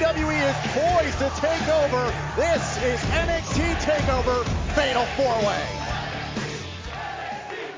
[0.00, 2.10] WWE is poised to take over.
[2.34, 5.62] This is NXT TakeOver Fatal 4-Way.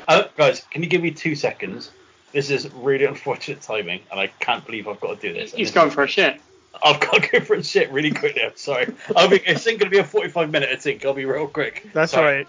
[0.06, 1.90] Uh, guys, can you give me two seconds?
[2.30, 5.52] This is really unfortunate timing, and I can't believe I've got to do this.
[5.52, 6.40] He's gone for a shit.
[6.84, 8.44] I've got to go for a shit really quickly.
[8.44, 8.94] I'm sorry.
[9.16, 11.04] I'll be, it's going to be a 45 minute, I think.
[11.04, 11.88] I'll be real quick.
[11.92, 12.24] That's Sorry.
[12.24, 12.48] all right.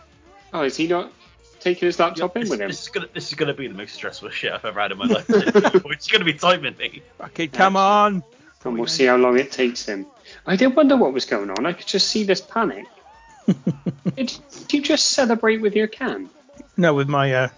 [0.53, 1.11] Oh, is he not
[1.59, 2.67] taking his laptop in with him?
[2.67, 4.99] this is gonna this is gonna be the most stressful shit I've ever had in
[4.99, 5.25] my life.
[5.29, 7.01] it's gonna be timing me.
[7.21, 8.21] Okay, come on.
[8.65, 10.05] And we'll see how long it takes him.
[10.45, 11.65] I did wonder what was going on.
[11.65, 12.87] I could just see this panic.
[13.45, 16.29] did, did you just celebrate with your can?
[16.77, 17.49] No, with my uh,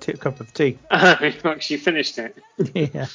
[0.00, 0.78] t- cup of tea.
[0.92, 2.36] You've actually finished it.
[2.94, 3.06] yeah.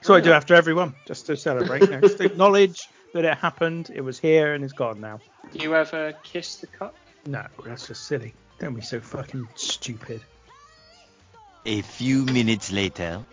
[0.00, 1.82] So I do after everyone, just to celebrate.
[1.82, 5.20] You know, just to acknowledge that it happened, it was here, and it's gone now.
[5.52, 6.94] Do you ever kiss the cup?
[7.26, 8.34] No, that's just silly.
[8.58, 10.22] Don't be so fucking stupid.
[11.66, 13.24] A few minutes later.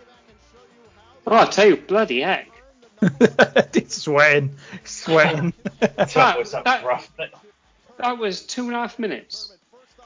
[1.26, 2.49] Oh, I tell you, bloody heck.
[3.74, 5.52] it's sweating, sweating.
[5.80, 7.10] That was, that rough.
[7.98, 9.56] That was two and a half minutes.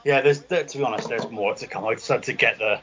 [0.03, 1.85] Yeah, there's there, to be honest, there's more to come.
[1.85, 2.79] I just had to get the,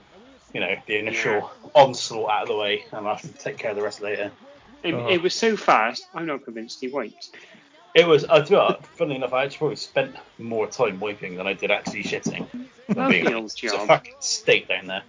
[0.52, 3.70] you know, the initial onslaught out of the way, and I have to take care
[3.70, 4.30] of the rest later.
[4.82, 5.08] It, Oh.
[5.08, 7.30] it was so fast, I'm not convinced he wiped.
[7.94, 11.36] It was, uh, to be honest, funnily enough, I actually probably spent more time wiping
[11.36, 12.46] than I did actually shitting.
[12.88, 13.62] if I'm being old honest.
[13.62, 13.86] It's a job.
[13.86, 15.02] fucking state down there.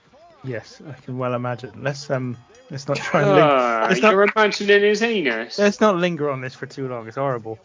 [0.44, 1.72] yes, I can well imagine.
[1.82, 2.38] Let's um,
[2.74, 5.58] let's not try and ling- Ah, let's, not, you're imagining his anus.
[5.60, 7.08] let's not linger on this for too long.
[7.08, 7.60] It's horrible.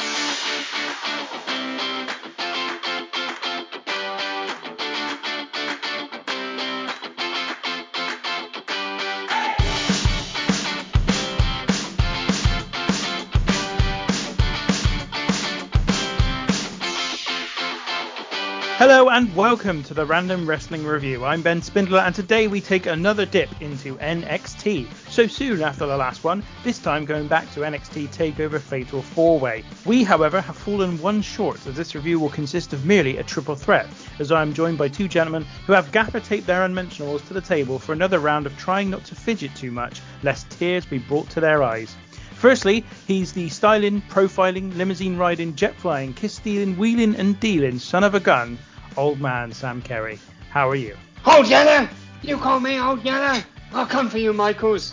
[19.18, 21.24] And welcome to the Random Wrestling Review.
[21.24, 24.86] I'm Ben Spindler and today we take another dip into NXT.
[25.10, 29.64] So soon after the last one, this time going back to NXT TakeOver Fatal 4-Way.
[29.84, 33.56] We, however, have fallen one short as this review will consist of merely a triple
[33.56, 33.88] threat,
[34.20, 37.40] as I am joined by two gentlemen who have gaffer taped their unmentionables to the
[37.40, 41.28] table for another round of trying not to fidget too much, lest tears be brought
[41.30, 41.96] to their eyes.
[42.34, 48.04] Firstly, he's the styling, profiling, limousine riding, jet flying, kiss stealing, wheeling and dealing son
[48.04, 48.56] of a gun,
[48.98, 50.18] old man Sam Kerry.
[50.50, 50.96] How are you?
[51.24, 51.88] Old yellow!
[52.20, 53.40] You call me Old Yellow?
[53.72, 54.92] I'll come for you, Michaels.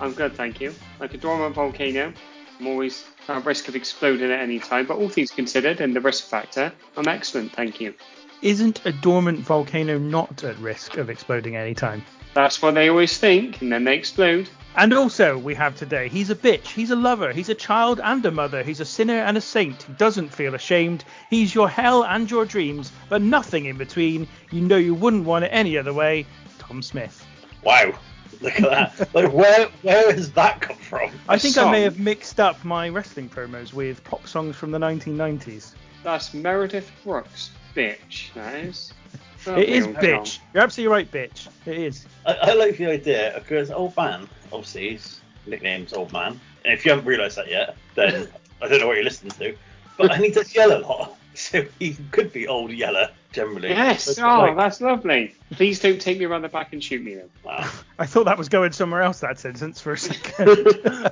[0.00, 0.74] I'm good, thank you.
[0.98, 2.14] Like a dormant volcano,
[2.58, 6.00] I'm always at risk of exploding at any time, but all things considered and the
[6.00, 7.92] risk factor, I'm excellent, thank you.
[8.40, 12.02] Isn't a dormant volcano not at risk of exploding any time?
[12.34, 14.48] That's what they always think, and then they explode.
[14.74, 18.24] And also, we have today, he's a bitch, he's a lover, he's a child and
[18.24, 22.04] a mother, he's a sinner and a saint, he doesn't feel ashamed, he's your hell
[22.04, 24.26] and your dreams, but nothing in between.
[24.50, 26.24] You know you wouldn't want it any other way.
[26.58, 27.22] Tom Smith.
[27.62, 27.92] Wow,
[28.40, 29.14] look at that.
[29.14, 31.10] like, where where has that come from?
[31.28, 34.78] I think I may have mixed up my wrestling promos with pop songs from the
[34.78, 35.72] 1990s.
[36.02, 38.94] That's Meredith Brooks, bitch, that is.
[39.46, 40.26] Oh, it is bitch.
[40.26, 40.44] song.
[40.54, 41.48] You're absolutely right, bitch.
[41.66, 42.06] It is.
[42.26, 46.38] I, I like the idea because Old Man, obviously, his nickname's Old Man.
[46.64, 48.28] And if you haven't realised that yet, then
[48.62, 49.56] I don't know what you're listening to.
[49.98, 53.70] But and he does yell a lot, so he could be Old Yeller generally.
[53.70, 55.34] Yes, But, oh, like, that's lovely.
[55.52, 57.30] Please don't take me around the back and shoot me then.
[57.44, 57.68] wow.
[57.98, 60.46] I thought that was going somewhere else, that sentence, for a second.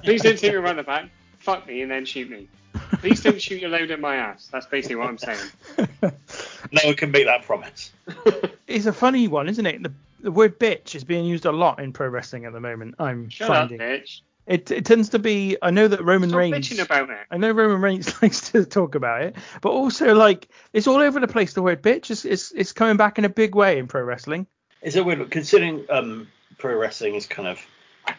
[0.02, 2.48] Please don't take me around the back, fuck me, and then shoot me.
[2.98, 4.48] Please don't shoot your load at my ass.
[4.53, 5.41] That's basically what I'm saying.
[6.72, 7.91] No one can make that promise.
[8.69, 9.82] it's a funny one, isn't it?
[9.82, 12.94] The, the word bitch is being used a lot in pro wrestling at the moment.
[12.98, 14.20] I'm Shut finding up, bitch.
[14.47, 14.70] it.
[14.70, 15.56] It tends to be.
[15.62, 16.69] I know that Roman Stop Reigns.
[16.69, 17.19] bitching about it.
[17.31, 21.19] I know Roman Reigns likes to talk about it, but also like it's all over
[21.19, 21.55] the place.
[21.55, 24.46] The word bitch is it's, it's coming back in a big way in pro wrestling.
[24.82, 26.28] Is it weird considering um,
[26.58, 27.58] pro wrestling is kind of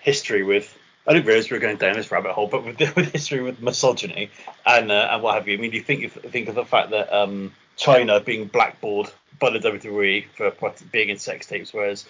[0.01, 0.77] history with?
[1.07, 3.61] I didn't realize we were going down this rabbit hole, but with, with history with
[3.61, 4.29] misogyny
[4.65, 5.57] and uh, and what have you.
[5.57, 9.49] I mean, you think you think of the fact that um, Chyna being blackballed by
[9.49, 12.05] the WWE for being in sex tapes, whereas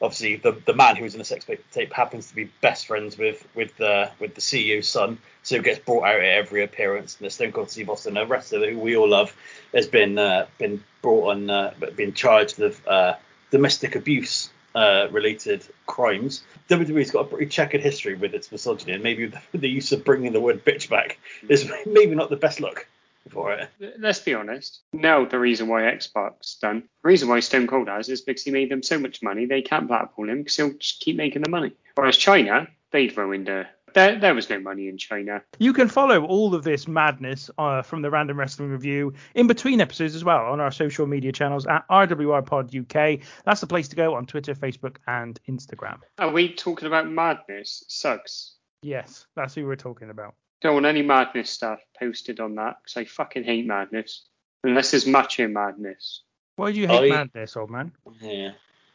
[0.00, 3.16] obviously the the man who was in the sex tape happens to be best friends
[3.16, 7.16] with with the with the CEO's son, so gets brought out at every appearance.
[7.18, 9.34] And the Stone Cold Steve Austin, a wrestler who we all love,
[9.72, 13.14] has been uh, been brought on, uh, been charged with uh,
[13.52, 16.42] domestic abuse uh, related crimes.
[16.68, 20.04] WWE's got a pretty checkered history with its misogyny, and maybe the, the use of
[20.04, 21.18] bringing the word bitch back
[21.48, 22.86] is maybe not the best look
[23.30, 23.68] for it.
[23.98, 24.80] Let's be honest.
[24.92, 28.50] Now the reason why Xbox done, the reason why Stone Cold has is because he
[28.50, 31.50] made them so much money they can't blackball him because he'll just keep making the
[31.50, 31.72] money.
[31.94, 35.42] Whereas Chyna, they'd ruined a there, there was no money in Chyna.
[35.58, 39.80] You can follow all of this madness uh, from the Random Wrestling Review in between
[39.80, 43.20] episodes as well on our social media channels at RWR Pod UK.
[43.44, 45.98] That's the place to go on Twitter, Facebook, and Instagram.
[46.18, 47.84] Are we talking about madness?
[47.88, 48.54] Suggs.
[48.82, 50.34] Yes, that's who we're talking about.
[50.60, 54.24] Don't want any madness stuff posted on that because I fucking hate madness.
[54.64, 56.22] Unless it's macho madness.
[56.56, 57.92] Why do you hate I- madness, old man?
[58.20, 58.52] Yeah.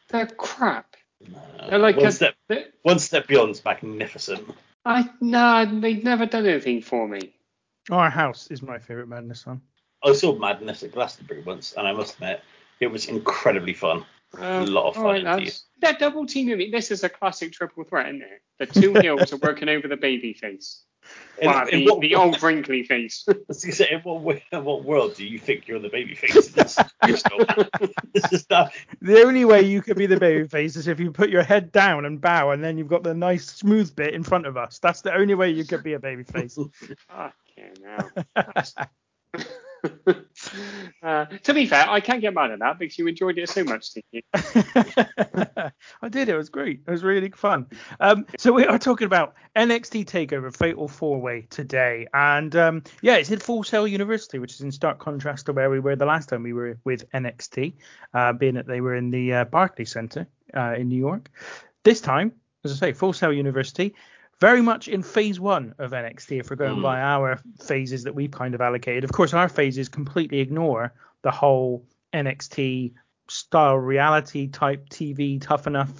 [0.09, 0.95] They're crap.
[1.25, 4.47] Uh, They're like one a, step they- one step beyond's magnificent.
[4.87, 7.33] I nah, they've never done anything for me.
[7.91, 9.61] Our House is my favourite madness one.
[10.03, 12.41] I saw Madness at Glastonbury once, and I must admit,
[12.79, 14.05] it was incredibly fun.
[14.37, 15.53] Uh, A lot of fun all right, indeed.
[15.81, 16.69] That double team of me.
[16.69, 18.41] This is a classic triple threat, isn't it?
[18.59, 20.83] The two heels are working over the baby face.
[21.39, 23.27] In, Wow, in the, what, the old wrinkly face.
[23.29, 26.51] I say, in what, in what world do you think you're the babyface?
[26.51, 26.79] This,
[28.13, 28.73] this is not.
[29.01, 32.05] The only way you could be the babyface is if you put your head down
[32.05, 34.79] and bow, and then you've got the nice smooth bit in front of us.
[34.79, 36.57] That's the only way you could be a babyface.
[37.07, 39.57] Fucking hell.
[41.03, 43.63] uh, to be fair, I can't get mad at that because you enjoyed it so
[43.63, 44.21] much, didn't you?
[46.01, 46.29] I did.
[46.29, 46.81] It was great.
[46.87, 47.67] It was really fun.
[47.99, 53.15] Um, so we are talking about NXT Takeover Fatal Four Way today, and um, yeah,
[53.15, 56.05] it's at Full Sail University, which is in stark contrast to where we were the
[56.05, 57.73] last time we were with NXT,
[58.13, 61.29] uh, being that they were in the uh, Barclays Center uh, in New York.
[61.83, 63.93] This time, as I say, Full Sail University.
[64.39, 66.83] Very much in phase one of NXT, if we're going Mm.
[66.83, 69.03] by our phases that we've kind of allocated.
[69.03, 70.93] Of course, our phases completely ignore
[71.23, 72.93] the whole NXT
[73.27, 75.91] style reality type TV tough enough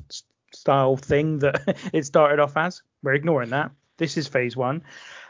[0.53, 2.83] style thing that it started off as.
[3.01, 3.71] We're ignoring that.
[3.97, 4.83] This is phase one.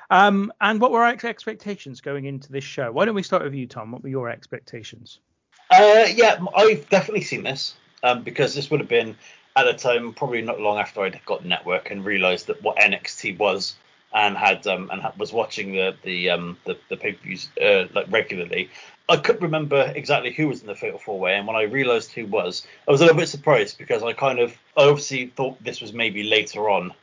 [0.10, 2.92] Um, and what were our expectations going into this show?
[2.92, 3.92] Why don't we start with you, Tom?
[3.92, 5.20] What were your expectations?
[5.70, 9.18] Uh, yeah, I've definitely seen this um, because this would have been
[9.58, 12.78] at the time probably not long after I'd got the network and realised that what
[12.78, 13.76] NXT was
[14.14, 17.86] and had um, and was watching the the um, the, the pay per views uh,
[17.94, 18.70] like regularly.
[19.10, 22.12] I couldn't remember exactly who was in the Fatal Four Way, and when I realised
[22.12, 25.62] who was, I was a little bit surprised because I kind of I obviously thought
[25.64, 26.94] this was maybe later on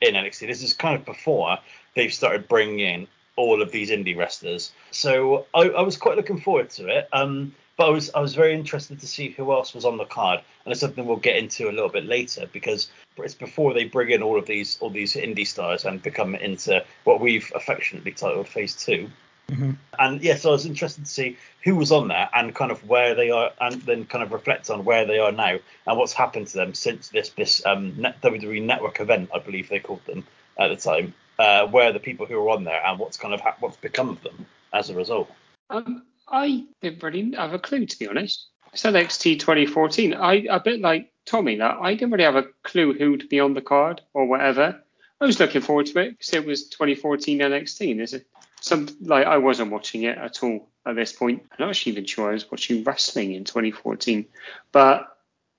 [0.00, 0.48] in NXT.
[0.48, 1.58] This is kind of before
[1.94, 4.72] they've started bringing in all of these indie wrestlers.
[4.90, 7.08] So I, I was quite looking forward to it.
[7.12, 10.04] Um, but I was I was very interested to see who else was on the
[10.04, 13.84] card, and it's something we'll get into a little bit later because it's before they
[13.84, 18.12] bring in all of these all these indie stars and become into what we've affectionately
[18.12, 19.10] titled Phase 2
[19.48, 19.76] Mhm.
[19.98, 23.14] And yes, I was interested to see who was on there and kind of where
[23.14, 26.48] they are, and then kind of reflect on where they are now and what's happened
[26.48, 27.92] to them since this this um,
[28.22, 30.26] WWE Network event, I believe they called them
[30.58, 31.14] at the time.
[31.38, 34.10] Uh, where the people who are on there and what's kind of ha- what's become
[34.10, 34.44] of them
[34.74, 35.30] as a result.
[35.70, 38.48] Um, I didn't really have a clue, to be honest.
[38.72, 40.14] It's NXT 2014.
[40.14, 43.40] I a bit like Tommy that I didn't really have a clue who would be
[43.40, 44.80] on the card or whatever.
[45.20, 47.90] I was looking forward to it because it was 2014 NXT.
[47.90, 48.16] And Is
[48.60, 51.42] some like I wasn't watching it at all at this point.
[51.50, 54.26] I'm not actually even sure I was watching wrestling in 2014,
[54.72, 55.08] but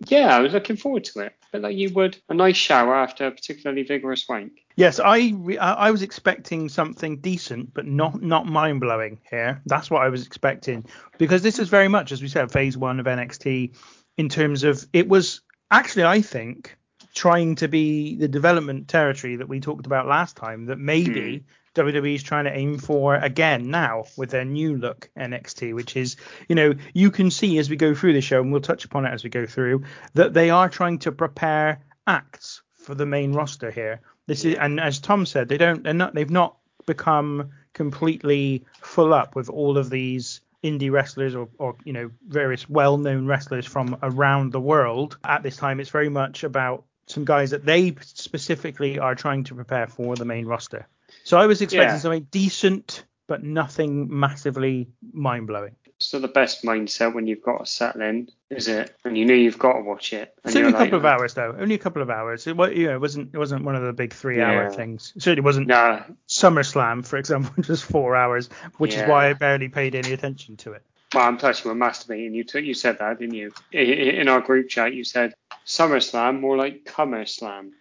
[0.08, 1.34] yeah, I was looking forward to it.
[1.52, 4.54] But like you would a nice shower after a particularly vigorous wank.
[4.76, 9.62] Yes, I re- I was expecting something decent, but not not mind blowing here.
[9.66, 10.86] That's what I was expecting
[11.18, 13.76] because this is very much, as we said, phase one of NXT
[14.18, 16.78] in terms of it was actually I think
[17.14, 21.46] trying to be the development territory that we talked about last time that maybe hmm.
[21.76, 26.18] WWE is trying to aim for again now with their new look NXT, which is,
[26.50, 29.06] you know, you can see as we go through the show, and we'll touch upon
[29.06, 33.32] it as we go through, that they are trying to prepare acts for the main
[33.32, 34.02] roster here.
[34.28, 39.14] This is, and as Tom said, they don't, they're not, they've not become completely full
[39.14, 43.98] up with all of these indie wrestlers or, or you know various well-known wrestlers from
[44.04, 45.18] around the world.
[45.24, 49.56] At this time it's very much about some guys that they specifically are trying to
[49.56, 50.88] prepare for the main roster
[51.24, 52.00] so i was expecting Yeah.
[52.00, 58.02] something decent but nothing massively mind-blowing So the best mindset when you've got to settle
[58.02, 58.94] in, is it?
[59.06, 60.34] And you know you've got to watch it.
[60.44, 62.66] It's only a couple like, of hours though only a couple of hours it, wa-
[62.66, 65.46] you know, it wasn't it wasn't one of the big three hour things it certainly
[65.46, 68.50] wasn't Nah, SummerSlam, for example, which was four hours,
[68.80, 70.84] which is why I barely paid any attention to it.
[71.14, 72.34] well, I'm you were masturbating.
[72.34, 73.52] You took, you said that, didn't you?
[73.72, 75.34] In our group chat, you said
[75.66, 77.74] SummerSlam, more like Cummer Slam,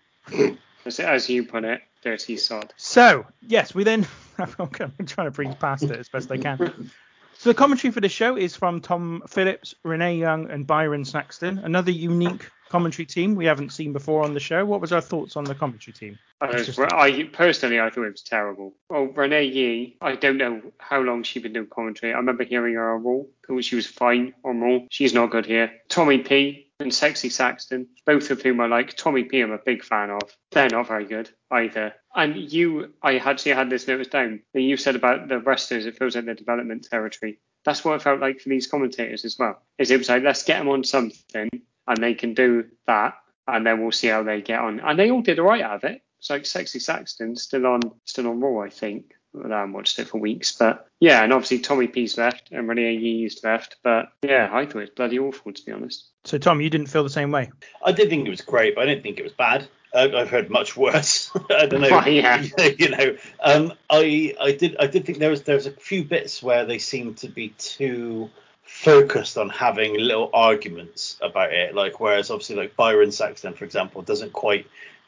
[0.84, 2.72] as, as you put it, dirty sod.
[2.76, 4.06] So, yes, we then.
[4.38, 6.90] I'm trying to breeze past it as best I can.
[7.38, 11.58] So, the commentary for the show is from Tom Phillips, Renee Young, and Byron Saxton.
[11.58, 14.64] Another unique commentary team we haven't seen before on the show.
[14.64, 16.18] What was our thoughts on the commentary team?
[16.40, 18.72] I, personally, I thought it was terrible.
[18.88, 22.14] Oh, Renee Yee, I don't know how long she's been doing commentary.
[22.14, 24.78] I remember hearing her on Raw, she was fine on Raw.
[24.88, 25.72] She's not good here.
[25.88, 29.40] Tommy P, and Sexy Saxton, both of whom are like Tommy P.
[29.40, 30.22] I'm a big fan of.
[30.50, 31.94] They're not very good either.
[32.14, 34.40] And you, I actually had this notice down.
[34.54, 37.38] And you said about the wrestlers, it feels like the development territory.
[37.64, 39.62] That's what it felt like for these commentators as well.
[39.78, 41.50] Is it was like let's get them on something,
[41.86, 43.14] and they can do that,
[43.46, 44.80] and then we'll see how they get on.
[44.80, 46.02] And they all did all right out of it.
[46.18, 49.14] It's like Sexy Saxton still on, still on Raw, I think.
[49.34, 52.94] I haven't watched it for weeks, but yeah, and obviously Tommy P's left and Renee
[52.94, 56.08] Yee's left, but yeah, I thought it was bloody awful to be honest.
[56.24, 57.50] So Tom, you didn't feel the same way?
[57.84, 59.68] I did think it was great, but I didn't think it was bad.
[59.94, 61.30] I- I've heard much worse.
[61.50, 61.88] I don't know.
[61.90, 62.44] Well, yeah.
[62.78, 66.04] you know, um, I I did I did think there was there was a few
[66.04, 68.30] bits where they seemed to be too
[68.64, 71.74] focused on having little arguments about it.
[71.74, 74.66] Like whereas obviously like Byron Saxton, for example, doesn't quite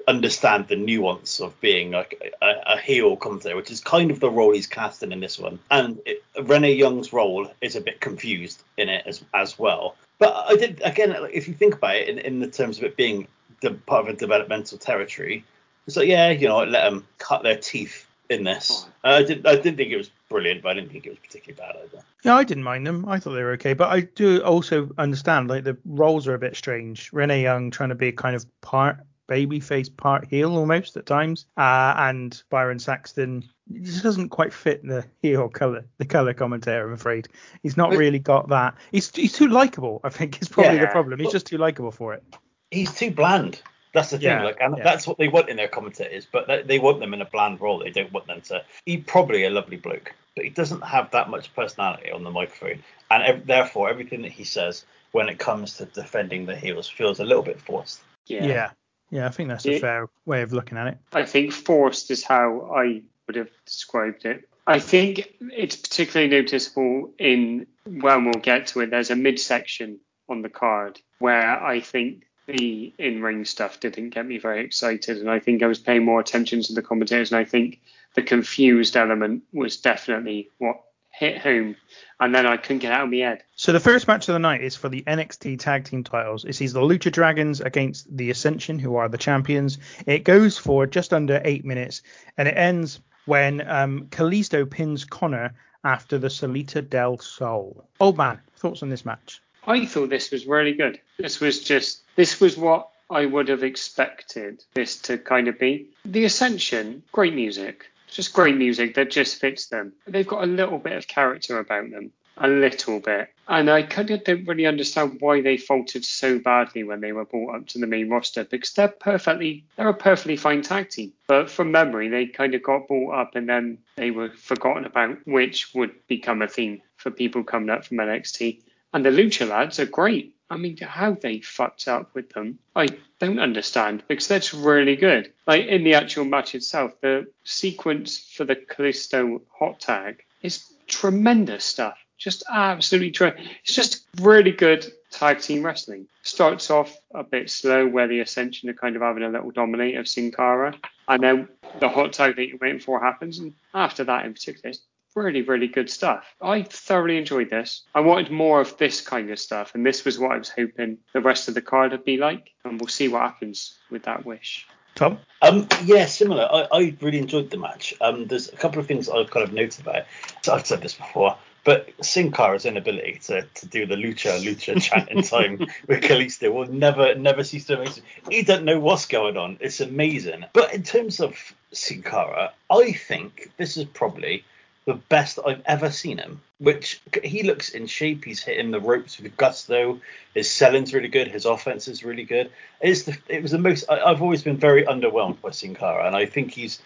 [0.08, 4.30] understand the nuance of being like a, a heel commentator, which is kind of the
[4.30, 5.58] role he's casting in this one.
[5.70, 9.96] And it, Renee Young's role is a bit confused in it as as well.
[10.18, 12.96] But I did again, if you think about it in, in the terms of it
[12.96, 13.26] being
[13.60, 15.44] the part of a developmental territory,
[15.86, 18.86] it's like yeah, you know, let them cut their teeth in this.
[19.04, 21.60] I didn't I didn't think it was brilliant, but I didn't think it was particularly
[21.60, 22.04] bad either.
[22.24, 23.04] Yeah, I didn't mind them.
[23.08, 26.38] I thought they were okay, but I do also understand like the roles are a
[26.38, 27.12] bit strange.
[27.12, 28.98] Renee Young trying to be kind of part
[29.28, 33.44] babyface, part heel almost at times, uh, and Byron Saxton
[33.82, 36.86] just doesn't quite fit the heel color, the color commentator.
[36.86, 37.28] I'm afraid
[37.62, 38.74] he's not But- really got that.
[38.90, 40.00] He's he's too likable.
[40.04, 41.18] I think is probably the problem.
[41.18, 42.22] He's Well- just too likable for it.
[42.70, 43.60] He's too bland.
[43.94, 44.24] That's the thing.
[44.28, 44.84] Yeah, like, and yeah.
[44.84, 47.60] that's what they want in their commentators, but they, they want them in a bland
[47.60, 47.78] role.
[47.78, 48.64] They don't want them to.
[48.86, 52.82] He's probably a lovely bloke, but he doesn't have that much personality on the microphone,
[53.10, 57.20] and ev- therefore everything that he says when it comes to defending the heels feels
[57.20, 58.00] a little bit forced.
[58.26, 58.46] Yeah.
[58.46, 58.70] Yeah.
[59.12, 60.98] Yeah, I think that's a fair way of looking at it.
[61.12, 64.48] I think forced is how I would have described it.
[64.66, 68.90] I think it's particularly noticeable in when we'll get to it.
[68.90, 70.00] There's a midsection
[70.30, 75.30] on the card where I think the in-ring stuff didn't get me very excited, and
[75.30, 77.80] I think I was paying more attention to the commentators, and I think
[78.14, 80.80] the confused element was definitely what
[81.12, 81.76] hit home,
[82.18, 83.42] and then I couldn't get out of my head.
[83.54, 86.44] So the first match of the night is for the NXT Tag Team titles.
[86.44, 89.78] It sees the Lucha Dragons against the Ascension, who are the champions.
[90.06, 92.02] It goes for just under eight minutes,
[92.36, 95.52] and it ends when um, Kalisto pins Konnor
[95.84, 97.84] after the Salida del Sol.
[98.00, 99.40] Old man, thoughts on this match?
[99.66, 101.00] I thought this was really good.
[101.18, 105.90] This was just this was what I would have expected this to kind of be.
[106.04, 107.91] The Ascension, great music.
[108.12, 109.92] Just great music that just fits them.
[110.06, 112.12] They've got a little bit of character about them.
[112.38, 113.28] A little bit.
[113.46, 117.26] And I kind of don't really understand why they faltered so badly when they were
[117.26, 121.12] brought up to the main roster because they're perfectly they're a perfectly fine tag team.
[121.26, 125.18] But from memory they kind of got brought up and then they were forgotten about,
[125.26, 128.62] which would become a theme for people coming up from NXT.
[128.94, 130.34] And the Lucha lads are great.
[130.52, 135.32] I mean, how they fucked up with them, I don't understand because that's really good.
[135.46, 141.64] Like in the actual match itself, the sequence for the Kalisto hot tag is tremendous
[141.64, 141.96] stuff.
[142.18, 143.32] Just absolutely true.
[143.64, 146.06] It's just really good tag team wrestling.
[146.22, 149.96] Starts off a bit slow where the Ascension are kind of having a little dominate
[149.96, 150.74] of Sin Cara,
[151.08, 151.48] and then
[151.80, 154.82] the hot tag that you're waiting for happens, and after that in particular, it's
[155.14, 156.24] really, really good stuff.
[156.40, 157.82] I thoroughly enjoyed this.
[157.94, 160.98] I wanted more of this kind of stuff, and this was what I was hoping
[161.12, 164.24] the rest of the card would be like, and we'll see what happens with that
[164.24, 164.66] wish.
[164.94, 165.18] Tom?
[165.40, 166.46] Um, yeah, similar.
[166.50, 167.94] I, I really enjoyed the match.
[168.00, 170.06] Um, there's a couple of things I've kind of noted about it.
[170.42, 174.80] So I've said this before, but Sin Cara's inability to, to do the lucha lucha
[174.82, 178.36] chant in time with Kalisto will never never cease to amaze me.
[178.36, 179.58] He doesn't know what's going on.
[179.60, 180.44] It's amazing.
[180.52, 181.36] But in terms of
[181.72, 184.44] Sin Cara, I think this is probably
[184.84, 186.40] the best I've ever seen him.
[186.58, 188.24] Which he looks in shape.
[188.24, 190.00] He's hitting the ropes with gusto.
[190.34, 191.28] His selling's really good.
[191.28, 192.50] His offense is really good.
[192.80, 193.84] It's the, it was the most.
[193.88, 196.80] I, I've always been very underwhelmed by Sin Cara, and I think he's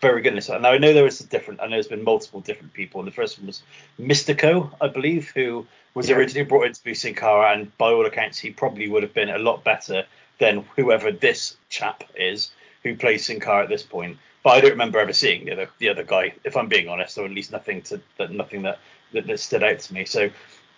[0.00, 0.48] very good in this.
[0.48, 1.60] Now I know there is a different.
[1.60, 3.00] I know there's been multiple different people.
[3.00, 3.62] And the first one was
[4.00, 6.16] Mystico, I believe, who was Yeah.
[6.16, 9.14] originally brought in to be Sin Cara, and by all accounts, he probably would have
[9.14, 10.06] been a lot better
[10.38, 12.50] than whoever this chap is
[12.82, 14.18] who plays Sin Cara at this point.
[14.42, 17.18] But I don't remember ever seeing the other the other guy, if I'm being honest,
[17.18, 18.78] or at least nothing to that nothing that,
[19.12, 20.04] that that stood out to me.
[20.04, 20.30] So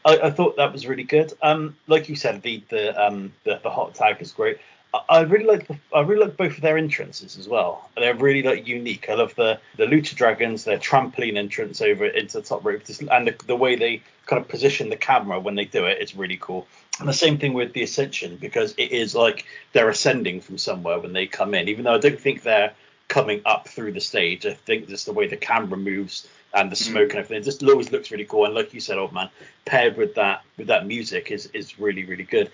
[0.05, 1.33] I, I thought that was really good.
[1.43, 4.59] Um, like you said, the the um the, the hot tag is great.
[4.93, 7.89] I, I really like the, I really like both of their entrances as well.
[7.97, 9.09] They're really like unique.
[9.09, 13.29] I love the the Lucha Dragons, their trampoline entrance over into the top rope, and
[13.29, 16.39] the, the way they kind of position the camera when they do it is really
[16.41, 16.67] cool.
[17.01, 20.99] And the same thing with the Ascension because it is like they're ascending from somewhere
[20.99, 22.73] when they come in, even though I don't think they're
[23.13, 24.47] coming up through the stage.
[24.47, 27.63] I think just the way the camera moves and the smoke and everything, it just
[27.63, 28.47] always looks really cool.
[28.47, 29.29] And like you said, old man,
[29.67, 32.51] paired with that with that music is is really really good.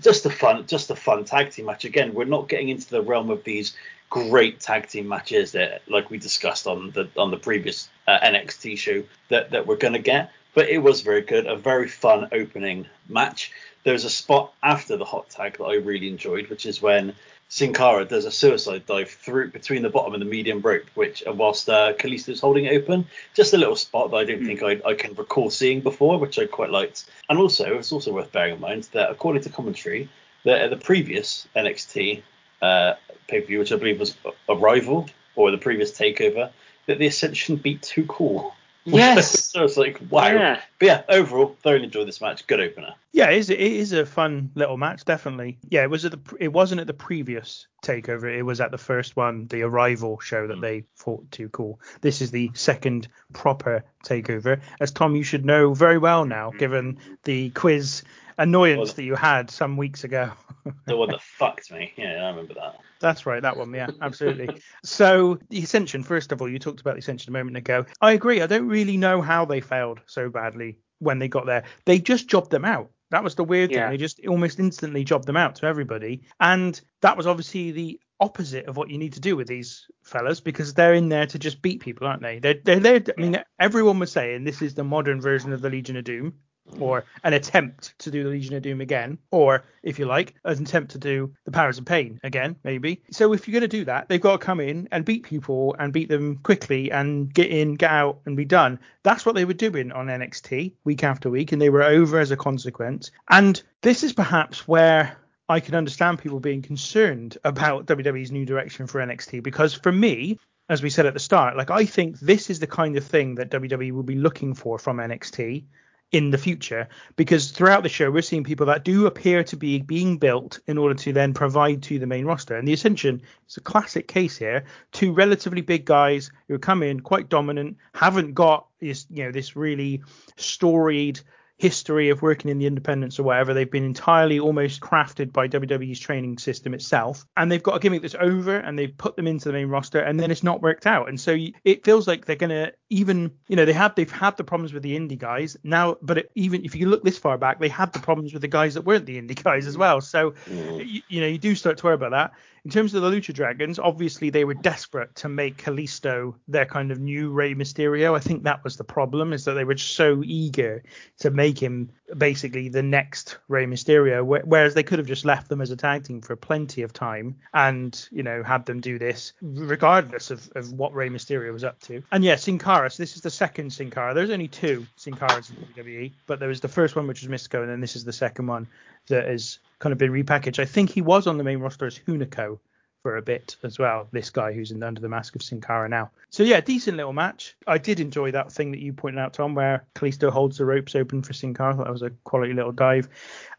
[0.00, 1.84] just a fun, just a fun tag team match.
[1.84, 3.76] Again, we're not getting into the realm of these
[4.10, 8.76] great tag team matches that, like we discussed on the on the previous uh, NXT
[8.78, 10.32] show, that that we're gonna get.
[10.54, 13.52] But it was very good, a very fun opening match.
[13.84, 17.14] There's a spot after the hot tag that I really enjoyed, which is when
[17.52, 21.22] Sin Cara does a suicide dive through between the bottom and the medium rope, which
[21.26, 23.04] uh, whilst uh, is holding it open,
[23.34, 26.38] just a little spot that I don't think I, I can recall seeing before, which
[26.38, 27.10] I quite liked.
[27.28, 30.08] And also, it's also worth bearing in mind that according to commentary,
[30.44, 32.22] that at the previous NXT
[32.62, 32.94] uh,
[33.28, 34.16] pay per view, which I believe was
[34.48, 36.50] Arrival or the previous Takeover,
[36.86, 38.54] that the Ascension beat Too Cool.
[38.92, 39.50] Yes.
[39.50, 40.26] so it's like wow.
[40.26, 40.60] Yeah.
[40.80, 42.46] But yeah, overall, thoroughly enjoyed this match.
[42.48, 42.94] Good opener.
[43.12, 45.58] Yeah, it is, it is a fun little match, definitely.
[45.68, 48.24] Yeah, it was at the it wasn't at the previous takeover.
[48.24, 50.60] It was at the first one, the Arrival show that hmm.
[50.60, 51.80] they fought too cool.
[52.00, 54.60] This is the second proper takeover.
[54.80, 56.58] As Tom, you should know very well now, hmm.
[56.58, 58.02] given the quiz
[58.38, 60.30] annoyance Well- that you had some weeks ago.
[60.86, 61.92] The one that fucked me.
[61.96, 62.78] Yeah, I remember that.
[63.00, 64.62] That's right, that one, yeah, absolutely.
[64.84, 67.84] so the Ascension, first of all, you talked about the Ascension a moment ago.
[68.00, 68.40] I agree.
[68.40, 71.64] I don't really know how they failed so badly when they got there.
[71.84, 72.90] They just jobbed them out.
[73.10, 73.82] That was the weird Yeah.
[73.88, 73.90] thing.
[73.90, 78.66] They just almost instantly jobbed them out to everybody, and that was obviously the opposite
[78.66, 81.60] of what you need to do with these fellas because they're in there to just
[81.60, 82.38] beat people, aren't they?
[82.38, 83.02] They're they're there.
[83.18, 86.34] I mean, everyone was saying this is the modern version of the Legion of Doom
[86.80, 90.62] or an attempt to do the Legion of Doom again, or if you like, an
[90.62, 93.02] attempt to do the Powers of Pain again, maybe.
[93.10, 95.74] So if you're going to do that, they've got to come in and beat people
[95.78, 98.78] and beat them quickly and get in, get out, and be done.
[99.02, 102.30] That's what they were doing on NXT week after week, and they were over as
[102.30, 103.10] a consequence.
[103.28, 105.16] And this is perhaps where
[105.48, 110.38] I can understand people being concerned about WWE's new direction for NXT because for me,
[110.68, 113.34] as we said at the start, like I think this is the kind of thing
[113.34, 115.64] that WWE will be looking for from NXT
[116.12, 119.80] in the future because throughout the show we're seeing people that do appear to be
[119.80, 123.56] being built in order to then provide to the main roster and the ascension is
[123.56, 128.66] a classic case here two relatively big guys who come in quite dominant haven't got
[128.78, 130.02] this you know this really
[130.36, 131.18] storied
[131.62, 133.54] history of working in the independents or whatever.
[133.54, 138.02] They've been entirely almost crafted by WWE's training system itself, and they've got a gimmick
[138.02, 140.88] that's over, and they've put them into the main roster, and then it's not worked
[140.88, 141.08] out.
[141.08, 144.44] And so it feels like they're gonna even, you know, they have they've had the
[144.44, 147.58] problems with the indie guys now, but it, even if you look this far back,
[147.58, 150.00] they had the problems with the guys that weren't the indie guys as well.
[150.02, 150.86] So mm.
[150.86, 152.32] you, you know, you do start to worry about that.
[152.64, 156.92] In terms of the Lucha Dragons, obviously they were desperate to make Kalisto their kind
[156.92, 158.14] of new Rey Mysterio.
[158.14, 160.84] I think that was the problem, is that they were so eager
[161.18, 165.48] to make him basically the next Rey Mysterio, wh- whereas they could have just left
[165.48, 168.96] them as a tag team for plenty of time and, you know, had them do
[168.96, 172.00] this regardless of, of what Rey Mysterio was up to.
[172.12, 174.14] And yeah, Sin Cara, so this is the second Sin Cara.
[174.14, 177.30] There's only two Sin Caras in WWE, but there was the first one, which was
[177.30, 178.66] Mystico, and then this is the second one
[179.08, 180.58] that has kind of been repackaged.
[180.58, 182.58] I think he was on the main roster as Hunico
[183.02, 184.08] for a bit as well.
[184.12, 186.10] This guy who's in under the mask of Sin Cara now.
[186.30, 187.56] So yeah, decent little match.
[187.66, 190.94] I did enjoy that thing that you pointed out, Tom, where Kalisto holds the ropes
[190.94, 191.74] open for Sin Cara.
[191.74, 193.08] I thought that was a quality little dive.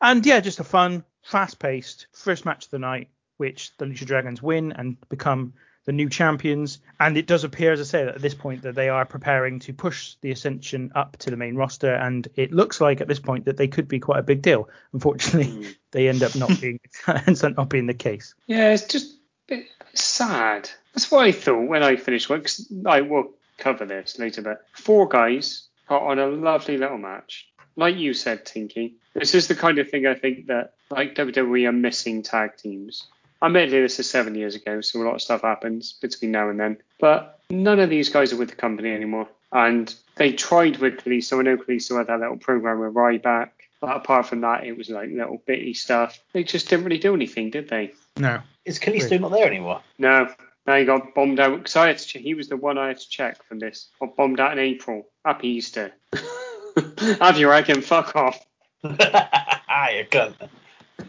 [0.01, 4.41] And yeah, just a fun, fast-paced first match of the night, which the Lucha Dragons
[4.41, 5.53] win and become
[5.85, 6.79] the new champions.
[6.99, 9.59] And it does appear, as I say, that at this point that they are preparing
[9.59, 11.93] to push the Ascension up to the main roster.
[11.93, 14.69] And it looks like at this point that they could be quite a big deal.
[14.93, 15.69] Unfortunately, hmm.
[15.91, 16.79] they end up not being
[17.27, 18.33] ends up not being the case.
[18.47, 19.17] Yeah, it's just a
[19.47, 20.69] bit sad.
[20.93, 22.43] That's what I thought when I finished work.
[22.43, 27.47] 'cause I will cover this later, but four guys on a lovely little match.
[27.75, 31.67] Like you said, Tinky, this is the kind of thing I think that like WWE
[31.67, 33.07] are missing tag teams.
[33.43, 36.59] Admittedly, this is seven years ago, so a lot of stuff happens between now and
[36.59, 36.77] then.
[36.99, 39.27] But none of these guys are with the company anymore.
[39.51, 41.39] And they tried with Kalisto.
[41.39, 43.49] I know Kalisto had that little program with Ryback.
[43.81, 46.17] But apart from that, it was like little bitty stuff.
[46.31, 47.91] They just didn't really do anything, did they?
[48.15, 48.39] No.
[48.63, 49.81] Is Kalisto not there anymore?
[49.97, 50.29] No.
[50.65, 52.21] Now he got bombed out because I had to check.
[52.21, 53.89] He was the one I had to check from this.
[53.99, 55.05] Got bombed out in April.
[55.25, 55.91] Happy Easter.
[57.19, 57.81] Have you reckon?
[57.81, 58.39] Fuck off.
[58.85, 60.35] ah, you cunt.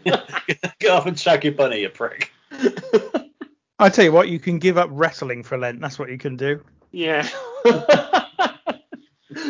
[0.79, 2.31] Get off and shag your bunny, you prick.
[3.79, 5.81] I tell you what, you can give up wrestling for Lent.
[5.81, 6.63] That's what you can do.
[6.91, 7.27] Yeah.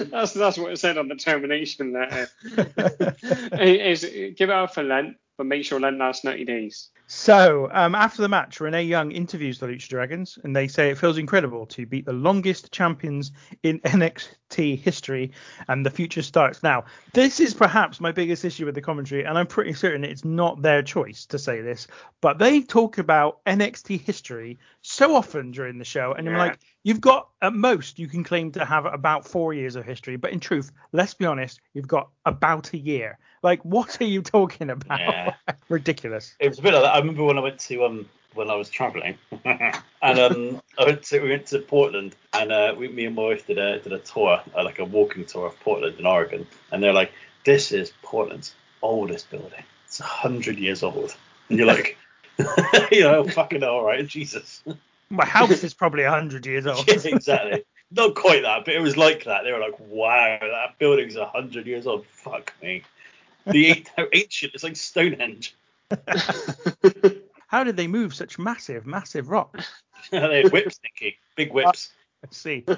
[0.10, 2.28] that's that's what it said on the termination letter.
[3.54, 4.04] It is
[4.36, 6.89] give it out for Lent, but make sure Lent lasts 90 days.
[7.08, 10.98] So, um, after the match, Renee Young interviews the Lucha Dragons, and they say it
[10.98, 15.32] feels incredible to beat the longest champions in NXT history,
[15.67, 16.84] and the future starts now.
[17.13, 20.63] This is perhaps my biggest issue with the commentary, and I'm pretty certain it's not
[20.63, 21.86] their choice to say this,
[22.21, 26.39] but they talk about NXT history so often during the show, and I'm Yeah.
[26.39, 30.15] like, you've got at most you can claim to have about four years of history,
[30.15, 33.19] but in truth, let's be honest, you've got about a year.
[33.45, 34.99] Like, what are you talking about?
[34.99, 35.36] Yeah.
[35.69, 36.34] Ridiculous.
[36.39, 36.95] It was a bit like that.
[36.95, 41.03] I remember when I went to um when I was travelling, and um I went
[41.03, 43.93] to we went to Portland, and uh we, me and my wife did a did
[43.93, 47.12] a tour, uh, like a walking tour of Portland in Oregon, and they're like,
[47.45, 49.63] this is Portland's oldest building.
[49.86, 51.15] It's a hundred years old,
[51.49, 51.99] and you're like,
[52.91, 54.63] you know, fucking all right, Jesus.
[55.12, 56.88] My house is probably 100 years old.
[56.88, 57.63] yeah, exactly.
[57.91, 59.43] Not quite that, but it was like that.
[59.43, 62.08] They were like, wow, that building's a hundred years old.
[62.08, 62.81] Fuck me.
[63.47, 64.53] The how ancient.
[64.53, 65.55] It's like Stonehenge.
[67.47, 69.71] How did they move such massive, massive rocks?
[70.12, 71.17] they had whips, Nicky.
[71.36, 71.91] Big whips.
[72.23, 72.65] Let's see.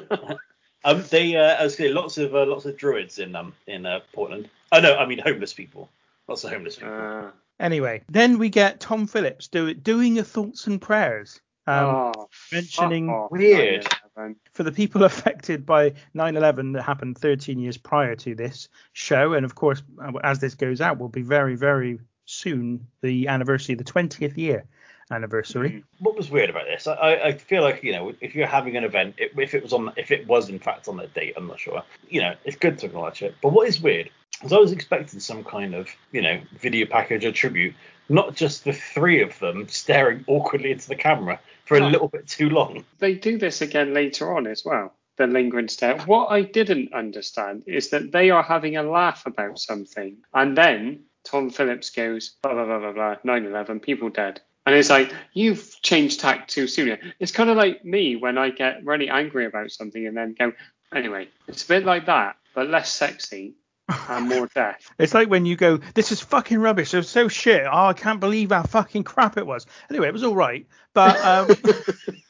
[0.85, 3.85] Um, they, uh, I was saying, lots of uh, lots of druids in um in
[3.85, 4.47] uh, Portland.
[4.71, 5.89] Oh no, I mean homeless people.
[6.27, 6.93] Lots of homeless people.
[6.93, 11.41] Uh, Anyway, then we get Tom Phillips do, doing a thoughts and prayers.
[11.65, 13.87] Um, oh, mentioning fuck off, weird.
[14.17, 14.35] 9/11.
[14.53, 19.45] for the people affected by 9/11 that happened 13 years prior to this show, and
[19.45, 23.83] of course, uh, as this goes out, will be very, very soon the anniversary, the
[23.83, 24.65] 20th year
[25.09, 25.83] anniversary.
[25.99, 26.85] what was weird about this?
[26.85, 29.73] I, I, I feel like you know if you're having an event, if it was
[29.73, 31.83] on, if it was in fact on that date, I'm not sure.
[32.09, 33.35] You know, it's good to acknowledge it.
[33.41, 34.09] But what is weird
[34.43, 37.75] is I was expecting some kind of you know video package or tribute,
[38.09, 41.87] not just the three of them staring awkwardly into the camera for a Oh.
[41.89, 42.85] little bit too long.
[42.99, 44.93] They do this again later on as well.
[45.17, 45.97] The lingering stare.
[46.03, 51.05] What I didn't understand is that they are having a laugh about something, and then
[51.23, 53.15] Tom Phillips goes blah blah blah blah blah.
[53.23, 54.41] 9/11, people dead.
[54.65, 56.97] And it's like, you've changed tack too soon.
[57.19, 60.51] It's kind of like me when I get really angry about something and then go,
[60.93, 63.55] anyway, it's a bit like that, but less sexy
[63.89, 64.91] and more death.
[64.99, 66.93] It's like when you go, "This is fucking rubbish.
[66.93, 67.63] It was so shit.
[67.65, 71.19] Oh, I can't believe how fucking crap it was." Anyway, it was all right, but
[71.23, 71.49] um,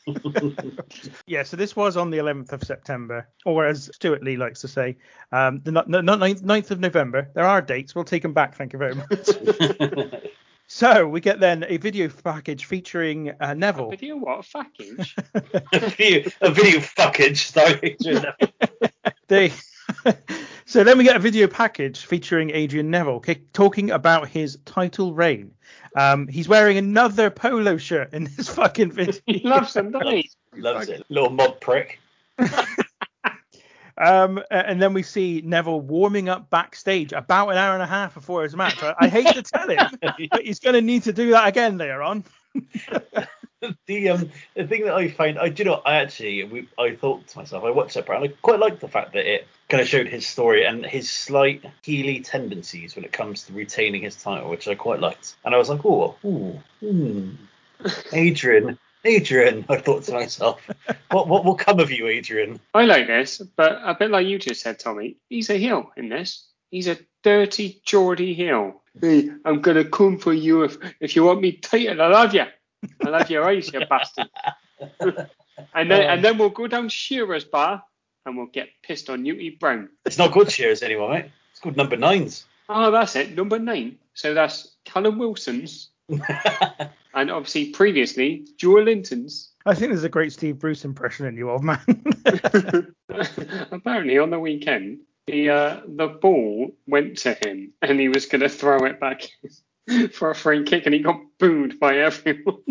[1.25, 1.43] yeah.
[1.43, 4.97] So this was on the 11th of September, or as Stewart Lee likes to say,
[5.31, 7.29] um, the no, no, 9th, 9th of November.
[7.33, 7.95] There are dates.
[7.95, 8.55] We'll take them back.
[8.55, 9.29] Thank you very much.
[10.67, 13.89] so we get then a video package featuring uh, Neville.
[13.89, 14.45] Video what?
[14.51, 15.15] Package?
[15.33, 17.95] a video, a video fuckage starring
[19.27, 19.51] they
[20.65, 25.13] so then we get a video package featuring Adrian Neville ki- talking about his title
[25.13, 25.51] reign.
[25.95, 29.19] Um, he's wearing another polo shirt in this fucking video.
[29.25, 30.29] he loves them, doesn't he?
[30.55, 31.03] Loves it.
[31.09, 31.99] Little mod prick.
[33.99, 38.13] Um, and then we see Neville warming up backstage about an hour and a half
[38.13, 38.81] before his match.
[38.83, 39.89] I, I hate to tell him,
[40.29, 42.23] but he's going to need to do that again later on.
[43.87, 47.27] the um the thing that I find I do know I actually we, I thought
[47.27, 49.87] to myself I watched it and I quite liked the fact that it kind of
[49.87, 54.49] showed his story and his slight heely tendencies when it comes to retaining his title
[54.49, 57.31] which I quite liked and I was like oh ooh, hmm,
[58.13, 60.61] Adrian Adrian I thought to myself
[61.11, 64.37] what what will come of you Adrian I like this, but a bit like you
[64.37, 66.47] just said, Tommy, he's a heel in this.
[66.69, 68.83] He's a dirty Geordie heel.
[69.01, 72.01] Hey, I'm gonna come for you if if you want me title.
[72.01, 72.45] I love you.
[73.05, 74.29] I love your eyes, you bastard.
[75.73, 77.83] and then and then we'll go down Shearer's bar
[78.25, 79.89] and we'll get pissed on Newkie Brown.
[80.05, 83.97] it's not good Cheers anymore mate it's called Number Nines Oh, that's it, number nine.
[84.13, 89.51] So that's Callum Wilson's, and obviously previously Joelinton's.
[89.65, 91.79] I think there's a great Steve Bruce impression in you, old man.
[93.71, 98.41] Apparently, on the weekend, the uh, the ball went to him, and he was going
[98.41, 99.21] to throw it back
[100.13, 102.63] for a free kick, and he got booed by everyone.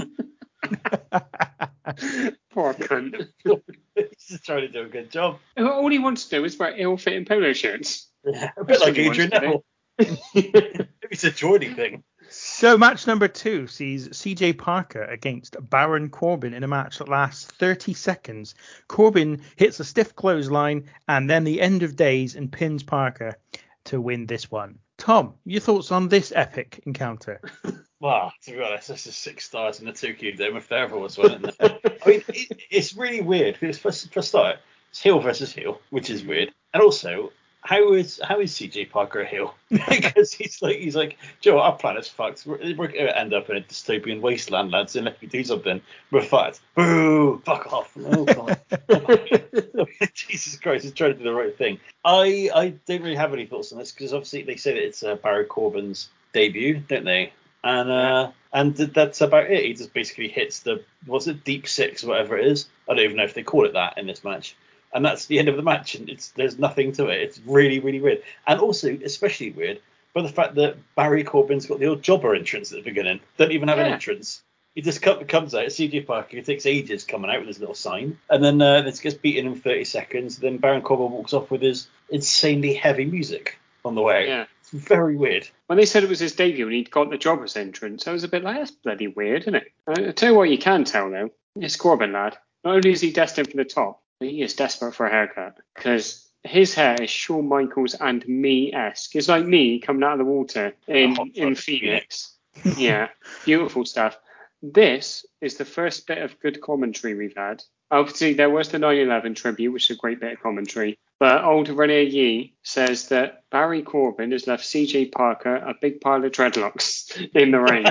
[2.51, 3.29] Poor cunt.
[3.95, 6.75] he's just trying to do a good job All he wants to do is wear
[6.77, 8.09] ill-fitting polo shirts.
[8.25, 9.31] Yeah, a bit like what he wants Adrian.
[9.31, 9.65] Neville
[9.99, 16.53] Maybe it's a Geordie thing So match number two sees CJ Parker against Baron Corbin
[16.53, 18.55] in a match that lasts 30 seconds.
[18.89, 23.39] Corbin hits a stiff clothesline and then the end of days and pins Parker
[23.85, 24.79] to win this one.
[25.07, 27.41] Tom, your thoughts on this epic encounter?
[27.99, 30.99] Well, to be honest, this is six stars in the Tokyo Dome if there ever
[30.99, 31.51] was one.
[31.61, 34.57] I mean, it, it's really weird because for, for a start,
[34.91, 37.33] it's heel versus heel, which is weird, and also
[37.67, 39.53] how is how is CJ Parker a heel?
[39.71, 42.47] because he's like he's like Joe, our planet's fucked.
[42.47, 44.95] We're, we're to end up in a dystopian wasteland, lads.
[44.95, 45.81] And if we do something,
[46.13, 46.61] we're fucked.
[46.77, 47.43] Boo!
[47.45, 47.93] Fuck off!
[47.99, 48.61] Oh god!
[50.15, 51.81] Jesus Christ, he's trying to do the right thing.
[52.05, 55.03] I I don't really have any thoughts on this because obviously they say that it's
[55.03, 57.33] uh, Barry Corbin's debut, don't they?
[57.65, 59.65] And uh, and th- that's about it.
[59.65, 62.69] He just basically hits the what's it, deep six, whatever it is.
[62.89, 64.55] I don't even know if they call it that in this match.
[64.97, 67.21] And that's the end of the match, and it's there's nothing to it.
[67.21, 69.81] It's really, really weird, and also especially weird
[70.15, 73.21] by the fact that Barry Corbin's got the old jobber entrance at the beginning.
[73.37, 74.43] Don't even have an entrance.
[74.75, 75.67] He just comes out.
[75.67, 76.33] CJ Park.
[76.33, 79.47] It takes ages coming out with his little sign, and then uh, this gets beaten
[79.47, 80.39] in 30 seconds.
[80.39, 84.29] Then Baron Corbin walks off with his insanely heavy music on the way.
[84.29, 84.47] Yeah.
[84.61, 85.47] It's very weird.
[85.67, 88.25] When they said it was his debut and he'd got the jobber's entrance, I was
[88.25, 89.73] a bit like, that's bloody weird, isn't it?
[89.87, 91.31] I, tell you what you can tell, though.
[91.55, 95.07] This Corbin lad, not only is he destined for the top, he is desperate for
[95.07, 95.59] a haircut.
[95.75, 99.15] Because his hair is Shawn Michaels and me-esque.
[99.15, 102.35] It's like me coming out of the water in, hot in Phoenix.
[102.77, 103.09] yeah,
[103.45, 104.17] beautiful stuff.
[104.63, 107.63] This is the first bit of good commentary we've had.
[107.91, 110.99] Obviously, there was the 9/11 tribute, which is a great bit of commentary.
[111.21, 116.25] But old Renee Yee says that Barry Corbin has left CJ Parker a big pile
[116.25, 117.87] of dreadlocks in the ring.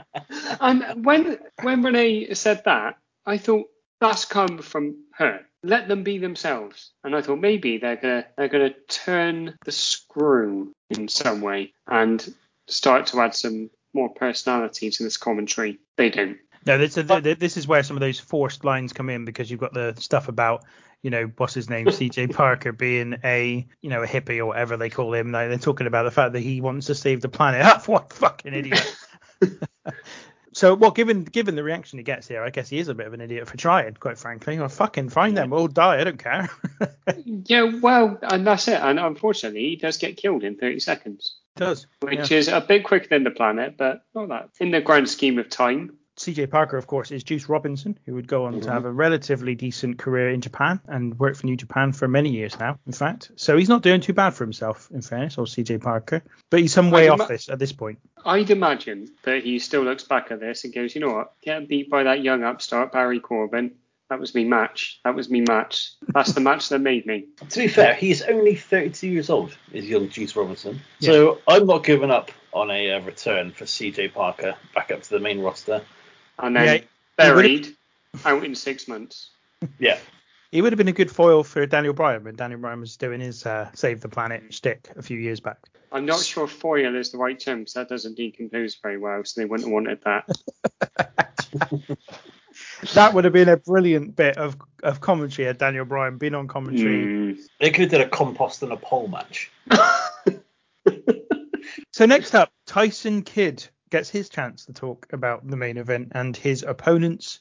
[0.60, 3.68] and when when Renee said that, I thought
[4.02, 5.40] that's come from her.
[5.62, 6.90] Let them be themselves.
[7.04, 12.34] And I thought maybe they're gonna they're gonna turn the screw in some way and
[12.66, 15.78] start to add some more personality to this commentary.
[15.96, 16.38] They don't.
[16.64, 19.74] No, this, this is where some of those forced lines come in because you've got
[19.74, 20.64] the stuff about,
[21.02, 24.76] you know, what's his name, CJ Parker being a, you know, a hippie or whatever
[24.76, 25.32] they call him.
[25.32, 27.62] Like, they're talking about the fact that he wants to save the planet.
[27.64, 28.96] Ah, what fucking idiot.
[30.62, 33.08] so, well, given given the reaction he gets here, I guess he is a bit
[33.08, 34.56] of an idiot for trying, quite frankly.
[34.56, 36.00] Well, fucking find them, we'll die.
[36.00, 36.48] I don't care.
[37.24, 38.80] Yeah, well, and that's it.
[38.80, 41.88] And unfortunately, he does get killed in 30 seconds, does.
[42.00, 42.38] which yeah.
[42.38, 44.50] is a bit quicker than the planet, but not that.
[44.60, 48.28] In the grand scheme of time, CJ Parker, of course, is Juice Robinson, who would
[48.28, 51.92] go on to have a relatively decent career in Japan and work for New Japan
[51.92, 53.30] for many years now, in fact.
[53.36, 56.22] So he's not doing too bad for himself, in fairness, or CJ Parker.
[56.50, 57.98] But he's some way I'd off ima- this at this point.
[58.24, 61.66] I'd imagine that he still looks back at this and goes, you know what, getting
[61.66, 63.72] beat by that young upstart, Barry Corbin,
[64.12, 65.00] that was me match.
[65.04, 65.92] That was me match.
[66.08, 67.28] That's the match that made me.
[67.48, 70.82] To be fair, he's only 32 years old, is young Juice Robinson.
[71.00, 75.08] So I'm not giving up on a uh, return for CJ Parker back up to
[75.08, 75.80] the main roster.
[76.38, 76.82] And then Yeah,
[77.16, 77.74] buried
[78.24, 79.30] out in six months.
[79.78, 79.98] Yeah.
[80.50, 83.20] He would have been a good foil for Daniel Bryan when Daniel Bryan was doing
[83.20, 85.58] his uh, Save the Planet shtick a few years back.
[85.92, 89.40] I'm not sure foil is the right term because that doesn't decompose very well, so
[89.40, 91.96] they wouldn't have wanted that.
[92.94, 96.48] That would have been a brilliant bit of, of commentary had Daniel Bryan been on
[96.48, 97.06] commentary.
[97.06, 97.38] Mm.
[97.60, 99.50] They could have did a compost and a pole match.
[101.92, 106.34] So next up, Tyson Kidd gets his chance to talk about the main event and
[106.34, 107.40] his opponents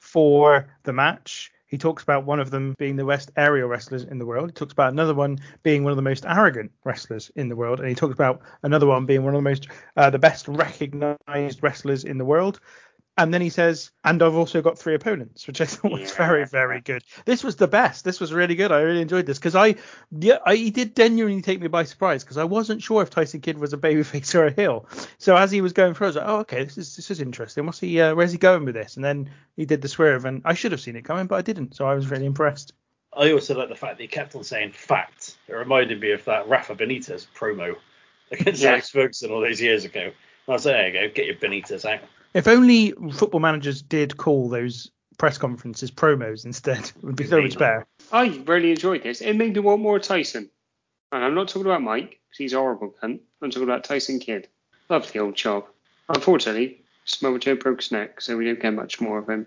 [0.00, 1.52] for the match.
[1.68, 4.50] He talks about one of them being the best aerial wrestlers in the world.
[4.50, 7.78] He talks about another one being one of the most arrogant wrestlers in the world,
[7.78, 11.62] and he talks about another one being one of the most uh, the best recognized
[11.62, 12.60] wrestlers in the world.
[13.18, 16.16] And then he says, and I've also got three opponents, which I thought was Yeah.
[16.16, 17.04] very, very good.
[17.26, 18.04] This was the best.
[18.06, 18.72] This was really good.
[18.72, 19.74] I really enjoyed this because I,
[20.10, 23.42] yeah, I, he did genuinely take me by surprise because I wasn't sure if Tyson
[23.42, 24.86] Kidd was a babyface or a heel.
[25.18, 27.20] So as he was going through, I was like, oh, okay, this is this is
[27.20, 27.66] interesting.
[27.66, 28.00] What's he?
[28.00, 28.96] Uh, where's he going with this?
[28.96, 31.42] And then he did the swerve, and I should have seen it coming, but I
[31.42, 31.76] didn't.
[31.76, 32.72] So I was really impressed.
[33.14, 35.36] I also like the fact that he kept on saying fact.
[35.48, 37.76] It reminded me of that Rafa Benitez promo
[38.32, 38.70] against Yeah.
[38.70, 40.12] Alex Ferguson all those years ago.
[40.48, 42.00] I was like, there you go, get your Benitez out.
[42.34, 47.40] If only football managers did call those press conferences promos instead, it would be so
[47.42, 47.86] much better.
[48.12, 49.20] I really enjoyed this.
[49.20, 50.50] It made me want more Tyson.
[51.12, 53.20] And I'm not talking about Mike, 'cause he's horrible cunt.
[53.42, 54.48] I'm talking about Tyson Kidd.
[54.88, 55.74] Love the old chop.
[56.08, 59.46] Unfortunately, Samoa Joe broke his neck, so we don't get much more of him.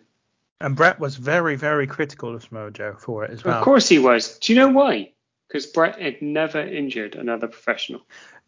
[0.62, 3.58] And Bret was very, very critical of Mojo for it as well.
[3.58, 4.38] Of course he was.
[4.40, 5.12] Do you know why?
[5.48, 8.02] Because Bret had never injured another professional.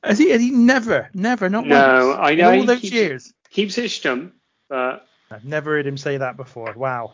[0.04, 2.94] Has he, has he never, never, not No, once, I in know all those keeps-
[2.94, 3.34] years.
[3.50, 4.34] Keeps his stump,
[4.70, 6.74] but I've never heard him say that before.
[6.76, 7.14] Wow.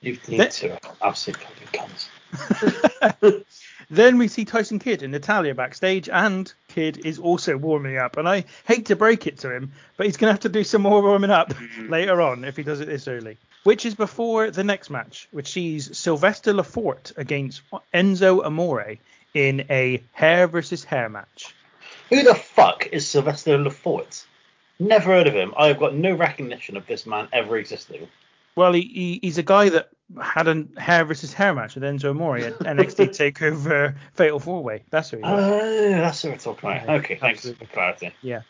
[0.00, 1.88] You That- need to absolute fucking
[2.30, 3.44] cunts.
[3.90, 8.18] Then we see Tyson Kidd and Natalya backstage, and Kidd is also warming up.
[8.18, 10.62] And I hate to break it to him, but he's going to have to do
[10.62, 11.88] some more warming up mm.
[11.88, 13.38] later on if he does it this early.
[13.64, 17.62] Which is before the next match, which sees Sylvester Lefort against
[17.94, 18.96] Enzo Amore
[19.32, 21.54] in a hair versus hair match.
[22.10, 24.24] Who the fuck is Sylvester Lefort?
[24.78, 25.52] Never heard of him.
[25.56, 28.08] I have got no recognition of this man ever existing.
[28.54, 29.90] Well, he, he he's a guy that
[30.20, 34.64] had a hair versus hair match with Enzo Amore at NXT Takeover uh, Fatal Four
[34.64, 34.82] Way.
[34.90, 35.22] That's who he.
[35.24, 36.86] Oh, that's what we're talking about.
[36.86, 37.66] Yeah, Okay, thanks absolutely.
[37.66, 38.14] for clarity.
[38.22, 38.42] Yeah,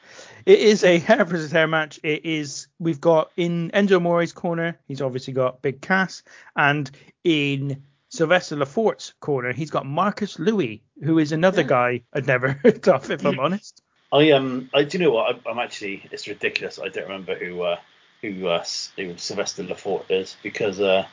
[0.47, 2.01] it is a hair versus hair match.
[2.03, 2.68] It is.
[2.79, 4.79] We've got in Enzo Amore's corner.
[4.87, 6.23] He's obviously got Big Cass,
[6.57, 6.90] and
[7.25, 12.88] in Sylvester Lefort's corner, he's got Marcus Louis, who is another guy I'd never heard
[12.88, 13.83] of, if I'm honest.
[14.11, 16.79] I um I do you know what I, I'm actually it's ridiculous.
[16.79, 17.77] I don't remember who uh,
[18.23, 18.64] who uh,
[18.97, 21.07] who Sylvester Lafort is because uh,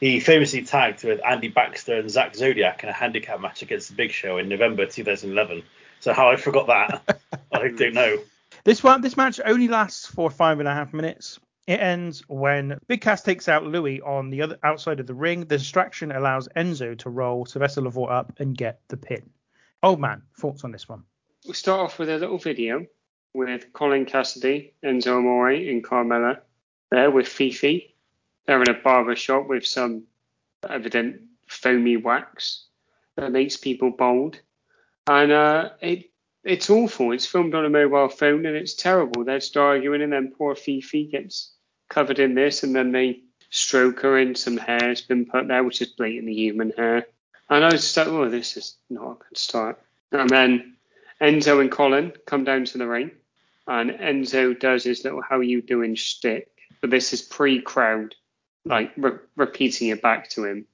[0.00, 3.94] he famously tagged with Andy Baxter and Zach Zodiac in a handicap match against the
[3.94, 5.62] Big Show in November 2011.
[6.00, 7.20] So how I forgot that,
[7.52, 8.18] I don't know.
[8.64, 11.38] This one, this match only lasts for five and a half minutes.
[11.66, 15.40] It ends when Big Cass takes out Louis on the other outside of the ring.
[15.40, 19.30] The distraction allows Enzo to roll Sylvester Lefort up and get the pin.
[19.82, 21.04] Old man, thoughts on this one?
[21.44, 22.86] We'll start off with a little video
[23.32, 26.40] with Colin Cassidy, Enzo Amore, and Carmella
[26.90, 27.94] there with Fifi.
[28.46, 30.04] They're in a barber shop with some
[30.68, 32.66] evident foamy wax
[33.16, 34.38] that makes people bold.
[35.06, 36.10] And uh, it
[36.44, 37.12] it's awful.
[37.12, 39.24] It's filmed on a mobile phone and it's terrible.
[39.24, 41.53] They're just arguing and then poor Fifi gets
[41.88, 43.20] covered in this and then they
[43.50, 47.06] stroke her and some hair's been put there, which is blatantly human hair.
[47.48, 49.80] And I was just like, oh, this is not a good start.
[50.12, 50.76] And then
[51.20, 53.10] Enzo and Colin come down to the ring
[53.66, 56.48] and Enzo does his little how you doing shtick,
[56.80, 58.14] but this is pre-crowd,
[58.64, 60.66] like re- repeating it back to him.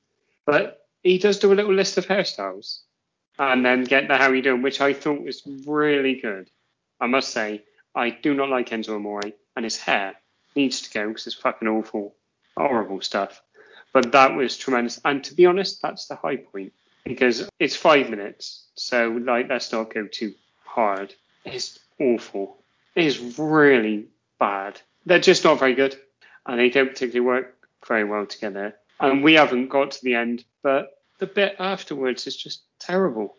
[0.47, 2.81] But he does do a little list of hairstyles
[3.39, 6.51] and then get the how you doing, which I thought was really good.
[7.01, 9.23] I must say, I do not like Enzo Amore,
[9.57, 10.15] and his hair
[10.57, 12.15] needs to go because it's fucking awful,
[12.57, 13.43] horrible stuff.
[13.93, 16.73] But that was tremendous, and to be honest, that's the high point
[17.05, 20.35] because it's five minutes, so like let's not go too
[20.65, 21.13] hard.
[21.45, 22.59] It's awful.
[22.95, 24.07] It is really
[24.39, 24.81] bad.
[25.07, 25.97] They're just not very good,
[26.47, 28.77] and they don't particularly work very well together.
[29.01, 33.37] And we haven't got to the end, but the bit afterwards is just terrible.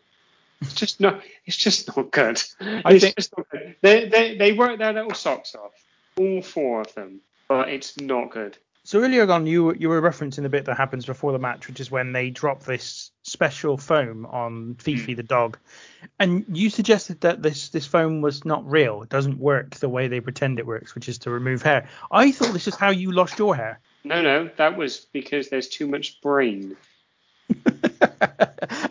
[0.59, 1.21] It's just not.
[1.45, 2.41] It's just not good.
[2.59, 3.75] I it's think- just not good.
[3.81, 5.71] They, they they work their little socks off,
[6.17, 8.57] all four of them, but it's not good.
[8.83, 11.67] So earlier on, you were- you were referencing the bit that happens before the match,
[11.67, 15.17] which is when they drop this special foam on Fifi hmm.
[15.17, 15.57] the dog,
[16.17, 19.03] and you suggested that this this foam was not real.
[19.03, 21.87] It doesn't work the way they pretend it works, which is to remove hair.
[22.11, 23.79] I thought this is how you lost your hair.
[24.03, 26.75] No, no, that was because there's too much brain.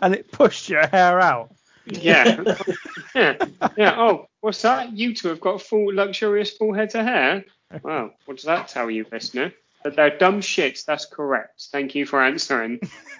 [0.01, 1.53] and it pushed your hair out.
[1.91, 2.55] Yeah.
[3.15, 3.35] yeah.
[3.77, 3.95] Yeah.
[3.97, 4.93] Oh, what's that?
[4.93, 7.45] You two have got full, luxurious full heads of hair.
[7.83, 8.11] Wow.
[8.25, 9.53] What does that tell you, listener?
[9.83, 10.85] That they're dumb shits.
[10.85, 11.63] That's correct.
[11.71, 12.79] Thank you for answering.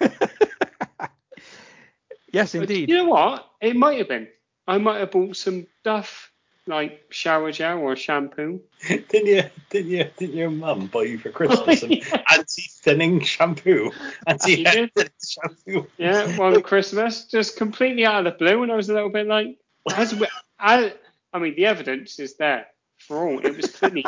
[2.32, 2.88] Yes, But indeed.
[2.88, 3.46] you know what?
[3.60, 4.26] It might have been.
[4.66, 6.31] I might have bought some Duff,
[6.66, 8.60] like shower gel or shampoo.
[8.88, 9.42] didn't you?
[9.70, 10.04] Didn't you?
[10.16, 12.22] Didn't your mum buy you for Christmas some Yeah.
[12.30, 13.90] anti-thinning shampoo?
[14.26, 15.10] Anti-hair did.
[15.26, 15.86] shampoo.
[15.98, 19.26] Yeah, one Christmas, just completely out of the blue, and I was a little bit
[19.26, 19.58] like,
[19.94, 20.94] as we, I,
[21.32, 22.66] I mean, the evidence is there
[22.98, 23.38] for all.
[23.44, 24.04] It was clearly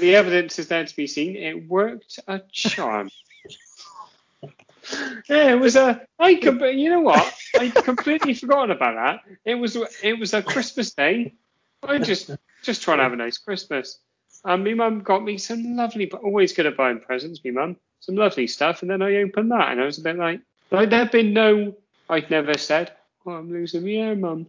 [0.00, 1.36] the evidence is there to be seen.
[1.36, 3.10] It worked a charm.
[5.28, 6.06] Yeah, it was a.
[6.18, 7.34] I could, you know what?
[7.58, 9.36] I completely forgotten about that.
[9.44, 11.34] It was it was a Christmas day.
[11.82, 12.30] I just
[12.62, 13.98] just trying to have a nice Christmas.
[14.44, 17.40] And my mum got me some lovely, but always good at buying presents.
[17.44, 20.16] My mum some lovely stuff, and then I opened that, and I was a bit
[20.16, 21.76] like, like there'd been no.
[22.08, 22.92] I'd never said,
[23.26, 24.46] "Oh, I'm losing my hair, mum."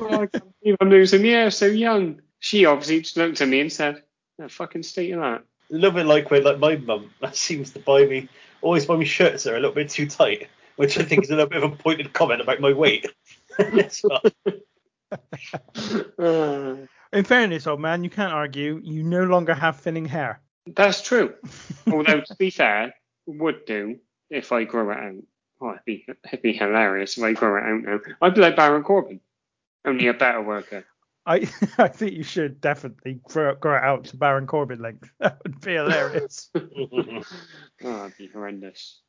[0.00, 2.20] Oh, I can't believe I'm losing my hair so young.
[2.40, 4.02] She obviously just looked at me and said,
[4.38, 7.70] "No fucking state of that." A little bit like when like my mum that seems
[7.72, 8.28] to buy me
[8.64, 11.30] always buy me shirts that are a little bit too tight, which I think is
[11.30, 13.06] a little bit of a pointed comment about my weight.
[13.58, 14.26] It's not-
[17.12, 18.80] In fairness, old man, you can't argue.
[18.82, 20.40] You no longer have thinning hair.
[20.66, 21.34] That's true.
[21.86, 22.92] Although to be fair,
[23.26, 24.00] would do
[24.30, 25.22] if I grow it out.
[25.60, 28.00] Oh, it'd be it'd be hilarious if I grow it out now.
[28.20, 29.20] I'd be like Baron Corbin,
[29.84, 30.84] only a better worker.
[31.26, 35.10] I I think you should definitely grow, grow it out to Baron Corbin length.
[35.20, 36.50] That would be hilarious.
[37.84, 39.00] Oh, that'd be horrendous.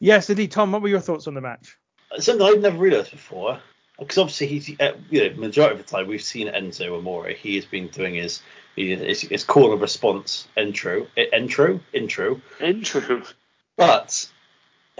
[0.00, 0.50] yes, indeed.
[0.50, 1.76] Tom, what were your thoughts on the match?
[2.18, 3.58] Something I've never realised before,
[3.98, 7.28] because obviously he's uh, you know majority of the time we've seen Enzo Amore.
[7.28, 8.40] He has been doing his
[8.76, 13.22] his, his call and response intro, intro, intro, Intro.
[13.76, 14.30] but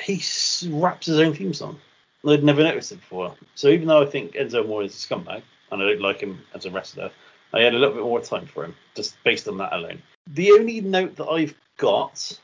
[0.03, 1.79] he s- raps his own theme song.
[2.27, 3.35] I'd never noticed it before.
[3.55, 5.43] So even though I think Enzo Amore is a scumbag
[5.75, 7.11] and I don't like him as a wrestler,
[7.53, 10.03] I had a little bit more time for him just based on that alone.
[10.29, 12.39] The only note that I've got,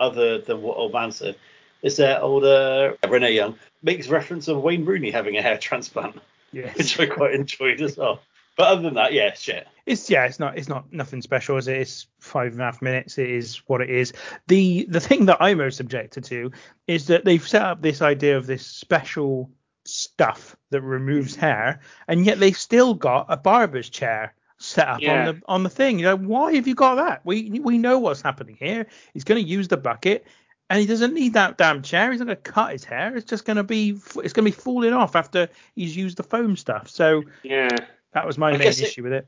[0.00, 1.36] other than what old man said,
[1.82, 6.16] is that old uh, Renee Young makes reference of Wayne Rooney having a hair transplant,
[6.52, 6.76] Yes.
[6.76, 8.20] which I quite enjoyed as well.
[8.56, 9.66] But other than that, yeah, shit.
[9.86, 11.78] It's yeah, it's not it's not nothing special, is it?
[11.78, 13.16] It's five and a half minutes.
[13.16, 14.12] It is what it is.
[14.48, 16.50] The the thing that I'm most objected to
[16.86, 19.50] is that they've set up this idea of this special
[19.84, 25.20] stuff that removes hair, and yet they've still got a barber's chair set up Yeah.
[25.20, 25.98] on the on the thing.
[25.98, 27.20] You know, why have you got that?
[27.24, 28.86] We we know what's happening here.
[29.14, 30.26] He's going to use the bucket.
[30.72, 32.12] and he doesn't need that damn chair.
[32.12, 33.16] He's not going to cut his hair.
[33.16, 36.22] It's just going to be it's going to be falling off after he's used the
[36.22, 36.88] foam stuff.
[36.88, 37.70] So Yeah.
[38.12, 39.26] that was my I main guess it- issue with it.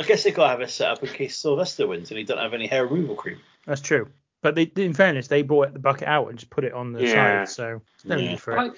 [0.00, 2.38] I guess they've got to have a setup in case Sylvester wins and he don't
[2.38, 3.38] have any hair removal cream.
[3.66, 4.08] That's true.
[4.42, 7.04] But they, in fairness, they brought the bucket out and just put it on the
[7.06, 7.44] Yeah.
[7.44, 8.30] side, so no Yeah.
[8.30, 8.58] need for it.
[8.58, 8.70] I,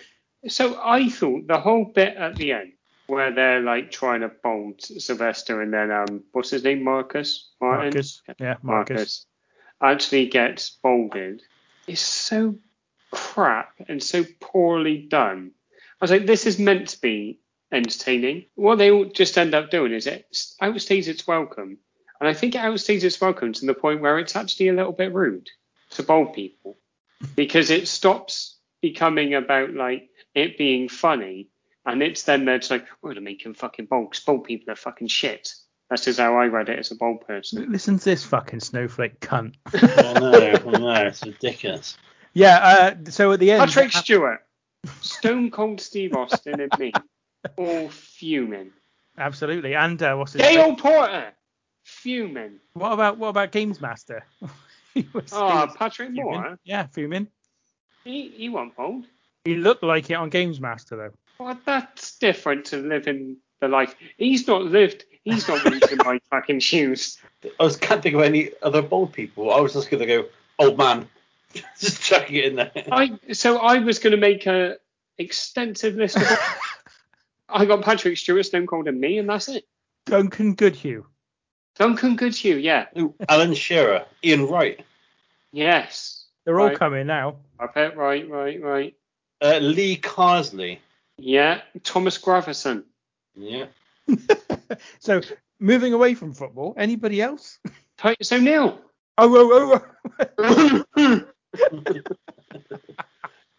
[0.48, 2.72] so I thought the whole bit at the end
[3.06, 6.82] where they're like trying to bolt Sylvester and then um what's his name?
[6.82, 7.50] Marcus?
[7.60, 7.92] Martin?
[7.94, 9.26] Marcus, yeah, Marcus.
[9.82, 11.42] actually gets bolded.
[11.86, 12.56] Is so
[13.10, 15.52] crap and so poorly done.
[16.00, 17.40] I was like, this is meant to be
[17.70, 18.46] entertaining.
[18.54, 20.26] What they all just end up doing is it
[20.60, 21.78] outstays its welcome,
[22.20, 24.92] and I think it outstays its welcome to the point where it's actually a little
[24.92, 25.48] bit rude
[25.90, 26.78] to bold people.
[27.36, 31.48] Because it stops becoming about like it being funny,
[31.86, 34.12] and it's then there to like, we're gonna make him fucking bold.
[34.12, 35.54] 'cause bold people are fucking shit.
[35.90, 37.70] That's just how I read it as a bold person.
[37.70, 39.54] Listen to this fucking snowflake cunt.
[39.74, 41.98] I no, I no, it's ridiculous.
[42.32, 42.94] Yeah.
[43.04, 44.40] Uh, so at the end, Patrick Stewart,
[45.02, 46.92] Stone Cold Steve Austin, and me
[47.56, 48.72] all fuming.
[49.18, 51.32] absolutely, and uh, what's his Dale Porter,
[51.82, 52.58] fuming.
[52.72, 54.24] What about what about Games Master?
[54.94, 56.24] he was, Oh, was Patrick fuming.
[56.24, 57.26] Moore, Yeah, fuming.
[58.04, 59.04] he, he wasn't bold.
[59.44, 61.10] He looked like it on Games Master though.
[61.44, 63.94] Well, that's different to living the life.
[64.16, 65.04] He's not lived.
[65.24, 67.18] He's not lived in my fucking shoes.
[67.58, 69.52] I was can't think of any other bold people.
[69.52, 70.26] I was just gonna go,
[70.58, 71.08] old man,
[71.78, 72.70] just chucking it in there.
[72.90, 74.76] I so I was going to make a
[75.18, 76.26] extensive list of.
[77.48, 79.64] I got Patrick Stewart, Stone Cold, and me, and that's it.
[80.06, 81.04] Duncan Goodhew.
[81.76, 84.84] Duncan Goodhew, yeah, Ooh, Alan Shearer, Ian Wright,
[85.52, 86.26] yes.
[86.44, 86.78] They're all Right.
[86.78, 87.36] coming now.
[87.58, 88.94] Right, right, right, right.
[89.42, 90.78] Uh, Lee Carsley.
[91.18, 92.84] Yeah, Thomas Gravesen.
[93.34, 93.66] Yeah.
[95.00, 95.20] so
[95.58, 97.58] moving away from football, anybody else?
[97.98, 98.78] Titus O'Neill.
[99.18, 99.82] Oh,
[100.38, 101.24] oh, oh.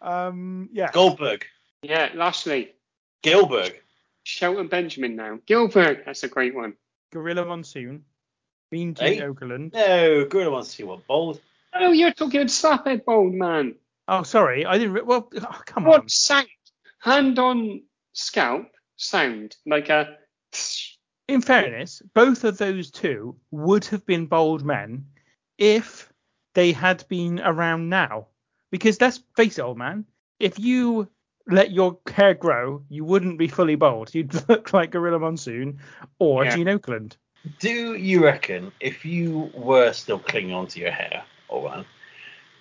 [0.00, 0.90] um, yeah.
[0.92, 1.44] Goldberg,
[1.82, 2.72] Yeah, Lashley.
[3.22, 3.74] Gilbert.
[4.24, 5.38] Shelton Benjamin now.
[5.46, 6.74] Gilbert, that's a great one.
[7.12, 8.04] Gorilla Monsoon.
[8.72, 9.20] Mean Gene Hey.
[9.20, 9.72] Okerlund.
[9.74, 11.40] No, Gorilla wants to see what bold.
[11.74, 13.74] Oh, you're talking about Slaphead Bold Man.
[14.08, 14.92] Oh, sorry, I didn't.
[14.94, 16.08] Re- well, oh, come What on.
[16.08, 16.46] sound?
[17.00, 17.82] Hand on
[18.12, 20.16] scalp sound like a.
[21.26, 25.06] In fairness, both of those two would have been bold men
[25.56, 26.12] if
[26.54, 28.26] they had been around now.
[28.70, 30.04] Because let's face it, old man,
[30.38, 31.08] if you
[31.46, 34.14] let your hair grow, you wouldn't be fully bald.
[34.14, 35.80] You'd look like Gorilla Monsoon
[36.18, 36.56] or Yeah.
[36.56, 37.16] Gene Okerlund.
[37.58, 41.84] Do you reckon if you were still clinging onto your hair, old man,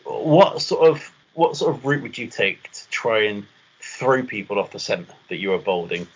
[0.03, 3.45] what sort of what sort of route would you take to try and
[3.79, 6.07] throw people off the scent that you were balding?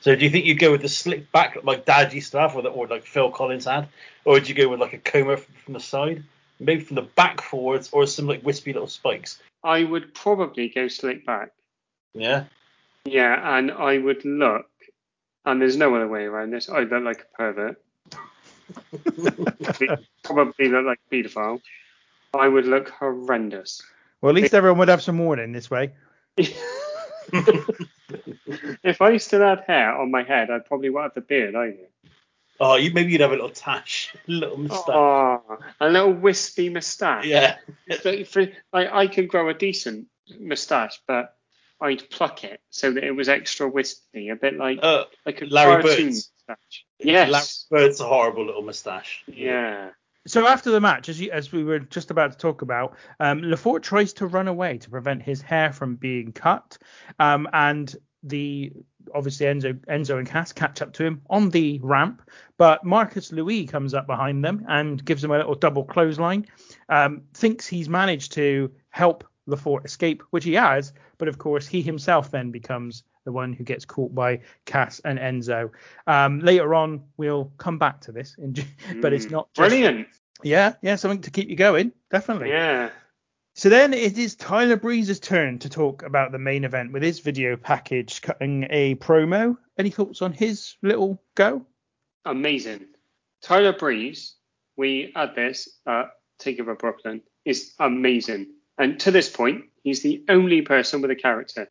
[0.00, 2.56] So do you think you'd go with the slick back like Dad used to have,
[2.56, 3.88] or, or like Phil Collins had,
[4.24, 6.24] or would you go with like a coma from, the side,
[6.58, 9.38] maybe from the back forwards, or some like wispy little spikes?
[9.62, 11.50] I would probably go slick back.
[12.14, 12.44] Yeah.
[13.04, 14.66] Yeah, and I would look,
[15.44, 16.70] and there's no other way around this.
[16.70, 17.82] I'd look like a pervert.
[20.22, 21.60] probably look like a paedophile.
[22.32, 23.82] I would look horrendous.
[24.20, 25.92] Well, at least everyone would have some warning this way.
[28.82, 31.88] if I still had hair on my head, I'd probably want the beard I either.
[32.62, 34.88] Oh, you maybe you'd have a little tash, a little moustache.
[34.88, 37.24] Oh, a little wispy moustache.
[37.24, 37.56] Yeah.
[38.02, 40.08] But for, like, I could grow a decent
[40.38, 41.34] moustache, but
[41.80, 45.46] I'd pluck it so that it was extra wispy, a bit like Uh, like a
[45.46, 46.30] Larry cartoon Bird's.
[46.48, 46.84] moustache.
[46.98, 47.66] Yes.
[47.70, 49.24] Larry Bird's a horrible little moustache.
[49.26, 49.90] Yeah.
[50.26, 53.42] So after the match, as, you, as we were just about to talk about, um,
[53.42, 56.76] Lefort tries to run away to prevent his hair from being cut,
[57.18, 58.72] um, and the
[59.14, 62.22] obviously Enzo, Enzo and Cass catch up to him on the ramp,
[62.58, 66.46] but Marcus Louis comes up behind them and gives him a little double clothesline.
[66.90, 71.80] Um, thinks he's managed to help Lefort escape, which he has, but of course he
[71.80, 75.70] himself then becomes the one who gets caught by Cass and Enzo.
[76.06, 78.54] Um, later on, we'll come back to this, in,
[79.00, 79.30] but it's Mm.
[79.32, 80.08] not just Brilliant.
[80.42, 82.48] yeah, yeah, something to keep you going, definitely.
[82.50, 82.90] Yeah.
[83.56, 87.18] So then it is Tyler Breeze's turn to talk about the main event with his
[87.18, 89.56] video package cutting a promo.
[89.76, 91.66] Any thoughts on his little go?
[92.24, 92.86] Amazing.
[93.42, 94.36] Tyler Breeze,
[94.76, 96.10] we had this at
[96.40, 98.46] Takeover Brooklyn, is amazing.
[98.78, 101.68] And to this point, he's the only person with a character,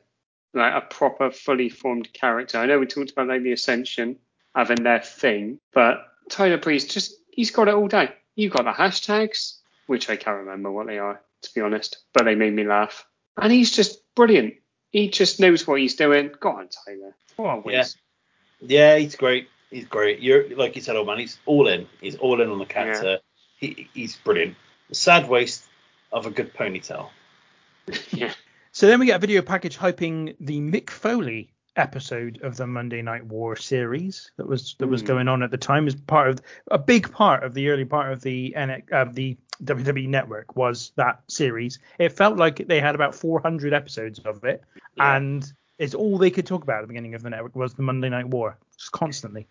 [0.54, 2.58] like a proper, fully formed character.
[2.58, 4.16] I know we talked about like the Ascension
[4.54, 8.08] having their thing, but Tyler Breeze just he's got it all down.
[8.34, 12.24] You've got the hashtags, which I can't remember what they are, to be honest, but
[12.24, 13.04] they made me laugh.
[13.36, 14.54] And he's just brilliant.
[14.90, 16.30] He just knows what he's doing.
[16.40, 17.14] Go on, Tyler.
[17.36, 17.74] What a whiz.
[17.74, 17.84] Yeah.
[18.62, 19.48] Yeah, he's great.
[19.70, 20.20] He's great.
[20.20, 21.18] You're like you said, old man.
[21.18, 21.86] He's all in.
[22.00, 23.20] He's all in on the character.
[23.56, 24.56] He, he's brilliant.
[24.88, 25.64] The sad waste
[26.12, 27.08] of a good ponytail.
[28.10, 28.32] yeah.
[28.72, 33.02] So then we get a video package hyping the Mick Foley episode of the Monday
[33.02, 35.06] Night War series that was that was Hmm.
[35.06, 36.40] going on at the time as part of
[36.70, 40.92] a big part of the early part of the NX, uh, the WWE network was
[40.96, 41.78] that series.
[41.98, 44.62] It felt like they had about 400 episodes of it,
[44.96, 45.16] Yeah.
[45.16, 47.82] and it's all they could talk about at the beginning of the network was the
[47.82, 49.46] Monday Night War, just constantly.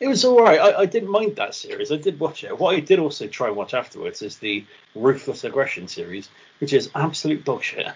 [0.00, 0.58] It was all right.
[0.60, 1.92] I, I didn't mind that series.
[1.92, 2.58] I did watch it.
[2.58, 4.64] What I did also try and watch afterwards is the
[4.94, 7.86] Ruthless Aggression series, which is absolute dog shit.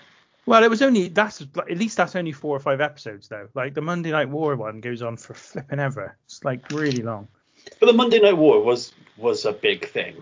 [0.49, 3.49] Well, it was only that's at least that's only four or five episodes though.
[3.55, 6.17] Like the Monday Night War one goes on for flipping ever.
[6.25, 7.29] It's like really long.
[7.79, 10.17] But the Monday Night War was was a big thing.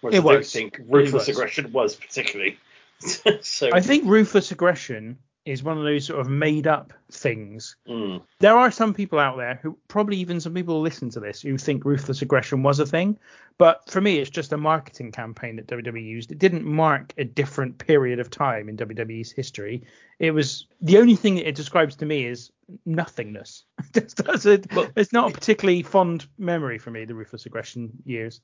[0.00, 0.52] Whereas It I don't was.
[0.52, 1.28] think Ruthless was.
[1.28, 2.58] Aggression was particularly.
[3.42, 7.76] so I think ruthless aggression is one of those sort of made up things.
[7.88, 11.40] mm, There are some people out there who probably even some people listen to this
[11.42, 13.18] who think ruthless aggression was a thing,
[13.56, 16.32] but for me it's just a marketing campaign that WWE used.
[16.32, 19.84] It didn't mark a different period of time in WWE's history.
[20.18, 22.50] It was the only thing that it describes to me is
[22.84, 23.64] nothingness.
[23.94, 28.40] A- it's not a particularly fond memory for me the ruthless aggression years.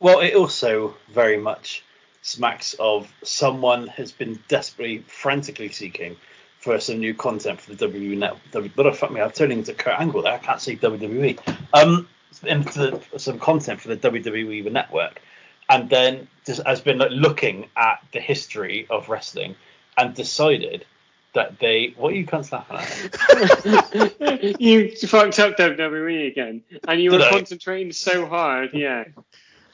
[0.00, 1.84] well, it also very much
[2.22, 6.16] smacks of someone has been desperately, frantically seeking
[6.58, 8.36] for some new content for the WWE net.
[8.52, 10.32] But oh, fuck me, I'm turning into Kurt Angle there.
[10.32, 11.38] I can't say WWE.
[11.74, 12.08] Um,
[12.44, 15.20] into some content for the WWE network,
[15.68, 19.54] and then just has been like, looking at the history of wrestling
[19.98, 20.86] and decided
[21.34, 21.94] that they.
[21.96, 24.60] What are you cunts laughing at?
[24.60, 27.30] you fucked up WWE again, and you were I?
[27.30, 28.70] concentrating so hard.
[28.72, 29.04] Yeah.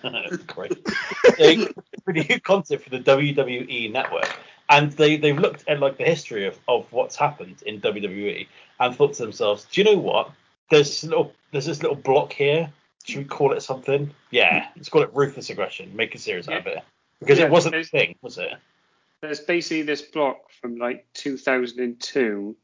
[0.04, 0.78] It's great.
[1.38, 1.68] they
[2.04, 4.30] produce content for the WWE network,
[4.68, 8.46] and they they've looked at like the history of, of what's happened in WWE
[8.80, 10.30] and thought to themselves, do you know what?
[10.70, 12.70] There's this little there's this little block here.
[13.04, 14.10] Should we call it something?
[14.30, 15.96] Yeah, let's call it ruthless aggression.
[15.96, 16.82] Make a series out of it
[17.20, 18.52] because Yeah, it wasn't a thing, was it?
[19.20, 22.56] There's basically this block from like 2002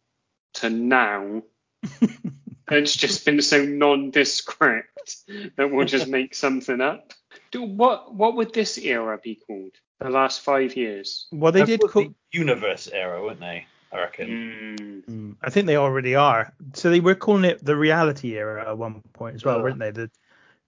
[0.54, 1.42] to now.
[2.70, 5.16] it's just been so nondescript
[5.56, 7.12] that we'll just make something up.
[7.54, 9.70] Do, what what would this era be called?
[10.00, 11.28] The last five years.
[11.30, 12.02] Well, they did call.
[12.02, 13.64] the universe era, weren't they?
[13.92, 14.28] I reckon.
[14.76, 15.04] Mm.
[15.04, 16.52] Mm, I think they already are.
[16.72, 19.62] So they were calling it the reality era at one point as well, Ugh.
[19.62, 19.92] weren't they?
[19.92, 20.10] The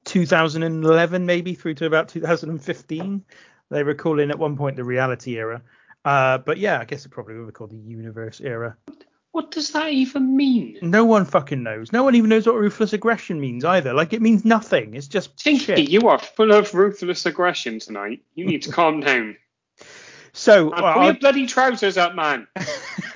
[0.04, 3.24] 2011 maybe through to about 2015.
[3.68, 5.62] They were calling at one point the reality era.
[6.04, 8.76] Uh, but yeah, I guess it probably would be called the universe era.
[9.36, 10.78] What does that even mean?
[10.80, 11.92] No one fucking knows.
[11.92, 13.92] No one even knows what ruthless aggression means either.
[13.92, 14.94] Like it means nothing.
[14.94, 15.90] It's just Tinky, shit.
[15.90, 18.22] you are full of ruthless aggression tonight.
[18.34, 19.36] You need to calm down.
[20.32, 22.46] So well, pull I'll- your bloody trousers up, man.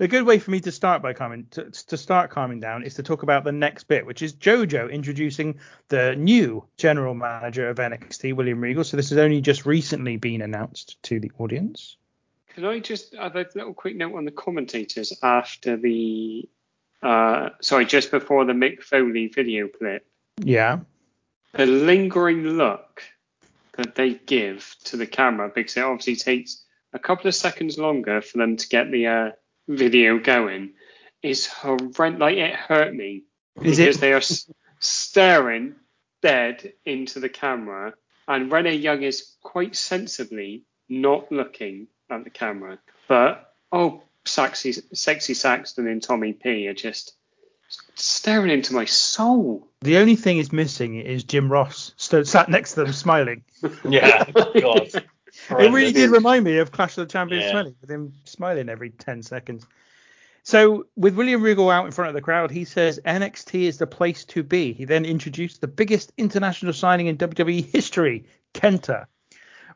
[0.00, 2.94] a good way for me to start by calming to, to start calming down is
[2.94, 5.58] to talk about the next bit, which is JoJo introducing
[5.88, 8.84] the new general manager of NXT, William Regal.
[8.84, 11.98] So this has only just recently been announced to the audience.
[12.54, 16.48] Can I just have a little quick note on the commentators after the,
[17.02, 20.06] uh, sorry, just before the Mick Foley video clip?
[20.38, 20.80] Yeah.
[21.54, 23.02] The lingering look
[23.76, 28.20] that they give to the camera because it obviously takes a couple of seconds longer
[28.20, 29.30] for them to get the uh,
[29.68, 30.72] video going
[31.22, 32.20] is horrendous.
[32.20, 33.22] Like it hurt me
[33.62, 34.00] Is because it?
[34.00, 35.76] they are s- staring
[36.20, 37.94] dead into the camera,
[38.28, 42.78] and Renee Young is quite sensibly not looking at the camera.
[43.08, 47.14] But oh, sexy, sexy Saxton and Tommy P are just
[47.94, 49.66] staring into my soul.
[49.80, 53.44] The only thing is missing is Jim Ross stood sat next to them smiling.
[53.84, 54.90] Yeah, God.
[55.50, 57.52] It really did remind me of Clash of the Champions Yeah.
[57.52, 59.66] 20 with him smiling every 10 seconds.
[60.42, 63.86] So, with William Regal out in front of the crowd, he says NXT is the
[63.86, 64.74] place to be.
[64.74, 69.06] He then introduced the biggest international signing in WWE history, Kenta.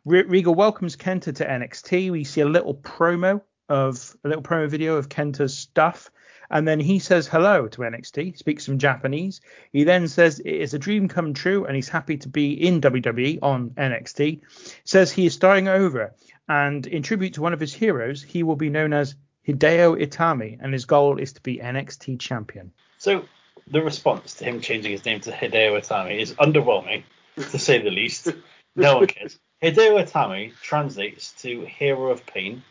[0.07, 2.13] Re- Regal welcomes Kenta to NXT.
[2.13, 6.13] We see a little promo of a little promo video of Kenta's stuff.
[6.49, 9.41] And then he says hello to NXT, speaks some Japanese.
[9.73, 12.81] He then says it is a dream come true and he's happy to be in
[12.81, 14.43] WWE on NXT.
[14.85, 16.15] Says he is starting over
[16.49, 19.17] and in tribute to one of his heroes, he will be known as
[19.49, 22.71] Hideo Itami and his goal is to be NXT champion.
[22.99, 23.25] So
[23.67, 27.03] the response to him changing his name to Hideo Itami is underwhelming,
[27.35, 28.29] to say the least.
[28.77, 29.37] No one cares.
[29.63, 32.63] Hideo Itami translates to hero of pain,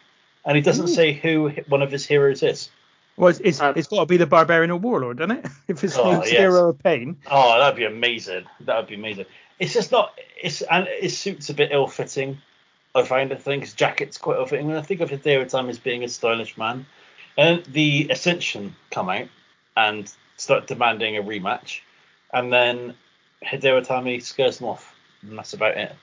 [0.45, 2.69] and he doesn't say who one of his heroes is.
[3.17, 5.47] Well, it's, it's, Uh, it's got to be the Barbarian or Warlord, doesn't it?
[5.67, 6.39] If his Oh, name's yes.
[6.39, 7.17] Hero of Pain.
[7.31, 8.45] Oh, that'd be amazing.
[8.59, 9.25] That'd be amazing.
[9.57, 10.19] It's just not.
[10.41, 12.37] It's and his suit's a bit ill-fitting.
[12.93, 14.69] I find I think his jacket's quite ill-fitting.
[14.69, 16.85] And I think of Hideo Itami as being a stylish man.
[17.37, 19.27] And the Ascension come out
[19.77, 21.79] and start demanding a rematch,
[22.33, 22.93] and then
[23.43, 25.93] Hideo Itami scares them off, and that's about it.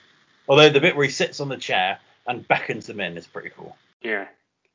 [0.49, 3.51] Although the bit where he sits on the chair and beckons them in is pretty
[3.51, 3.77] cool.
[4.03, 4.27] Yeah.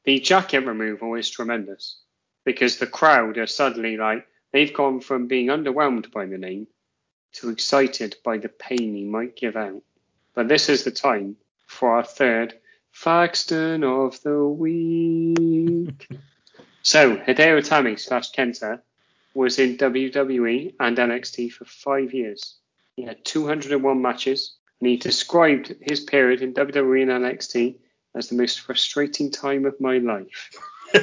[0.05, 1.99] the jacket removal is tremendous
[2.45, 6.68] because the crowd are suddenly like they've gone from being underwhelmed by the name
[7.34, 9.84] to excited by the pain he might give out.
[10.34, 12.57] But this is the time for our third
[12.93, 16.07] Faxton of the week.
[16.82, 18.82] so Hideo Itami slash Kenta
[19.34, 22.55] was in WWE and NXT for five years.
[22.95, 27.75] He had 201 matches, and he described his period in WWE and NXT
[28.15, 30.51] as the most frustrating time of my life.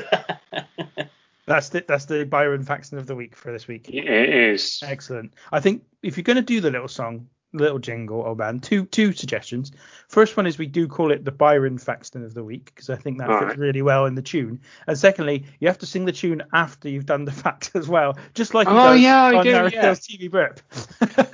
[1.46, 3.90] That's the that's the Byron Faxon of the week for this week.
[3.90, 4.82] It is.
[4.82, 5.34] Excellent.
[5.52, 8.86] I think if you're going to do the little song, little jingle, oh man, two
[8.86, 9.70] two suggestions.
[10.08, 12.96] First one is we do call it the Byron Faxton of the week because I
[12.96, 13.58] think that All fits right.
[13.58, 14.60] really well in the tune.
[14.86, 18.16] And secondly, you have to sing the tune after you've done the fact as well,
[18.32, 19.68] just like Oh, yeah, on do, yeah.
[19.92, 20.60] TV burp.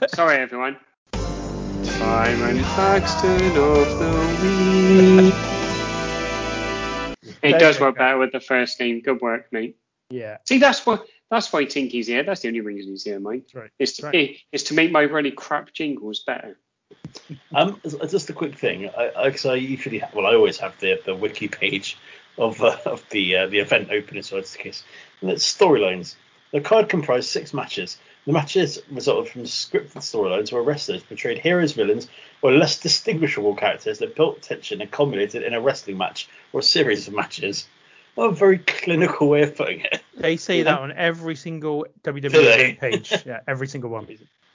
[0.11, 0.77] Sorry, everyone.
[2.01, 4.11] Byron Faxton of the
[7.23, 7.35] week.
[7.43, 9.01] It does work better with the first name.
[9.01, 9.77] Good work, mate.
[10.11, 10.99] yeah, See, that's why
[11.31, 12.23] that's why Tinky's here.
[12.23, 13.45] That's the only reason he's here, mate.
[13.45, 13.71] that's right.
[13.79, 14.15] It's to, Right.
[14.15, 16.59] it- it's to make my really crap jingles better.
[17.55, 18.89] Um, just a quick thing.
[18.97, 21.97] I, I, 'cause I usually, ha- well, I always have the the wiki page
[22.39, 24.83] of uh, of the uh, the event opening, so it's the case.
[25.21, 26.15] And it's storylines.
[26.53, 27.99] The card comprised six matches.
[28.27, 32.09] The matches resulted from scripted storylines where wrestlers portrayed heroes, villains,
[32.43, 36.63] or less distinguishable characters that built tension and culminated in a wrestling match or a
[36.63, 37.67] series of matches.
[38.15, 40.03] What a very clinical way of putting it.
[40.15, 40.65] They say Yeah.
[40.65, 43.25] that on every single WWE page.
[43.25, 44.07] Yeah, every single one.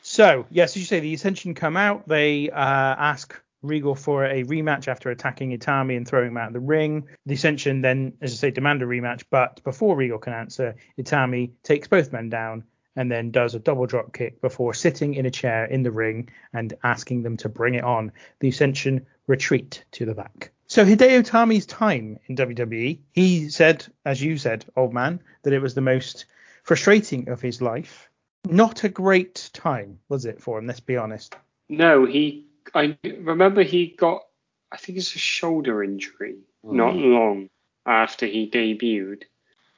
[0.03, 2.07] So, yes, as you say, the Ascension come out.
[2.07, 6.53] They uh, ask Regal for a rematch after attacking Itami and throwing him out of
[6.53, 7.07] the ring.
[7.26, 11.49] The Ascension then, as I say, demand a rematch, but before Regal can answer, Itami
[11.63, 12.63] takes both men down
[12.96, 16.30] and then does a double drop kick before sitting in a chair in the ring
[16.54, 18.12] and asking them to bring it on.
[18.39, 20.52] The Ascension retreat to the back.
[20.68, 25.62] So Hideo Itami's time in WWE, he said, as you said, old man, that it
[25.62, 26.26] was the most
[26.64, 28.10] frustrating of his life.
[28.48, 30.68] Not a great time, was it for him?
[30.68, 31.36] Let's be honest.
[31.70, 32.46] No, he.
[32.74, 34.24] I remember he got.
[34.72, 37.14] I think it's a shoulder injury not mm.
[37.14, 37.50] long
[37.86, 39.24] after he debuted,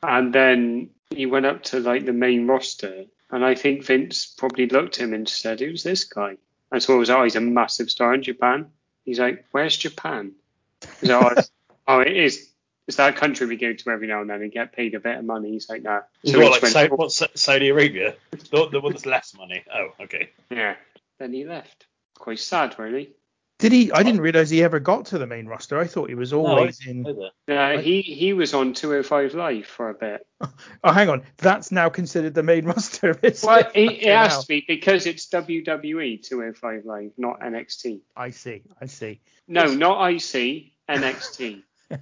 [0.03, 4.67] and then he went up to like the main roster, and I think Vince probably
[4.67, 6.37] looked at him and said, "Who's this guy?"
[6.71, 8.67] And so it was, "Oh, he's a massive star in Japan."
[9.05, 10.33] He's like, "Where's Japan?"
[11.01, 11.51] He's like, oh, it's-
[11.87, 12.49] oh, it is.
[12.87, 15.17] It's that country we go to every now and then and get paid a bit
[15.17, 15.51] of money.
[15.51, 18.15] He's like, "Nah." Is So what, like went, Saudi, what, Saudi Arabia?
[18.31, 19.63] The, the one that's less money.
[19.73, 20.29] Oh, okay.
[20.49, 20.75] yeah.
[21.19, 21.85] Then he left.
[22.15, 23.11] Quite sad, really.
[23.59, 23.91] Did he?
[23.91, 25.79] I didn't realize he ever got to the main roster.
[25.79, 27.07] I thought he was always in.
[27.07, 27.31] Either.
[27.47, 30.25] Yeah, he he was on 205 Live for a bit.
[30.83, 31.23] Oh, hang on.
[31.37, 33.17] That's now considered the main roster.
[33.23, 33.71] Is Well, it?
[33.73, 38.01] it, it has to be because it's WWE 205 Live, not NXT.
[38.15, 38.61] I see.
[38.79, 39.19] I see.
[39.47, 41.63] No, not IC, NXT.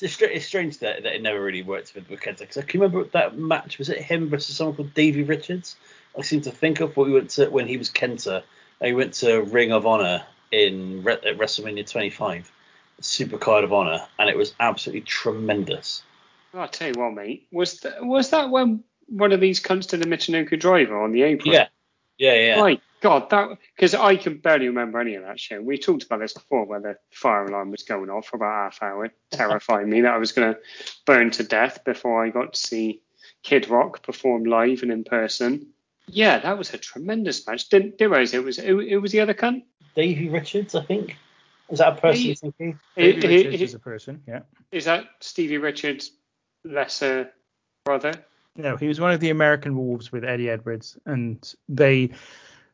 [0.00, 2.40] It's, it's strange that, that it never really worked with, with Kenta.
[2.40, 3.78] Because I can remember that match.
[3.78, 5.76] Was it him versus someone called Davey Richards?
[6.18, 8.42] I seem to think of what we went to when he was Kenta.
[8.82, 12.50] He went to Ring of Honor in Re- at WrestleMania 25,
[13.00, 16.02] Super Card of Honor, and it was absolutely tremendous.
[16.52, 17.46] Oh, well, I'll tell you what, mate.
[17.52, 21.22] Was th- was that when one of these comes to the Michinoku driver on the
[21.22, 21.52] apron?
[21.52, 21.68] Yeah,
[22.18, 22.60] yeah, yeah.
[22.60, 25.60] My God, that because I can barely remember any of that show.
[25.60, 28.82] We talked about this before, where the fire alarm was going off for about half
[28.82, 30.60] hour, terrifying me that I was going to
[31.04, 33.02] burn to death before I got to see
[33.42, 35.68] Kid Rock perform live and in person.
[36.06, 37.68] Yeah, that was a tremendous match.
[37.68, 39.64] Didn't, didn't realize it was it, it was the other cunt.
[39.94, 41.16] Davey Richards, I think.
[41.70, 42.78] Is that a person He- you're thinking?
[42.96, 44.22] Davey It- it- Richards it- is a person.
[44.28, 44.40] Yeah.
[44.72, 46.12] Is that Stevie Richards'
[46.64, 47.30] lesser
[47.84, 48.12] brother?
[48.56, 52.10] No, he was one of the American Wolves with Eddie Edwards, and they,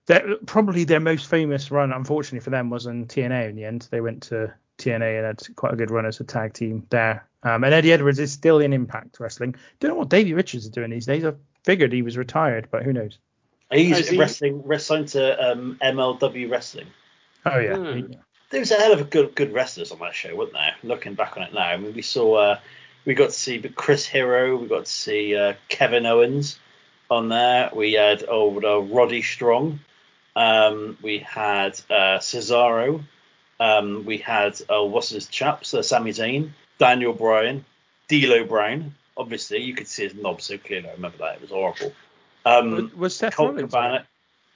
[0.06, 3.48] that probably their most famous run, unfortunately for them, was on TNA.
[3.48, 6.24] In the end, they went to TNA and had quite a good run as a
[6.24, 7.26] tag team there.
[7.42, 9.54] Um, and Eddie Edwards is still in Impact Wrestling.
[9.78, 11.24] Don't know what Davey Richards is doing these days.
[11.24, 11.32] I
[11.64, 13.18] figured he was retired, but who knows?
[13.72, 16.88] He's Is he- wrestling, wrestling to um, MLW Wrestling.
[17.47, 18.12] Oh yeah, Hmm.
[18.51, 20.74] there was a hell of a good good wrestlers on that show, wasn't there?
[20.82, 22.59] Looking back on it now, I mean, we saw uh,
[23.05, 26.59] we got to see Chris Hero, we got to see uh, Kevin Owens
[27.11, 27.70] on there.
[27.74, 29.80] We had old uh, Roddy Strong,
[30.36, 33.03] um, we had uh, Cesaro,
[33.59, 37.64] um, we had uh, what's his chaps, uh, Sami Zayn, Daniel Bryan,
[38.09, 38.95] D'Lo Brown.
[39.16, 40.88] Obviously, you could see his knob so clearly.
[40.88, 41.93] I remember that; it was horrible.
[42.45, 43.70] Um, was, was Seth Colt Rollins?
[43.72, 44.07] Cabana,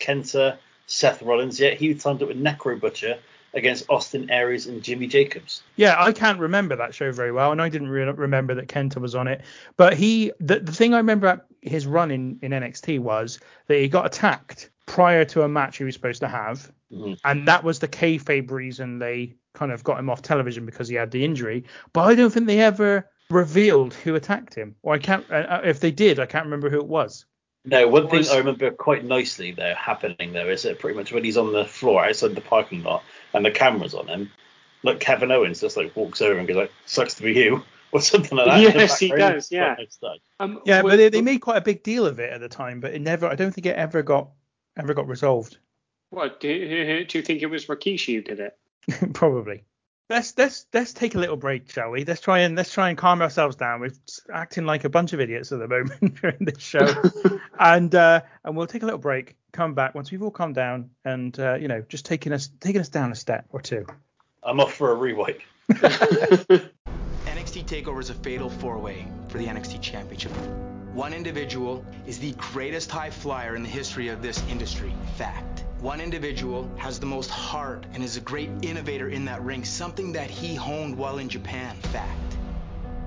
[0.00, 1.58] Kenta, Seth Rollins.
[1.60, 3.18] yet he timed up with Necro Butcher
[3.54, 5.62] against Austin Aries and Jimmy Jacobs.
[5.76, 8.96] Yeah, I can't remember that show very well, and I didn't re- remember that Kenta
[9.00, 9.42] was on it.
[9.76, 13.76] But he, the, the thing I remember about his run in, in NXT was that
[13.78, 17.18] he got attacked prior to a match he was supposed to have, Mhm.
[17.24, 20.94] and that was the kayfabe reason they kind of got him off television because he
[20.96, 21.64] had the injury.
[21.92, 25.24] But I don't think they ever revealed who attacked him, or I can't.
[25.30, 27.24] Uh, if they did, I can't remember who it was.
[27.64, 31.24] No, one thing I remember quite nicely though happening though is that pretty much when
[31.24, 33.02] he's on the floor outside the parking lot
[33.32, 34.30] and the camera's on him,
[34.82, 38.00] like Kevin Owens just like walks over and goes like, "Sucks to be you," or
[38.02, 38.58] something like that.
[38.74, 39.34] in Yes, he background.
[39.34, 39.74] does, yeah.
[39.76, 40.20] Quite nice touch.
[40.40, 42.80] Um, Yeah, but they, they made quite a big deal of it at the time,
[42.80, 43.26] but it never.
[43.26, 44.28] I don't think it ever got
[44.76, 45.56] ever got resolved.
[46.10, 48.58] What do, who- do you think it was Rikishi who did it?
[49.14, 49.64] Probably.
[50.10, 52.04] Let's let's let's take a little break, shall we?
[52.04, 53.80] Let's try and let's try and calm ourselves down.
[53.80, 53.92] We're
[54.30, 56.86] acting like a bunch of idiots at the moment during this show,
[57.58, 59.36] and uh, and we'll take a little break.
[59.52, 62.82] Come back once we've all calmed down, and uh, you know, just taking us taking
[62.82, 63.86] us down a step or two.
[64.42, 65.40] I'm off for a rewipe.
[65.70, 70.32] NXT TakeOver is a fatal four-way for the NXT Championship.
[70.92, 74.92] One individual is the greatest high flyer in the history of this industry.
[75.16, 75.63] Fact.
[75.84, 80.12] One individual has the most heart and is a great innovator in that ring, something
[80.12, 81.76] that he honed while in Japan.
[81.92, 82.38] Fact.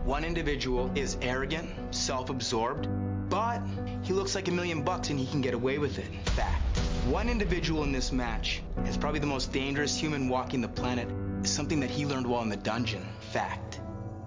[0.05, 2.88] One individual is arrogant, self-absorbed,
[3.32, 3.63] but
[4.03, 6.05] he looks like a million bucks and he can get away with it.
[6.30, 6.78] Fact.
[7.07, 11.07] One individual in this match is probably the most dangerous human walking the planet,
[11.47, 13.03] something that he learned while in the dungeon.
[13.32, 13.82] Fact.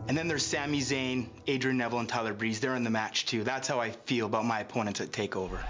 [0.09, 2.59] And then there's Sami Zayn, Adrian Neville, and Tyler Breeze.
[2.59, 3.44] They're in the match too.
[3.44, 5.61] That's how I feel about my opponents at TakeOver.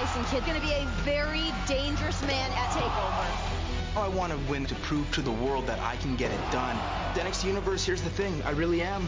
[0.00, 4.00] Tyson Kidd going to be a very dangerous man at TakeOver.
[4.02, 6.74] I want to win to prove to the world that I can get it done.
[7.12, 8.42] The NXT Universe, here's the thing.
[8.44, 9.06] I really am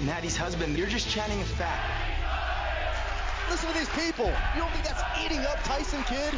[0.00, 0.78] Natty's husband.
[0.78, 1.84] You're just chanting a fact.
[3.50, 4.32] Listen to these people.
[4.54, 6.32] You don't think that's eating up Tyson Kidd?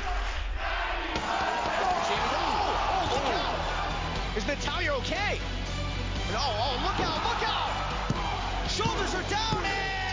[1.14, 1.94] Oh,
[2.90, 4.36] oh, look out.
[4.36, 5.38] Is Natalya okay?
[6.32, 7.70] No, oh, oh, look out, look out.
[8.68, 10.03] Shoulders are down and, oh, man.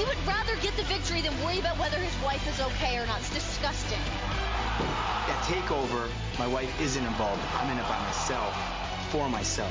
[0.00, 3.04] He would rather get the victory than worry about whether his wife is okay or
[3.04, 3.18] not.
[3.18, 3.98] It's disgusting.
[3.98, 7.42] At TakeOver, my wife isn't involved.
[7.56, 9.70] I'm in it by myself, for myself.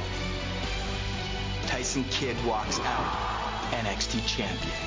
[1.66, 4.78] Tyson Kidd walks out NXT champion.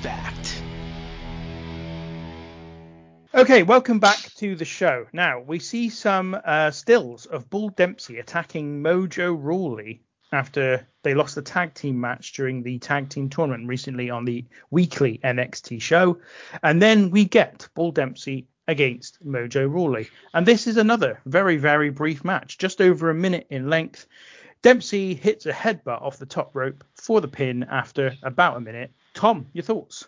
[0.00, 0.62] Fact.
[3.34, 5.06] Okay, welcome back to the show.
[5.12, 11.34] Now we see some uh, stills of Bull Dempsey attacking Mojo Rawley after they lost
[11.34, 16.18] the tag team match during the tag team tournament recently on the weekly NXT show,
[16.62, 21.90] and then we get Bull Dempsey against Mojo Rawley, and this is another very very
[21.90, 24.06] brief match, just over a minute in length.
[24.62, 28.92] Dempsey hits a headbutt off the top rope for the pin after about a minute.
[29.14, 30.06] Tom, your thoughts?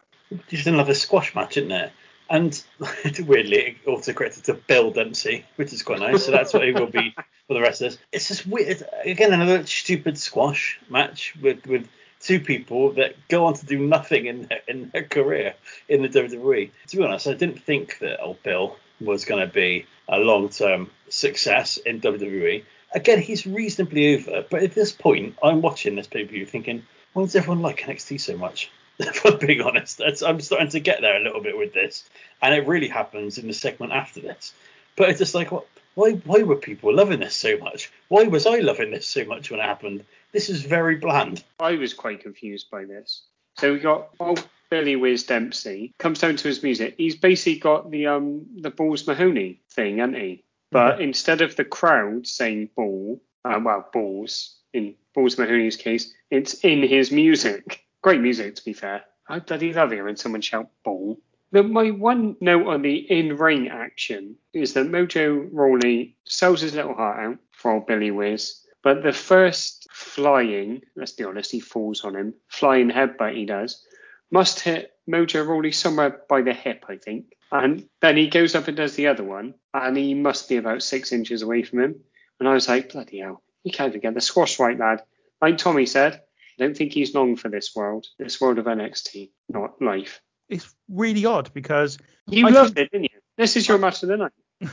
[0.48, 1.92] Just another squash match, isn't it?
[2.32, 2.64] And
[3.26, 6.24] weirdly, it also corrected to Bill Dempsey, which is quite nice.
[6.24, 7.14] So that's what it will be
[7.46, 7.98] for the rest of this.
[8.10, 8.82] It's just weird.
[9.04, 11.86] Again, another stupid squash match with with
[12.20, 15.54] two people that go on to do nothing in their, in their career
[15.90, 16.70] in the WWE.
[16.88, 20.48] To be honest, I didn't think that old Bill was going to be a long
[20.48, 22.64] term success in WWE.
[22.94, 26.86] Again, he's reasonably over, but at this point, I'm watching this pay per view thinking,
[27.12, 28.70] why does everyone like NXT so much?
[29.02, 32.08] If I'm being honest, That's, I'm starting to get there a little bit with this,
[32.40, 34.52] and it really happens in the segment after this.
[34.96, 37.90] But it's just like, what, why, why were people loving this so much?
[38.08, 40.04] Why was I loving this so much when it happened?
[40.32, 41.44] This is very bland.
[41.60, 43.22] I was quite confused by this.
[43.58, 46.94] So we got old Billy Wiz Dempsey comes down to his music.
[46.96, 50.44] He's basically got the um the Balls Mahoney thing, hasn't he?
[50.70, 56.54] But instead of the crowd saying ball, uh, well balls in Balls Mahoney's case, it's
[56.64, 57.81] in his music.
[58.02, 59.04] Great music to be fair.
[59.28, 61.18] I bloody love hearing someone shout ball.
[61.52, 66.94] The, my one note on the in-ring action is that Mojo Rawley sells his little
[66.94, 72.04] heart out for old Billy Wiz, but the first flying, let's be honest, he falls
[72.04, 73.86] on him, flying headbutt he does,
[74.30, 77.36] must hit Mojo Rawley somewhere by the hip, I think.
[77.52, 80.82] And then he goes up and does the other one, and he must be about
[80.82, 82.00] six inches away from him.
[82.40, 85.02] And I was like, bloody hell, you can't even get the squash right, lad.
[85.40, 86.22] Like Tommy said,
[86.62, 90.22] I don't think he's long for this world, this world of NXT, not life.
[90.48, 91.98] It's really odd because
[92.28, 93.18] You I loved think- it, didn't you?
[93.36, 94.70] This is your match of the night.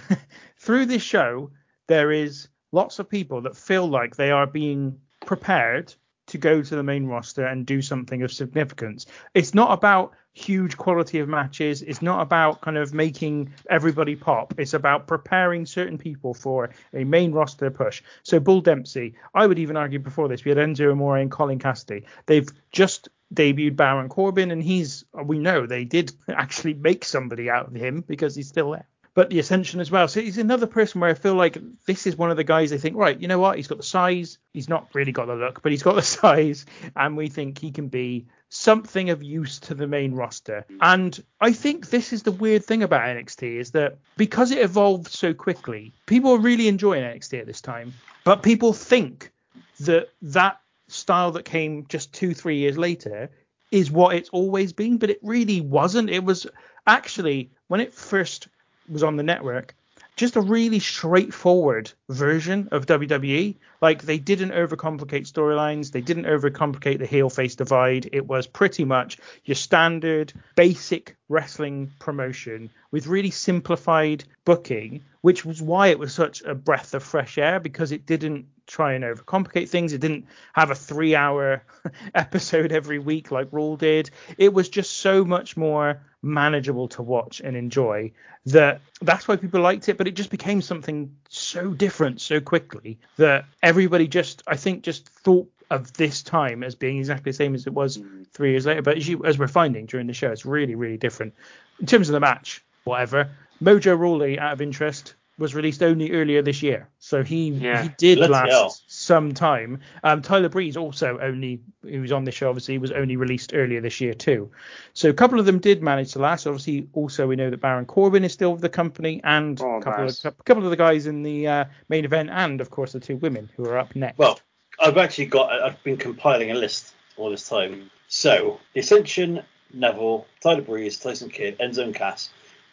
[0.59, 1.49] through this show,
[1.87, 5.95] there is lots of people that feel like they are being prepared
[6.27, 9.07] to go to the main roster and do something of significance.
[9.33, 11.81] It's not about huge quality of matches.
[11.81, 14.53] It's not about kind of making everybody pop.
[14.57, 18.01] It's about preparing certain people for a main roster push.
[18.23, 21.59] So Bull Dempsey, I would even argue before this, we had Enzo Amore and Colin
[21.59, 22.05] Cassidy.
[22.25, 27.67] They've just debuted Baron Corbin, and he's we know they did actually make somebody out
[27.67, 30.07] of him because he's still there but the Ascension as well.
[30.07, 32.77] So he's another person where I feel like this is one of the guys they
[32.77, 33.57] think, right, you know what?
[33.57, 34.37] He's got the size.
[34.53, 36.65] He's not really got the look, but he's got the size,
[36.95, 40.65] and we think he can be something of use to the main roster.
[40.69, 40.77] Hmm.
[40.81, 45.07] And I think this is the weird thing about NXT is that because it evolved
[45.07, 47.93] so quickly, people are really enjoying NXT at this time.
[48.23, 49.31] But people think
[49.79, 53.29] that that style that came just two, three years later
[53.71, 56.09] is what it's always been, but it really wasn't.
[56.09, 56.47] It was
[56.87, 58.47] actually when it first
[58.89, 59.75] was on the network,
[60.19, 63.55] just a really straightforward version of WWE.
[63.81, 68.09] Like they didn't overcomplicate storylines, they didn't overcomplicate the heel face divide.
[68.11, 75.61] It was pretty much your standard basic wrestling promotion with really simplified booking, which was
[75.61, 79.69] why it was such a breath of fresh air because it didn't try and overcomplicate
[79.69, 79.93] things.
[79.93, 81.63] It didn't have a three hour
[82.13, 84.11] episode every week like Raw did.
[84.37, 88.11] It was just so much more manageable to watch and enjoy
[88.45, 92.99] that that's why people liked it but it just became something so different so quickly
[93.15, 97.53] that everybody just i think just thought of this time as being exactly the same
[97.53, 98.27] as it was mm.
[98.31, 98.81] three years later.
[98.81, 101.33] But as you as we're finding during the show it's really really different.
[101.79, 103.29] In terms of the match whatever.
[103.61, 107.81] Mojo rawley out of interest was released only earlier this year so he Yeah.
[107.83, 108.75] he did Bloody last hell.
[108.87, 113.15] some time um tyler breeze also only who was on this show obviously was only
[113.15, 114.51] released earlier this year too
[114.93, 116.45] so a couple of them did manage to last.
[116.45, 119.81] Obviously, also we know that Baron Corbin is still with the company, and Oh, a
[119.81, 120.25] couple nice.
[120.25, 122.99] of a couple of the guys in the uh, main event, and of course the
[122.99, 124.17] two women who are up next.
[124.17, 124.39] Well,
[124.83, 125.51] I've actually got.
[125.61, 127.89] I've been compiling a list all this time.
[128.09, 129.41] So, The Ascension,
[129.73, 132.29] Neville, Tyler Breeze, Tyson Kidd, Enzo and Cass,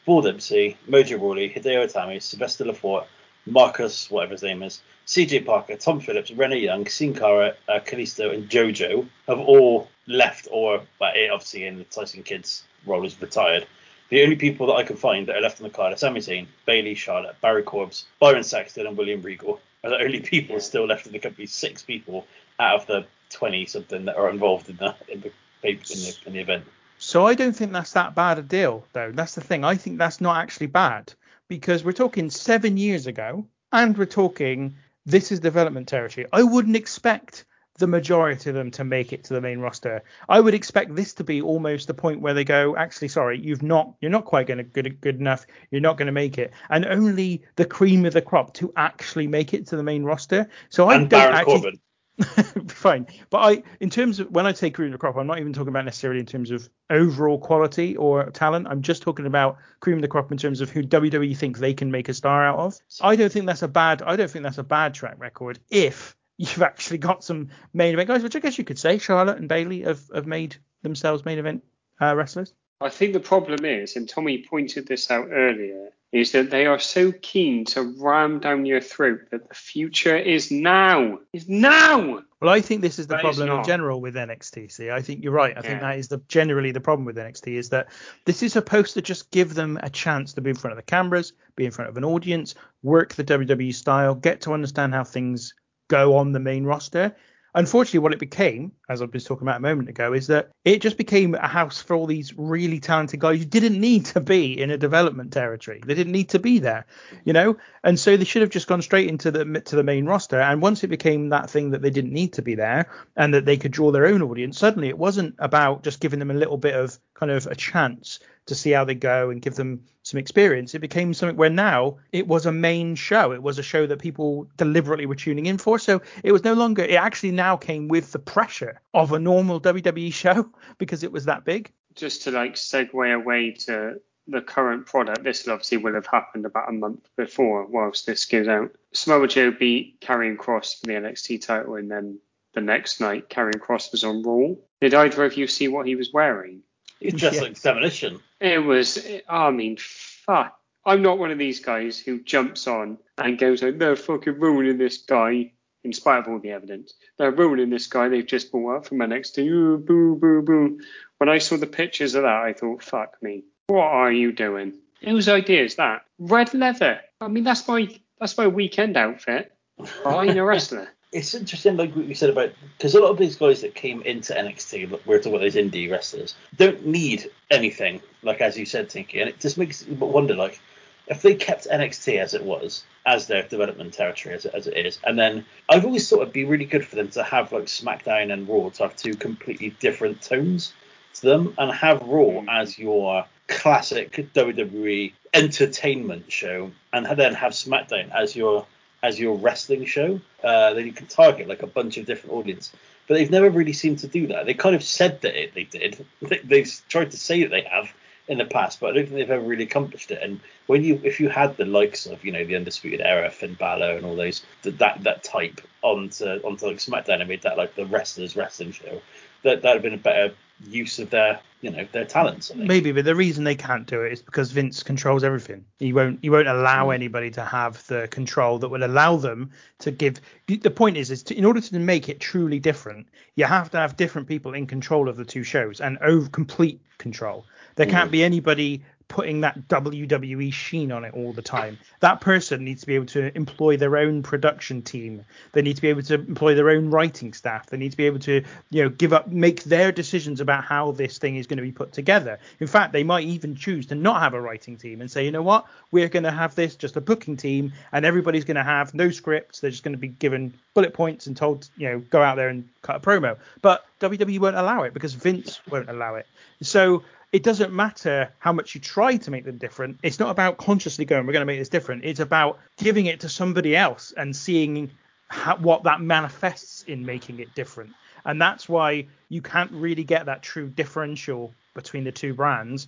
[0.07, 3.07] Paul Dempsey, Mojo Rawley, Hideo Itami, Sylvester Lefort,
[3.45, 8.33] Marcus, whatever his name is, CJ Parker, Tom Phillips, Renee Young, Sin Cara, uh, Kalisto,
[8.33, 13.67] and JoJo have all left, or well, obviously in the Tyson Kidd's role is retired.
[14.09, 16.21] The only people that I can find that are left on the card are Sami
[16.21, 20.87] Zayn, Bayley, Charlotte, Barry Corbs, Byron Saxton, and William Regal are the only people still
[20.87, 21.47] left in the company.
[21.47, 22.29] Six people
[22.61, 25.33] out of the twenty something that are involved in the in the
[25.69, 26.65] in the, in the event.
[27.07, 29.13] So I don't think that's that bad a deal, though.
[29.13, 29.63] That's the thing.
[29.63, 31.15] I think that's not actually bad
[31.47, 36.27] because we're talking seven years ago, and we're talking this is development territory.
[36.33, 37.45] I wouldn't expect
[37.79, 40.03] the majority of them to make it to the main roster.
[40.29, 43.63] I would expect this to be almost the point where they go, actually, sorry, you've
[43.63, 45.47] not, you're not quite going to good good enough.
[45.71, 49.29] You're not going to make it, and only the cream of the crop to actually
[49.29, 50.49] make it to the main roster.
[50.71, 51.53] So I and don't Baron actually.
[51.61, 51.81] Corbin.
[52.69, 55.39] Fine, but I, in terms of when I say cream of the crop, I'm not
[55.39, 58.69] even talking about necessarily in terms of overall quality or talent.
[58.69, 61.75] I'm just talking about cream of the crop in terms of who WWE think they
[61.75, 62.79] can make a star out of.
[63.03, 64.01] I don't think that's a bad.
[64.01, 68.09] I don't think that's a bad track record if you've actually got some main event
[68.09, 71.39] guys, which I guess you could say Charlotte and Bayley have, have made themselves main
[71.39, 71.64] event
[72.01, 72.53] uh, wrestlers.
[72.81, 76.79] I think the problem is, and Tommy pointed this out earlier, is that they are
[76.79, 81.19] so keen to ram down your throat that the future is now.
[81.33, 82.23] Is now.
[82.41, 84.71] Well, I think this is the But problem in general with NXT.
[84.71, 85.57] See, I think you're right.
[85.57, 87.89] I think that is the generally the problem with NXT is that
[88.25, 90.83] this is supposed to just give them a chance to be in front of the
[90.83, 95.03] cameras, be in front of an audience, work the WWE style, get to understand how
[95.03, 95.55] things
[95.89, 97.17] go on the main roster.
[97.57, 100.83] Unfortunately, what it became, as I was talking about a moment ago, is that it
[100.83, 104.61] just became a house for all these really talented guys who didn't need to be
[104.61, 105.81] in a development territory.
[105.83, 106.85] They didn't need to be there,
[107.25, 107.57] you know.
[107.83, 110.39] And so they should have just gone straight into the to the main roster.
[110.39, 113.47] And once it became that thing that they didn't need to be there and that
[113.47, 116.59] they could draw their own audience, suddenly it wasn't about just giving them a little
[116.59, 120.19] bit of kind of a chance to see how they go and give them some
[120.19, 120.73] experience.
[120.73, 123.33] It became something where now it was a main show.
[123.33, 125.81] It was a show that people deliberately were tuning in for.
[125.81, 126.85] So it was no longer.
[126.85, 130.49] It actually now came with the pressure of a normal WWE show
[130.79, 131.73] because it was that big.
[131.97, 136.69] Just to like segue away to the current product, this obviously will have happened about
[136.69, 138.71] a month before, whilst this goes out.
[138.93, 142.21] Samoa Joe beat Karrion Kross for the NXT title, and then
[142.55, 144.55] the next night, Karrion Kross was on Raw.
[144.81, 146.63] Did either of you see what he was wearing?
[147.03, 147.43] Dressed Yeah.
[147.43, 148.21] like demolition.
[148.41, 150.59] It was, I mean, fuck.
[150.85, 154.79] I'm not one of these guys who jumps on and goes like, they're fucking ruining
[154.79, 156.95] this guy, in spite of all the evidence.
[157.19, 159.47] They're ruining this guy they've just brought up from NXT.
[159.49, 160.81] Ooh, boo, boo, boo.
[161.19, 163.45] When I saw the pictures of that, I thought, fuck me.
[163.69, 164.75] What are you doing?
[165.03, 166.03] Whose idea is that?
[166.19, 167.01] Red leather.
[167.21, 167.89] I mean, that's my
[168.21, 169.53] that's my weekend outfit.
[169.77, 170.89] Behind a wrestler.
[171.17, 174.03] It's interesting, like what you said about because a lot of these guys that came
[174.03, 178.03] into NXT, we're talking about those indie wrestlers, don't need anything.
[178.23, 180.61] Like as you said, Tinky, and it just makes you wonder, like
[181.07, 184.77] if they kept NXT as it was, as their development territory as it, as it
[184.77, 187.64] is, and then I've always thought it'd be really good for them to have like
[187.64, 190.75] SmackDown and Raw to have two completely different tones
[191.14, 192.49] to them, and have Raw mm-hmm.
[192.51, 198.67] as your classic WWE entertainment show, and then have SmackDown as your
[199.07, 200.21] as your wrestling show.
[200.43, 202.73] Uh, then you can target like a bunch of different audience.
[203.07, 204.47] but they've never really seemed to do that.
[204.47, 206.05] They kind of said that it, they did.
[206.21, 207.93] They, they've tried to say that they have
[208.29, 210.21] in the past, but I don't think they've ever really accomplished it.
[210.21, 213.55] And when you, if you had the likes of, you know, the Undisputed Era, Finn
[213.55, 217.57] Balor, and all those that that, that type onto onto like SmackDown and made that
[217.57, 219.01] like the wrestlers wrestling show,
[219.45, 220.35] that that'd have been a better
[220.65, 222.53] use of their, you know, their talents.
[222.55, 225.65] Maybe, but the reason they can't do it is because Vince controls everything.
[225.79, 226.93] He won't he won't allow hmm.
[226.93, 229.51] anybody to have the control that would allow them
[229.81, 230.21] to give.
[230.47, 233.79] The point is, is to, in order to make it truly different, you have to
[233.79, 237.45] have different people in control of the two shows and over complete control.
[237.75, 238.13] There can't hmm.
[238.13, 241.79] be anybody putting that WWE sheen on it all the time.
[242.01, 245.25] That person needs to be able to employ their own production team.
[245.53, 247.67] They need to be able to employ their own writing staff.
[247.67, 250.93] They need to be able to, you know, give up, make their decisions about how
[250.93, 252.39] this thing is going to be put together.
[252.59, 255.31] In fact, they might even choose to not have a writing team and say, you
[255.31, 258.65] know what, we're going to have this just a booking team, and everybody's going to
[258.65, 259.61] have no scripts.
[259.61, 262.49] They're just going to be given bullet points and told, you know, go out there
[262.49, 263.39] and cut a promo.
[263.63, 266.27] But WWE won't allow it because Vince won't allow it.
[266.63, 267.03] So
[267.33, 269.99] it doesn't matter how much you try to make them different.
[270.03, 272.05] It's not about consciously going, we're going to make this different.
[272.05, 274.91] It's about giving it to somebody else and seeing
[275.29, 277.91] how, what that manifests in making it different.
[278.24, 282.87] And that's why you can't really get that true differential between the two brands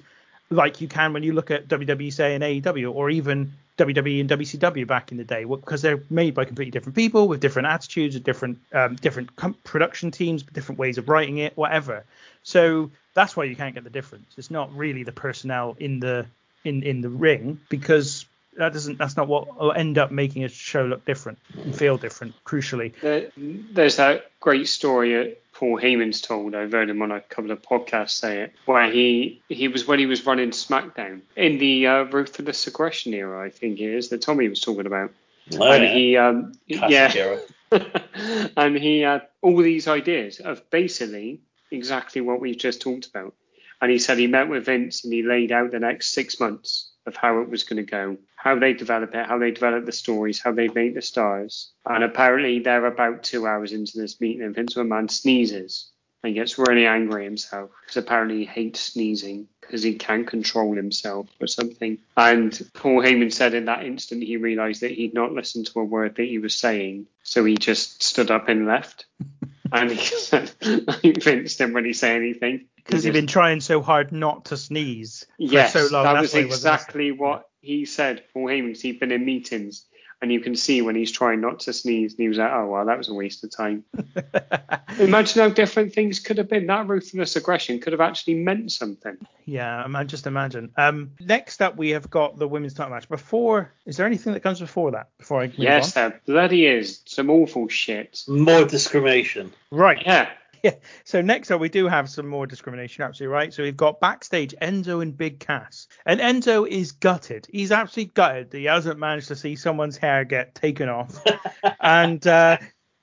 [0.50, 4.28] like you can when you look at WWE, say, and AEW, or even WWE and
[4.28, 8.14] WCW back in the day, because they're made by completely different people with different attitudes,
[8.14, 12.04] with different um, different com- production teams, different ways of writing it, whatever.
[12.42, 14.34] So that's why you can't get the difference.
[14.36, 16.26] It's not really the personnel in the
[16.64, 18.26] in in the ring because
[18.56, 21.96] that doesn't that's not what will end up making a show look different and feel
[21.96, 22.34] different.
[22.44, 26.54] Crucially, There, there's that great story Paul Heyman's told.
[26.54, 29.98] I've heard him on a couple of podcasts say it, where he he was when
[29.98, 34.22] he was running SmackDown in the uh, ruthless aggression era, I think it is that
[34.22, 35.10] Tommy was talking about,
[35.58, 35.92] Oh, and yeah.
[35.92, 37.38] he um yeah,
[38.56, 41.40] and he had all these ideas of basically
[41.72, 43.34] exactly what we've just talked about.
[43.80, 46.92] And he said he met with Vince and he laid out the next six months
[47.08, 49.92] of how it was going to go, how they develop it, how they develop the
[49.92, 51.72] stories, how they make the stars.
[51.84, 55.90] And apparently they're about two hours into this meeting and Vince McMahon sneezes
[56.22, 61.28] and gets really angry himself because apparently he hates sneezing because he can't control himself
[61.40, 61.98] or something.
[62.16, 65.84] And Paul Heyman said in that instant he realised that he'd not listened to a
[65.84, 69.06] word that he was saying, so he just stood up and left.
[69.72, 70.50] and he said,
[71.02, 72.66] Vince didn't really say anything.
[72.88, 76.04] Because He he's just- been trying so hard not to sneeze for Yes, so long.
[76.04, 78.24] that that's was why wasn't exactly what he said.
[78.32, 79.84] Paul Heyman, 'cause he'd been in meetings,
[80.22, 82.66] and you can see when he's trying not to sneeze, and he was like, "Oh
[82.66, 83.84] well, that was a waste of time."
[84.98, 86.66] Imagine how different things could have been.
[86.66, 89.16] That ruthless aggression could have actually meant something.
[89.44, 90.70] Yeah, I just imagine.
[90.76, 93.08] Um, next up, we have got the women's title match.
[93.08, 95.08] Before, is there anything that comes before that?
[95.18, 96.10] Before I move yes, on?
[96.10, 98.22] there bloody is some awful shit.
[98.28, 99.52] More discrimination.
[99.70, 100.02] Right.
[100.04, 100.28] Yeah,
[100.62, 100.74] Yeah.
[101.04, 103.52] So next up, we do have some more discrimination, absolutely right.
[103.52, 107.46] So we've got backstage Enzo and Big Cass, and Enzo is gutted.
[107.50, 111.22] He's absolutely gutted he hasn't managed to see someone's hair get taken off,
[111.80, 112.58] and uh,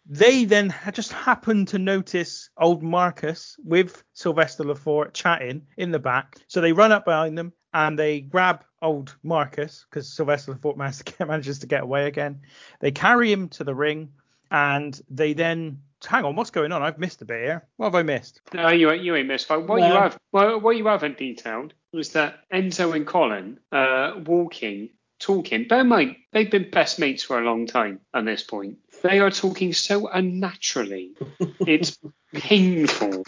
[0.08, 6.38] they then just happen to notice old Marcus with Sylvester Lefort chatting in the back.
[6.48, 11.00] So they run up behind them and they grab old Marcus because Sylvester Lefort manages
[11.00, 12.42] to get- manages to get away again.
[12.80, 14.10] They carry him to the ring
[14.52, 16.82] and they then hang on, what's going on?
[16.84, 17.68] I've missed a bit here.
[17.78, 18.42] What have I missed?
[18.54, 19.48] no, you ain't- you ain't missed.
[19.48, 24.14] But what you have, what, what you haven't detailed was that Enzo and Colin uh,
[24.26, 24.90] walking,
[25.20, 25.68] talking.
[25.68, 28.00] Bear in mind, they've been best mates for a long time.
[28.14, 31.14] At this point, they are talking so unnaturally.
[31.60, 31.98] It's
[32.34, 33.24] painful.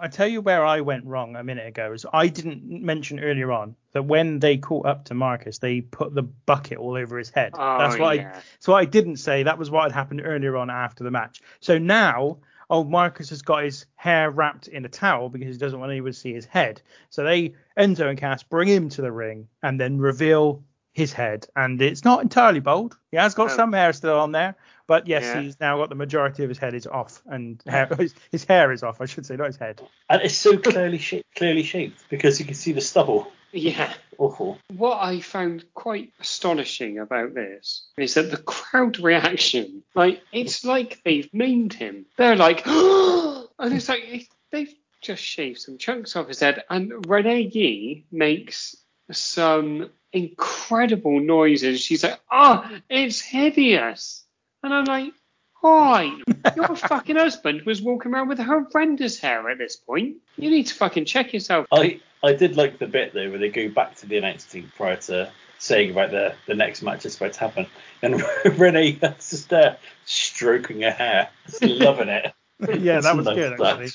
[0.00, 3.52] I tell you where I went wrong a minute ago is I didn't mention earlier
[3.52, 7.30] on that when they caught up to Marcus, they put the bucket all over his
[7.30, 7.52] head.
[7.54, 8.40] Oh, That's what I yeah.
[8.58, 11.42] so I didn't say that was what had happened earlier on after the match.
[11.60, 12.38] So now
[12.70, 16.12] old Marcus has got his hair wrapped in a towel because he doesn't want anyone
[16.12, 16.80] to see his head.
[17.10, 20.64] So they Enzo and Cass bring him to the ring and then reveal
[20.94, 22.98] his head, and it's not entirely bald.
[23.10, 23.56] He has got Oh.
[23.56, 24.56] some hair still on there,
[24.86, 25.40] but yes, Yeah.
[25.42, 28.72] he's now got the majority of his head is off, and hair, his, his hair
[28.72, 29.80] is off, I should say, not his head.
[30.08, 33.32] And it's so clearly sh- clearly shaped because you can see the stubble.
[33.52, 33.92] Yeah.
[34.18, 34.58] Awful.
[34.76, 41.00] What I found quite astonishing about this is that the crowd reaction, like, it's like
[41.04, 42.06] they've maimed him.
[42.16, 44.72] They're like, and it's like it- they've
[45.02, 46.62] just shaved some chunks off his head.
[46.70, 48.76] And Renee Yee makes
[49.10, 51.80] some incredible noises.
[51.80, 54.24] She's like, oh, it's hideous.
[54.62, 55.12] And I'm like,
[55.60, 56.18] why?
[56.56, 60.16] Your fucking husband was walking around with horrendous hair at this point.
[60.36, 61.66] You need to fucking check yourself.
[61.72, 64.70] I I did like the bit though where they go back to the announce team
[64.76, 67.66] prior to saying about the the next match that's about to happen,
[68.02, 68.22] and
[68.58, 72.32] Renee is just there stroking her hair, just loving it.
[72.80, 73.66] yeah, that was Nice good touch.
[73.80, 73.90] actually.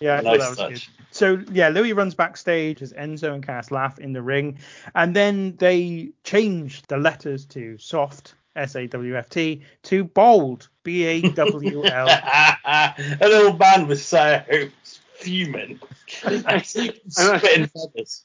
[0.00, 0.70] Yeah, I thought that was touch.
[0.70, 0.82] good.
[1.12, 4.58] So yeah, Louis runs backstage as Enzo and Cass laugh in the ring,
[4.94, 10.68] and then they change the letters to soft S A W F T to bold
[10.82, 12.08] B A W L.
[12.64, 14.42] An old man was so
[15.14, 15.80] fuming.
[16.06, 17.00] Spitting
[17.66, 18.24] feathers.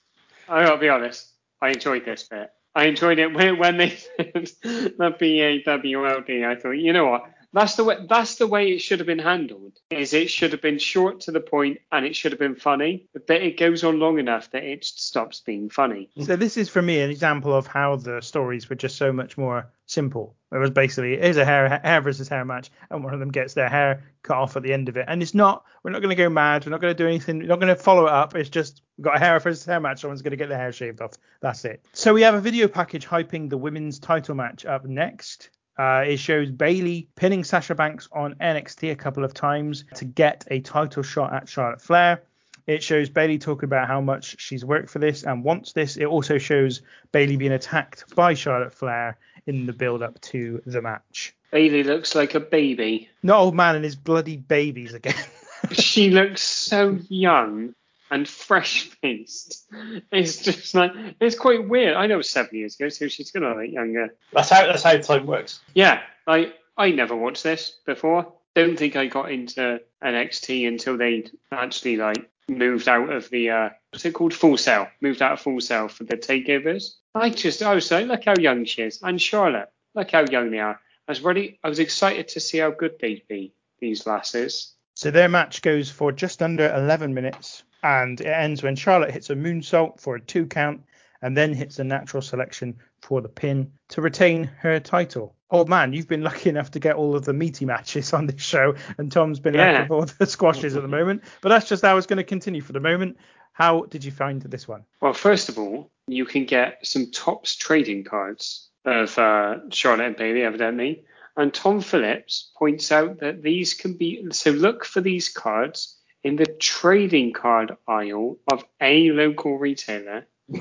[0.49, 1.29] I gotta be honest.
[1.61, 2.51] I enjoyed this bit.
[2.75, 4.31] I enjoyed it when, when they said
[4.63, 6.45] the B A W L D.
[6.45, 7.31] I thought, you know what?
[7.53, 7.97] That's the way.
[8.07, 9.79] That's the way it should have been handled.
[9.89, 13.07] Is it should have been short to the point and it should have been funny.
[13.13, 16.09] But it goes on long enough that it stops being funny.
[16.21, 19.37] So this is for me an example of how the stories were just so much
[19.37, 20.35] more simple.
[20.51, 23.53] It was basically here's a hair hair versus hair match, and one of them gets
[23.53, 25.05] their hair cut off at the end of it.
[25.07, 26.65] And it's not we're not going to go mad.
[26.65, 27.39] We're not going to do anything.
[27.39, 28.35] We're not going to follow it up.
[28.35, 30.01] It's just got a hair versus hair match.
[30.01, 31.13] Someone's going to get their hair shaved off.
[31.41, 31.85] That's it.
[31.93, 35.49] So we have a video package hyping the women's title match up next.
[35.77, 40.45] Uh, it shows Bayley pinning Sasha Banks on NXT a couple of times to get
[40.49, 42.23] a title shot at Charlotte Flair.
[42.65, 45.95] It shows Bayley talking about how much she's worked for this and wants this.
[45.95, 50.81] It also shows Bayley being attacked by Charlotte Flair in the build up to the
[50.81, 51.33] match.
[51.51, 53.09] Bayley looks like a baby.
[53.23, 55.15] Not old man and his bloody babies again.
[55.71, 57.73] she looks so young
[58.09, 59.65] and fresh faced.
[60.11, 61.95] It's just like it's quite weird.
[61.95, 64.15] I know it was seven years ago, so she's gonna look younger.
[64.33, 65.59] That's how that's how time works.
[65.73, 68.33] Yeah, I I never watched this before.
[68.55, 73.69] Don't think I got into NXT until they actually like moved out of the uh
[73.91, 74.87] what's it called Full Sail.
[75.01, 76.95] Moved out of Full Sail for the takeovers.
[77.13, 80.51] I just I was like, look how young she is, and Charlotte, look how young
[80.51, 80.79] they are.
[81.07, 81.59] I was ready.
[81.63, 83.53] I was excited to see how good they'd be.
[83.79, 84.73] These lasses.
[84.97, 89.29] So their match goes for just under 11 minutes, and it ends when Charlotte hits
[89.29, 90.81] a moonsault for a two count,
[91.21, 95.35] and then hits a natural selection for the pin to retain her title.
[95.51, 98.41] Old man, you've been lucky enough to get all of the meaty matches on this
[98.41, 99.71] show, and Tom's been Yeah.
[99.71, 101.21] left with all the squashes at the moment.
[101.41, 103.17] But that's just how it's going to continue for the moment.
[103.53, 104.83] How did you find this one?
[104.99, 110.15] Well, first of all, you can get some Topps trading cards of uh, Charlotte and
[110.15, 111.03] Bayley, evidently.
[111.37, 116.35] And Tom Phillips points out that these can be so look for these cards in
[116.35, 120.25] the trading card aisle of a local retailer.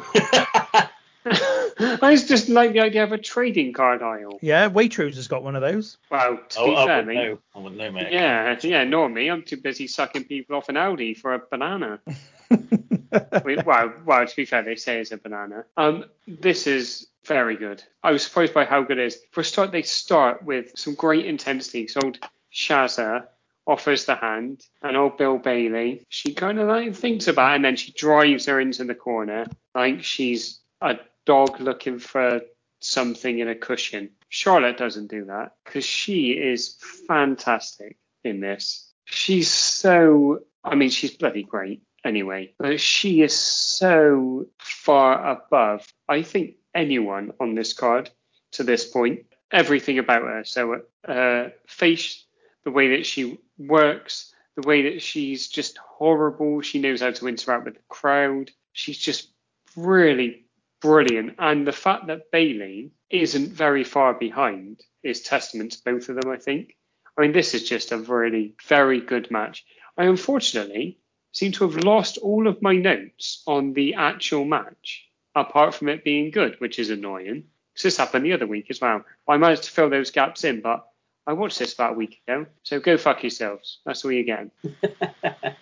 [1.28, 4.38] I just like the idea of a trading card aisle.
[4.42, 5.96] Yeah, Waitrose has got one of those.
[6.10, 7.14] Well, to Oh, be I fair, wouldn't mate.
[7.30, 7.38] know.
[7.54, 8.12] I wouldn't know, mate.
[8.12, 9.28] Yeah, yeah, nor me.
[9.28, 12.00] I'm too busy sucking people off an Audi for a banana.
[13.44, 15.64] Wait, well, well, to be fair, they say it's a banana.
[15.76, 17.82] Um, this is very good.
[18.02, 19.18] I was surprised by how good it is.
[19.32, 21.88] For a start, they start with some great intensity.
[21.88, 22.18] So old
[22.52, 23.26] Shazza
[23.66, 27.64] offers the hand, and old Bill Bailey, she kind of like thinks about it, and
[27.64, 32.40] then she drives her into the corner like she's a dog looking for
[32.80, 34.10] something in a cushion.
[34.28, 36.76] Charlotte doesn't do that because she is
[37.08, 38.90] fantastic in this.
[39.04, 46.22] She's so, I mean, she's bloody great anyway, but she is so far above, I
[46.22, 48.10] think, anyone on this card
[48.52, 49.26] to this point.
[49.52, 50.44] Everything about her.
[50.44, 52.24] So, uh, face,
[52.64, 56.60] the way that she works, the way that she's just horrible.
[56.60, 58.50] She knows how to interact with the crowd.
[58.72, 59.30] She's just
[59.76, 60.46] really
[60.80, 61.36] brilliant.
[61.38, 66.30] And the fact that Bayley isn't very far behind is testament to both of them,
[66.30, 66.76] I think.
[67.16, 69.64] I mean, this is just a really very good match.
[69.96, 70.98] I unfortunately
[71.32, 75.05] seem to have lost all of my notes on the actual match,
[75.36, 77.44] apart from it being good, which is annoying.
[77.74, 79.04] 'Cause this happened the other week as well.
[79.28, 80.88] I managed to fill those gaps in, but
[81.26, 82.46] I watched this about a week ago.
[82.62, 83.78] So go fuck yourselves.
[83.84, 84.48] That's all you get.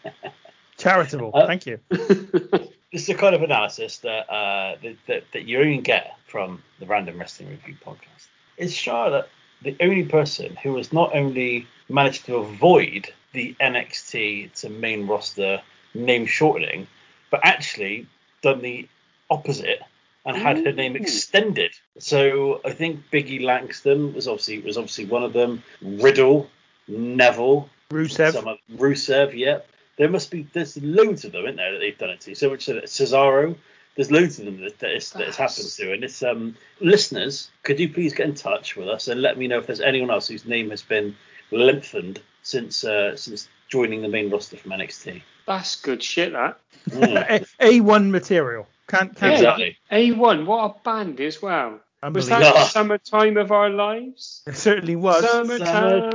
[0.79, 1.33] Charitable.
[1.35, 1.81] Uh, Thank you.
[2.93, 6.62] This is the kind of analysis that, uh, that, that that you only get from
[6.79, 8.29] the Random Wrestling Review podcast.
[8.57, 9.29] Is Charlotte
[9.62, 15.61] the only person who has not only managed to avoid the NXT to main roster
[15.95, 16.86] name shortening,
[17.32, 18.07] but actually
[18.43, 18.86] done the
[19.35, 19.81] opposite
[20.27, 21.73] and had her name extended.
[21.98, 25.62] So I think Biggie Langston was obviously was obviously one of them.
[25.82, 26.48] Riddle,
[26.89, 28.32] Neville, Rusev.
[28.32, 29.59] some of Rusev, yeah.
[29.97, 32.35] There must be there's loads of them, isn't there, that they've done it to.
[32.35, 33.56] So much so that Cesaro,
[33.97, 35.93] there's loads of them that, that, it's, that it's happened to.
[35.93, 39.47] And it's um listeners, could you please get in touch with us and let me
[39.47, 41.15] know if there's anyone else whose name has been
[41.51, 45.23] lengthened since uh, since joining the main roster from NXT.
[45.47, 46.59] That's good shit, that.
[46.85, 47.47] Mm.
[47.61, 48.66] A1 material.
[48.89, 49.77] Can't can't Exactly.
[49.90, 51.81] A1, what a band as well.
[52.12, 52.61] Was that Unbelievable.
[52.61, 54.43] the summertime of our lives?
[54.47, 55.24] It certainly was.
[55.24, 56.12] Summertime.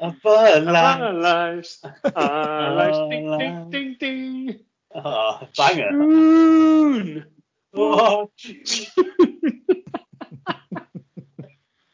[0.00, 1.80] Of our of our lives.
[1.82, 1.84] lives.
[2.16, 2.98] Our lives.
[3.10, 4.60] Ding, ding, ding, ding.
[4.94, 5.90] Oh, banger.
[5.90, 7.24] June.
[7.74, 8.30] Oh,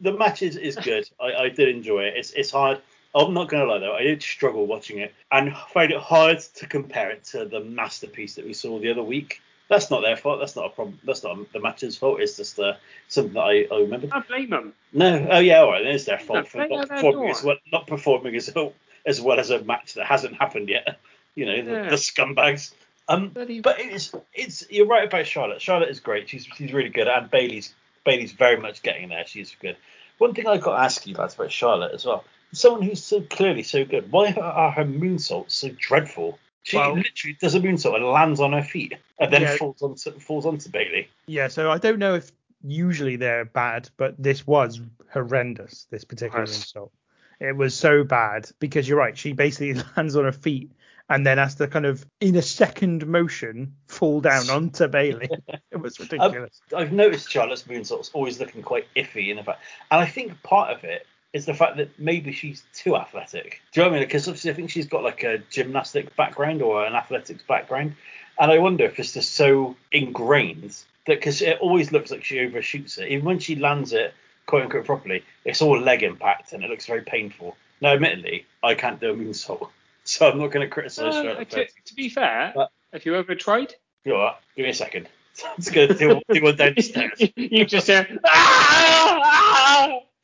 [0.01, 1.09] the match is, is good.
[1.21, 2.15] I, I did enjoy it.
[2.17, 2.81] It's it's hard.
[3.15, 6.67] I'm not gonna lie though, I did struggle watching it and find it hard to
[6.67, 9.41] compare it to the masterpiece that we saw the other week.
[9.69, 10.39] That's not their fault.
[10.41, 10.99] That's not a problem.
[11.05, 12.21] That's not the match's fault.
[12.21, 12.75] It's just uh,
[13.09, 14.09] something that I, I remember.
[14.13, 14.75] I blame them.
[14.93, 17.57] No, oh yeah, all right, then it's their fault No, for not performing as well,
[17.73, 18.73] not performing as well,
[19.07, 20.99] as well as a match that hasn't happened yet.
[21.35, 21.89] You know, the, Yeah.
[21.89, 22.75] the scumbags.
[23.09, 23.49] Um, but
[23.81, 25.63] it's it's you're right about Charlotte.
[25.63, 26.29] Charlotte is great.
[26.29, 27.73] She's she's really good, and Bayley's
[28.05, 29.27] Bayley's very much getting there.
[29.27, 29.79] She's good.
[30.19, 32.25] One thing I've got to ask you lads about Charlotte as well.
[32.53, 34.11] Someone who's so clearly so good.
[34.13, 36.39] Why are her moonsaults so dreadful?
[36.65, 39.57] She Well- literally does a moonsault and lands on her feet, and then Yeah.
[39.57, 41.09] falls onto falls onto Bayley.
[41.27, 42.31] Yeah, so I don't know if
[42.63, 44.81] usually they're bad, but this was
[45.13, 45.87] horrendous.
[45.91, 46.57] This particular Yes.
[46.57, 46.93] insult.
[47.41, 49.17] It was so bad because you're right.
[49.19, 50.71] She basically lands on her feet
[51.09, 55.29] and then has to kind of, in a second motion, fall down onto Bayley.
[55.73, 56.61] It was ridiculous.
[56.75, 59.61] I've noticed Charlotte's moonsault's always looking quite iffy in the fact,
[59.91, 63.61] and I think part of it is the fact that maybe she's too athletic.
[63.73, 64.09] Do you know what I mean?
[64.09, 67.95] Because obviously I think she's got like a gymnastic background or an athletics background,
[68.39, 70.77] and I wonder if it's just so ingrained
[71.07, 74.15] that because it always looks like she overshoots it, even when she lands it
[74.47, 77.57] quote unquote properly, it's all leg impact and it looks very painful.
[77.81, 79.69] Now, admittedly, I can't do a moonsault,
[80.05, 81.51] so I'm not going to criticise Uh, Charlotte.
[81.51, 83.75] to, to be fair, But- have you ever tried?
[84.05, 84.41] You know what?
[84.57, 85.09] Give me a second.
[85.57, 87.23] It's going to do, do one downstairs.
[87.37, 88.07] you just hear.
[88.27, 88.72] "Ah!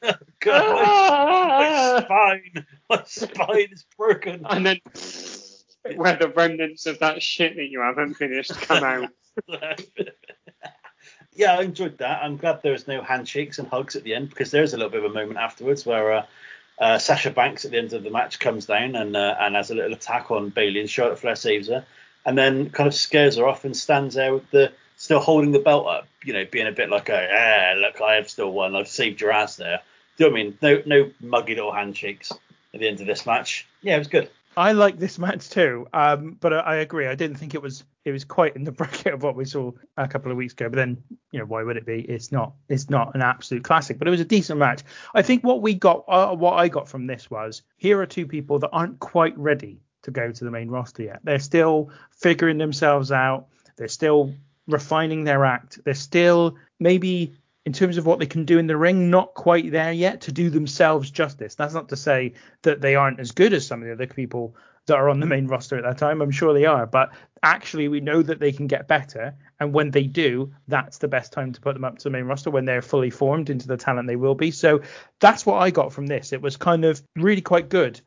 [0.41, 4.47] God, my, Ah!" my spine, my spine is broken.
[4.49, 4.81] and then
[5.97, 9.11] where the remnants of that shit that you haven't finished come out.
[11.35, 12.23] yeah, I enjoyed that.
[12.23, 14.91] I'm glad there was no handshakes and hugs at the end because there's a little
[14.91, 16.27] bit of a moment afterwards where uh,
[16.79, 19.71] uh, Sasha Banks at the end of the match comes down and uh, and has
[19.71, 21.87] a little attack on Bayley and Charlotte Flair saves her
[22.27, 25.61] and then kind of scares her off and stands there with the still holding the
[25.61, 28.77] belt up, you know, being a bit like a ah look I have still won,
[28.77, 29.81] I've saved your ass there.
[30.19, 30.59] Do you know I mean?
[30.61, 32.31] No no muggy little handshakes
[32.75, 33.67] at the end of this match.
[33.81, 34.29] Yeah, it was good.
[34.55, 37.07] I like this match too, um, but I, I agree.
[37.07, 39.73] I didn't think it was it was quite in the bracket of what we saw
[39.97, 40.69] a couple of weeks ago.
[40.69, 41.03] But then,
[41.33, 42.01] you know, why would it be?
[42.03, 44.83] It's not it's not an absolute classic, but it was a decent match.
[45.15, 48.27] I think what we got, uh, what I got from this was here are two
[48.27, 51.21] people that aren't quite ready to go to the main roster yet.
[51.25, 53.47] They're still figuring themselves out.
[53.79, 54.35] They're still
[54.69, 55.81] refining their act.
[55.85, 57.35] They're still maybe
[57.67, 60.33] in terms of what they can do in the ring, not quite there yet to
[60.33, 61.55] do themselves justice.
[61.55, 64.55] That's not to say that they aren't as good as some of the other people
[64.87, 66.23] that are on the main roster at that time.
[66.23, 67.11] I'm sure they are, but
[67.43, 71.31] actually we know that they can get better, and when they do, that's the best
[71.33, 73.77] time to put them up to the main roster when they're fully formed into the
[73.77, 74.51] talent they will be.
[74.51, 74.81] So
[75.21, 76.33] that's what I got from this.
[76.33, 78.01] It was kind of really quite good,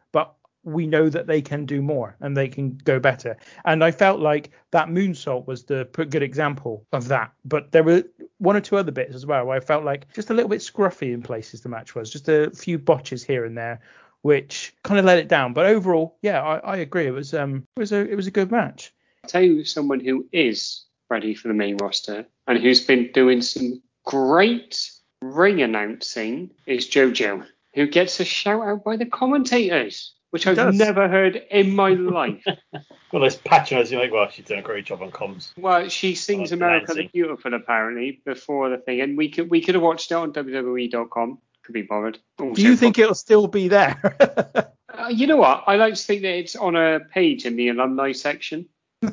[0.63, 3.37] we know that they can do more and they can go better.
[3.65, 7.31] And I felt like that moonsault was the good example of that.
[7.45, 8.03] But there were
[8.37, 10.61] one or two other bits as well where I felt like just a little bit
[10.61, 13.79] scruffy in places the match was, just a few botches here and there,
[14.21, 15.53] which kind of let it down.
[15.53, 17.07] But overall, yeah, I, I agree.
[17.07, 18.93] It was um it was a it was a good match.
[19.23, 23.41] I'll tell you someone who is ready for the main roster and who's been doing
[23.41, 30.47] some great ring announcing is JoJo, who gets a shout out by the commentators, which
[30.47, 30.75] I've does.
[30.77, 32.43] never heard in my life.
[33.13, 35.51] Well, it's patronising You're like well, she's done a great job on comms.
[35.57, 39.61] well, she sings Oh, America the Beautiful apparently before the thing, and we could we
[39.61, 41.37] could have watched it on WWE.com.
[41.63, 42.17] Could be bothered.
[42.39, 44.67] Do you think it'll still be there?
[44.93, 45.63] Uh, you know what?
[45.67, 48.67] I like to think that it's on a page in the alumni section.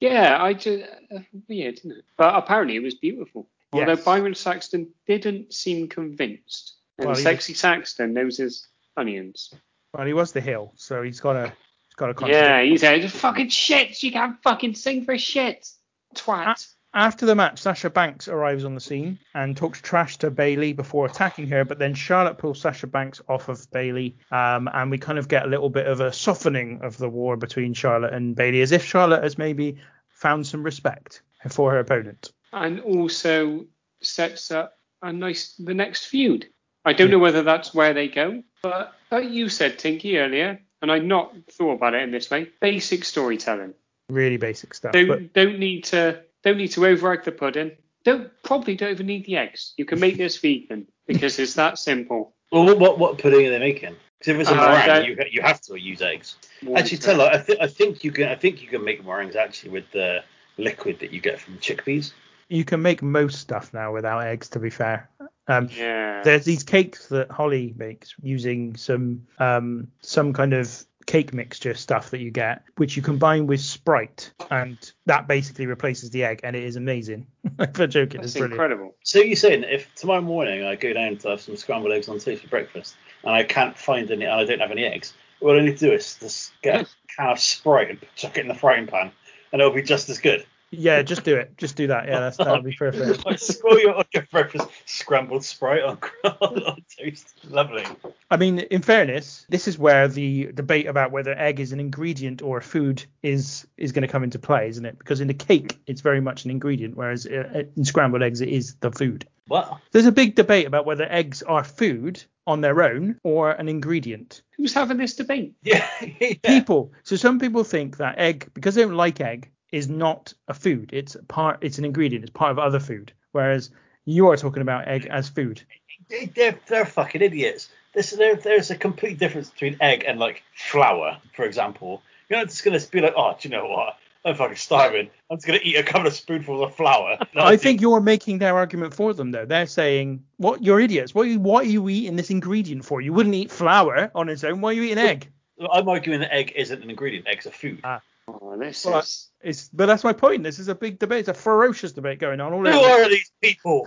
[0.00, 0.84] Yeah, I just
[1.14, 2.04] uh, weird, isn't it?
[2.16, 3.48] But apparently it was beautiful.
[3.72, 4.04] Although Yes.
[4.04, 8.66] Byron Saxton didn't seem convinced, and Well, Sexy Saxton knows his
[8.96, 9.52] onions.
[9.94, 11.52] Well, he was the heel, so he's got a
[11.86, 14.02] he's got a Yeah, he said, "Fucking shit!
[14.02, 15.68] You can't fucking sing for shit,
[16.16, 20.72] twat." After the match, Sasha Banks arrives on the scene and talks trash to Bayley
[20.72, 24.98] before attacking her, but then Charlotte pulls Sasha Banks off of Bayley, um, and we
[24.98, 28.36] kind of get a little bit of a softening of the war between Charlotte and
[28.36, 29.76] Bayley, as if Charlotte has maybe
[30.08, 32.32] found some respect for her opponent.
[32.52, 33.64] and also
[34.00, 36.48] sets up a nice the next feud.
[36.84, 40.92] I don't know whether that's where they go, but like you said, Tinky earlier, and
[40.92, 42.50] I'd not thought about it in this way.
[42.60, 43.74] Basic storytelling.
[44.10, 44.92] Really basic stuff.
[44.92, 47.72] Don't But don't need to don't need to overact the pudding.
[48.04, 49.72] Don't probably don't even need the eggs.
[49.78, 52.34] You can make this vegan because it's that simple.
[52.52, 53.96] Well, what what, what pudding are they making?
[54.18, 56.36] Because if it's a Uh, meringue, you you have to use eggs.
[56.76, 59.36] Actually, tell her, I, th- I think you can I think you can make meringues
[59.36, 60.22] actually with the
[60.58, 62.12] liquid that you get from chickpeas.
[62.50, 65.08] you can make most stuff now without eggs, to be fair.
[65.46, 66.22] Um, Yeah.
[66.22, 72.10] there's these cakes that Holly makes using some um, some kind of cake mixture stuff
[72.10, 76.56] that you get, which you combine with Sprite, and that basically replaces the egg, and
[76.56, 77.26] it is amazing.
[77.74, 78.52] For joking, That's it's brilliant.
[78.54, 78.94] incredible.
[79.02, 82.18] So you're saying if tomorrow morning I go down to have some scrambled eggs on
[82.18, 85.58] toast for breakfast and I can't find any and I don't have any eggs, what
[85.58, 88.48] I need to do is just get a can of Sprite and chuck it in
[88.48, 89.12] the frying pan
[89.52, 90.46] and it'll be just as good.
[90.78, 91.56] Yeah, just do it.
[91.56, 92.06] Just do that.
[92.06, 93.24] Yeah, that's that'll be perfect.
[93.24, 97.34] Like, spoil your, on your breakfast scrambled Sprite on, on toast.
[97.48, 97.84] Lovely.
[98.30, 102.42] I mean, in fairness, this is where the debate about whether egg is an ingredient
[102.42, 104.98] or a food is is going to come into play, isn't it?
[104.98, 108.48] Because in the cake, it's very much an ingredient, whereas uh, in scrambled eggs, it
[108.48, 109.26] is the food.
[109.46, 109.78] What?
[109.92, 114.42] There's a big debate about whether eggs are food on their own or an ingredient.
[114.56, 115.54] Who's having this debate?
[115.62, 115.86] Yeah.
[116.20, 116.34] yeah.
[116.42, 120.54] People, so some people think that egg, because they don't like egg, is not a
[120.54, 120.90] food.
[120.92, 121.58] It's part.
[121.62, 122.24] It's an ingredient.
[122.24, 123.12] It's part of other food.
[123.32, 123.70] Whereas
[124.04, 125.62] you are talking about egg as food.
[126.08, 127.68] They- They're, they're fucking idiots.
[127.94, 132.02] This, there, there's a complete difference between egg and like flour, for example.
[132.28, 133.96] You're not just gonna be like, oh, do you know what?
[134.24, 135.10] I'm fucking starving.
[135.30, 137.18] I'm just gonna eat a couple of spoonfuls of flour.
[137.36, 139.44] I think you're making their argument for them though.
[139.44, 140.62] They're saying, "What?
[140.64, 141.14] You're idiots.
[141.14, 141.26] What?
[141.26, 143.00] Are you, what are you eating this ingredient for?
[143.02, 144.60] You wouldn't eat flour on its own.
[144.62, 145.30] Why are you eating egg?"
[145.70, 147.26] I'm arguing that egg isn't an ingredient.
[147.28, 147.80] Egg's a food.
[147.84, 148.00] Ah.
[148.26, 149.30] Oh, this Well, is.
[149.42, 150.42] It's, but that's my point.
[150.42, 151.20] This is a big debate.
[151.20, 153.02] It's a ferocious debate going on all Who over.
[153.02, 153.86] are these people?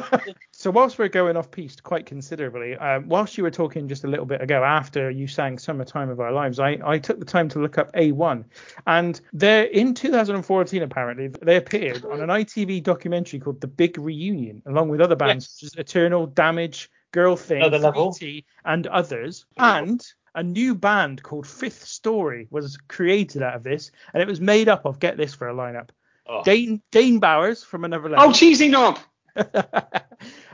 [0.52, 4.06] so whilst we're going off piste quite considerably, um, whilst you were talking just a
[4.06, 7.50] little bit ago after you sang "Summertime of Our Lives," I, I took the time
[7.50, 8.44] to look up A1,
[8.86, 14.62] and they're in 2014 apparently they appeared on an ITV documentary called The Big Reunion,
[14.64, 18.16] along with other bands such as Eternal, Damage, Girl Thing, Another level.
[18.64, 20.02] And others, and
[20.34, 24.68] a new band called Fifth Story was created out of this, and it was made
[24.68, 25.90] up of get this for a lineup.
[26.26, 26.42] Oh.
[26.42, 28.28] Dane Dane Bowers from Another Level.
[28.28, 28.98] Oh, cheesy knob!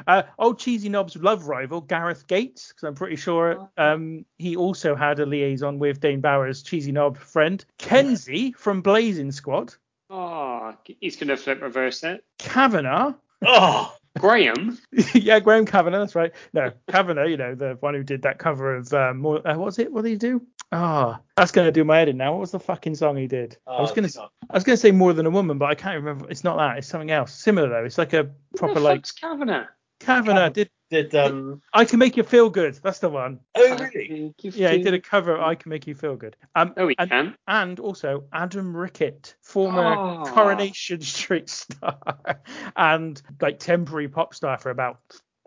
[0.06, 4.94] uh, old cheesy knob's love rival Gareth Gates, because I'm pretty sure um, he also
[4.94, 9.74] had a liaison with Dane Bowers' cheesy knob friend Kenzie from Blazing Squad,
[10.12, 12.24] Oh, he's gonna flip reverse it.
[12.38, 13.12] Kavanagh,
[13.46, 14.78] Oh, Graham.
[15.14, 16.32] yeah, Graham Kavanagh, that's right.
[16.52, 19.66] No, Kavanagh, you know, the one who did that cover of um, more, uh, what
[19.66, 19.90] was it?
[19.92, 20.42] What did he do?
[20.72, 22.32] Ah, that's gonna do my head in now.
[22.32, 23.56] What was the fucking song he did?
[23.66, 25.74] I was Oh, gonna, not- I was gonna say more than a woman, but I
[25.74, 26.28] can't remember.
[26.30, 26.78] It's not that.
[26.78, 27.32] It's something else.
[27.32, 27.84] Similar though.
[27.84, 29.66] It's like a proper like Kavanagh?
[30.00, 30.70] Kavanagh did.
[30.90, 31.62] did um?
[31.72, 32.74] I can make you feel good.
[32.82, 33.40] That's the one.
[33.54, 34.34] Oh really?
[34.42, 36.36] Yeah, he did a cover of I Can Make You Feel Good.
[36.56, 37.34] Um, Oh, he and, can.
[37.46, 40.24] and also Adam Rickett, former Oh.
[40.26, 41.98] Coronation Street star
[42.76, 44.98] and like temporary pop star for about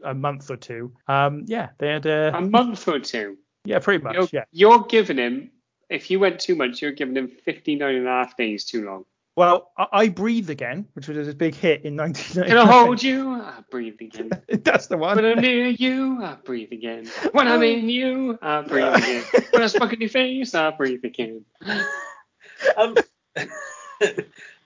[0.04, 0.94] a month or two.
[1.08, 3.38] Um, yeah, they had A a month or two.
[3.66, 4.14] yeah, pretty much.
[4.16, 4.44] You're, Yeah.
[4.52, 5.52] you're giving him.
[5.90, 9.06] If you went too much, you're giving him 59 and a half days too long.
[9.36, 13.32] Well, I, I Breathe Again, which was a big hit in Can I hold you?
[13.32, 14.30] I breathe again.
[14.48, 15.16] That's the one.
[15.16, 17.08] When I'm near you, I breathe again.
[17.32, 19.24] When I'm in you, I breathe again.
[19.52, 21.46] When I smoke in your face, I breathe again.
[22.78, 22.96] Um,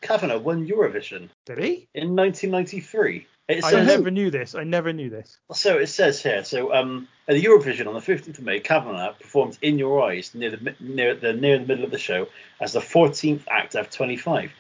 [0.02, 1.90] Kavanagh won Eurovision Did he?
[1.96, 3.26] in 1993.
[3.48, 4.56] It I never knew this.
[4.56, 5.38] I never knew this.
[5.54, 6.44] so it says here.
[6.44, 10.36] So um, at the Eurovision on the 15th of May, Kavanagh performed "In Your Eyes"
[10.36, 12.28] near the near the near the middle of the show
[12.60, 14.52] as the 14th act of 25.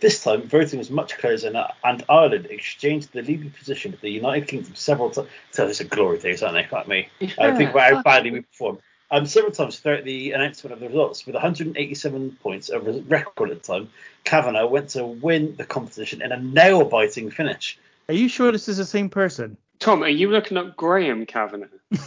[0.00, 4.10] This time, voting was much closer, and, and Ireland exchanged the leading position with the
[4.10, 5.28] United Kingdom several times.
[5.52, 6.68] So it's a glory days, aren't they?
[6.70, 7.08] Like me.
[7.38, 8.80] I think about how badly we performed.
[9.10, 13.62] Um, several times throughout the announcement of the results, with 187 points, a record at
[13.62, 13.88] the time,
[14.24, 17.78] Kavanagh went to win the competition in a nail-biting finish.
[18.08, 19.56] Are you sure this is the same person?
[19.78, 21.66] Tom, are you looking up Graham Kavanagh?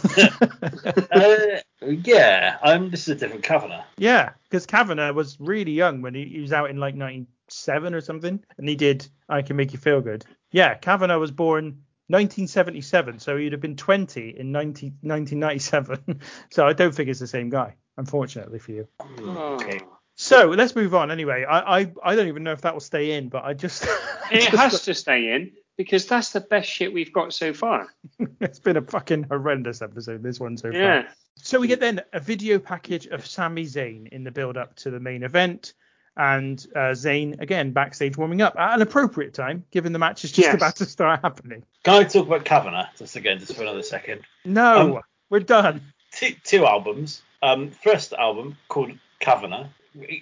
[1.12, 3.84] uh, yeah, um, this is a different Kavanagh.
[3.96, 8.00] Yeah, because Kavanagh was really young when he, he was out in like 97 or
[8.00, 10.24] something, and he did I Can Make You Feel Good.
[10.50, 16.20] Yeah, Kavanagh was born 1977, so he'd have been 20 in 19, 1997.
[16.50, 18.88] so I don't think it's the same guy, unfortunately for you.
[19.20, 19.54] Oh.
[19.60, 19.80] Okay.
[20.16, 21.44] So let's move on anyway.
[21.48, 23.84] I I, I don't even know if that will stay in, but I just.
[24.30, 27.88] It just- has to stay in because that's the best shit we've got so far.
[28.42, 30.78] it's been a fucking horrendous episode, this one so far.
[30.78, 31.08] Yeah.
[31.36, 34.90] So we get then a video package of Sami Zayn in the build up to
[34.90, 35.72] the main event.
[36.18, 40.32] And uh, Zayn again backstage warming up at an appropriate time, given the match is
[40.32, 40.54] just Yes.
[40.54, 41.64] about to start happening.
[41.82, 44.20] Can I talk about Kavanagh just again, just for another second?
[44.44, 45.80] No, Um, we're done.
[46.12, 47.22] Two, two albums.
[47.42, 48.90] Um, first album called
[49.20, 49.68] Kavanagh re-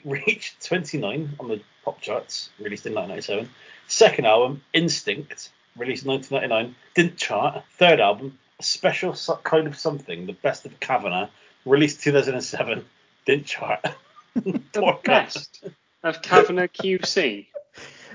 [0.05, 3.51] reached 29 on the pop charts, released in 1997.
[3.87, 7.65] Second album, Instinct, released in 1999, didn't chart.
[7.79, 11.29] Third album, A Special So- Kind of Something, The Best of Kavanagh,
[11.65, 12.85] released 2007,
[13.25, 13.85] didn't chart.
[14.35, 15.65] The Poor best
[16.05, 17.47] of Kavanagh QC.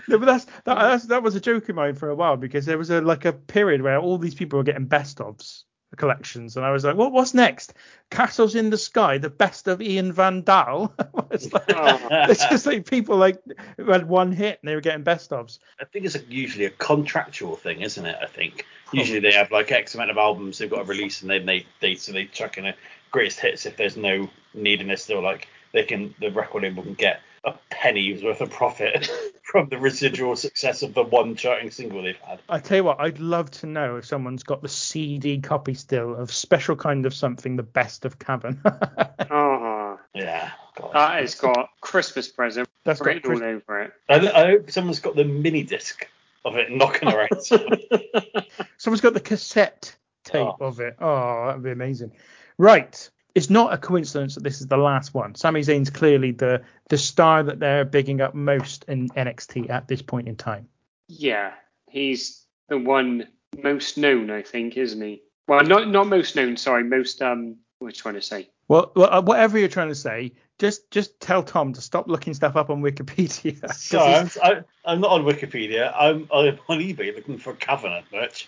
[0.07, 2.65] No, but that's that, that's that was a joke of mine for a while because
[2.65, 5.63] there was a like a period where all these people were getting best ofs
[5.97, 7.11] collections, and I was like, "What?
[7.11, 7.73] What's next?
[8.09, 10.93] Castles in the Sky, the best of Ian Van Dahl."
[11.31, 13.41] it's, like, it's just like people like
[13.77, 15.59] who had one hit and they were getting best ofs.
[15.79, 18.17] I think it's a, usually a contractual thing, isn't it?
[18.21, 21.29] I think usually they have like X amount of albums they've got to release, and
[21.29, 22.75] then they they so they chuck in a
[23.11, 25.21] greatest hits if there's no need in it still.
[25.21, 29.11] Like they can the record label can get a penny's worth of profit
[29.43, 32.39] from the residual success of the one charting single they've had.
[32.47, 36.15] I tell you what, I'd love to know if someone's got the CD copy still
[36.15, 38.61] of Special Kind of Something, the best of Cavern.
[38.63, 38.69] Oh,
[39.19, 39.97] uh-huh.
[40.15, 40.91] Yeah, God.
[40.93, 43.93] that has got Christmas present That's got written all over it.
[44.07, 46.07] I, I hope someone's got the mini disc
[46.45, 47.41] of it knocking around.
[47.41, 47.77] somewhere.
[48.77, 50.55] Someone's got the cassette tape Oh.
[50.59, 50.95] of it.
[50.99, 52.11] Oh, that'd be amazing.
[52.57, 53.09] Right.
[53.35, 55.33] It's not a coincidence that this is the last one.
[55.33, 60.01] Sami Zayn's clearly the the star that they're bigging up most in NXT at this
[60.01, 60.67] point in time.
[61.07, 61.53] Yeah,
[61.89, 63.27] he's the one
[63.61, 65.23] most known, I think, isn't he?
[65.47, 66.57] Well, not not most known.
[66.57, 67.57] Sorry, most um.
[67.79, 68.49] What was I trying to say?
[68.67, 72.33] Well, well, uh, whatever you're trying to say, just just tell Tom to stop looking
[72.33, 73.73] stuff up on Wikipedia.
[73.75, 75.91] Sorry, I'm, I, I'm not on Wikipedia.
[75.93, 78.47] I'm, I'm on eBay looking for Covenant merch,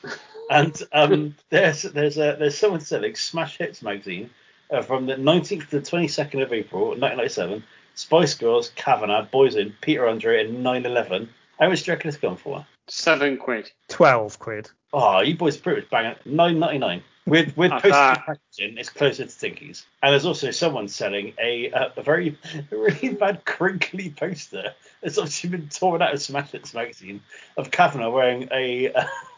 [0.49, 4.29] and um, there's there's a there's someone selling Smash Hits magazine
[4.71, 7.63] uh, from the 19th to the 22nd of April 1997.
[7.95, 11.29] Spice Girls, Kavanagh, Boyzone, Peter Andre, and 9/11.
[11.59, 12.65] How much do you reckon it's gone for?
[12.87, 13.71] Seven quid.
[13.87, 14.69] Twelve quid.
[14.93, 16.17] Oh, you boys are pretty much bang it.
[16.25, 17.01] 9.99.
[17.25, 18.17] With with postage bad.
[18.19, 19.85] packaging, it's closer to Tinkies.
[20.03, 22.37] And there's also someone selling a uh, a very
[22.71, 27.21] a really bad crinkly poster that's obviously been torn out of Smash Hits magazine
[27.57, 28.93] of Kavanagh wearing a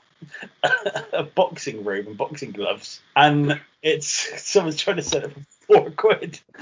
[1.14, 6.40] a boxing robe and boxing gloves, and it's someone's trying to it for four quid.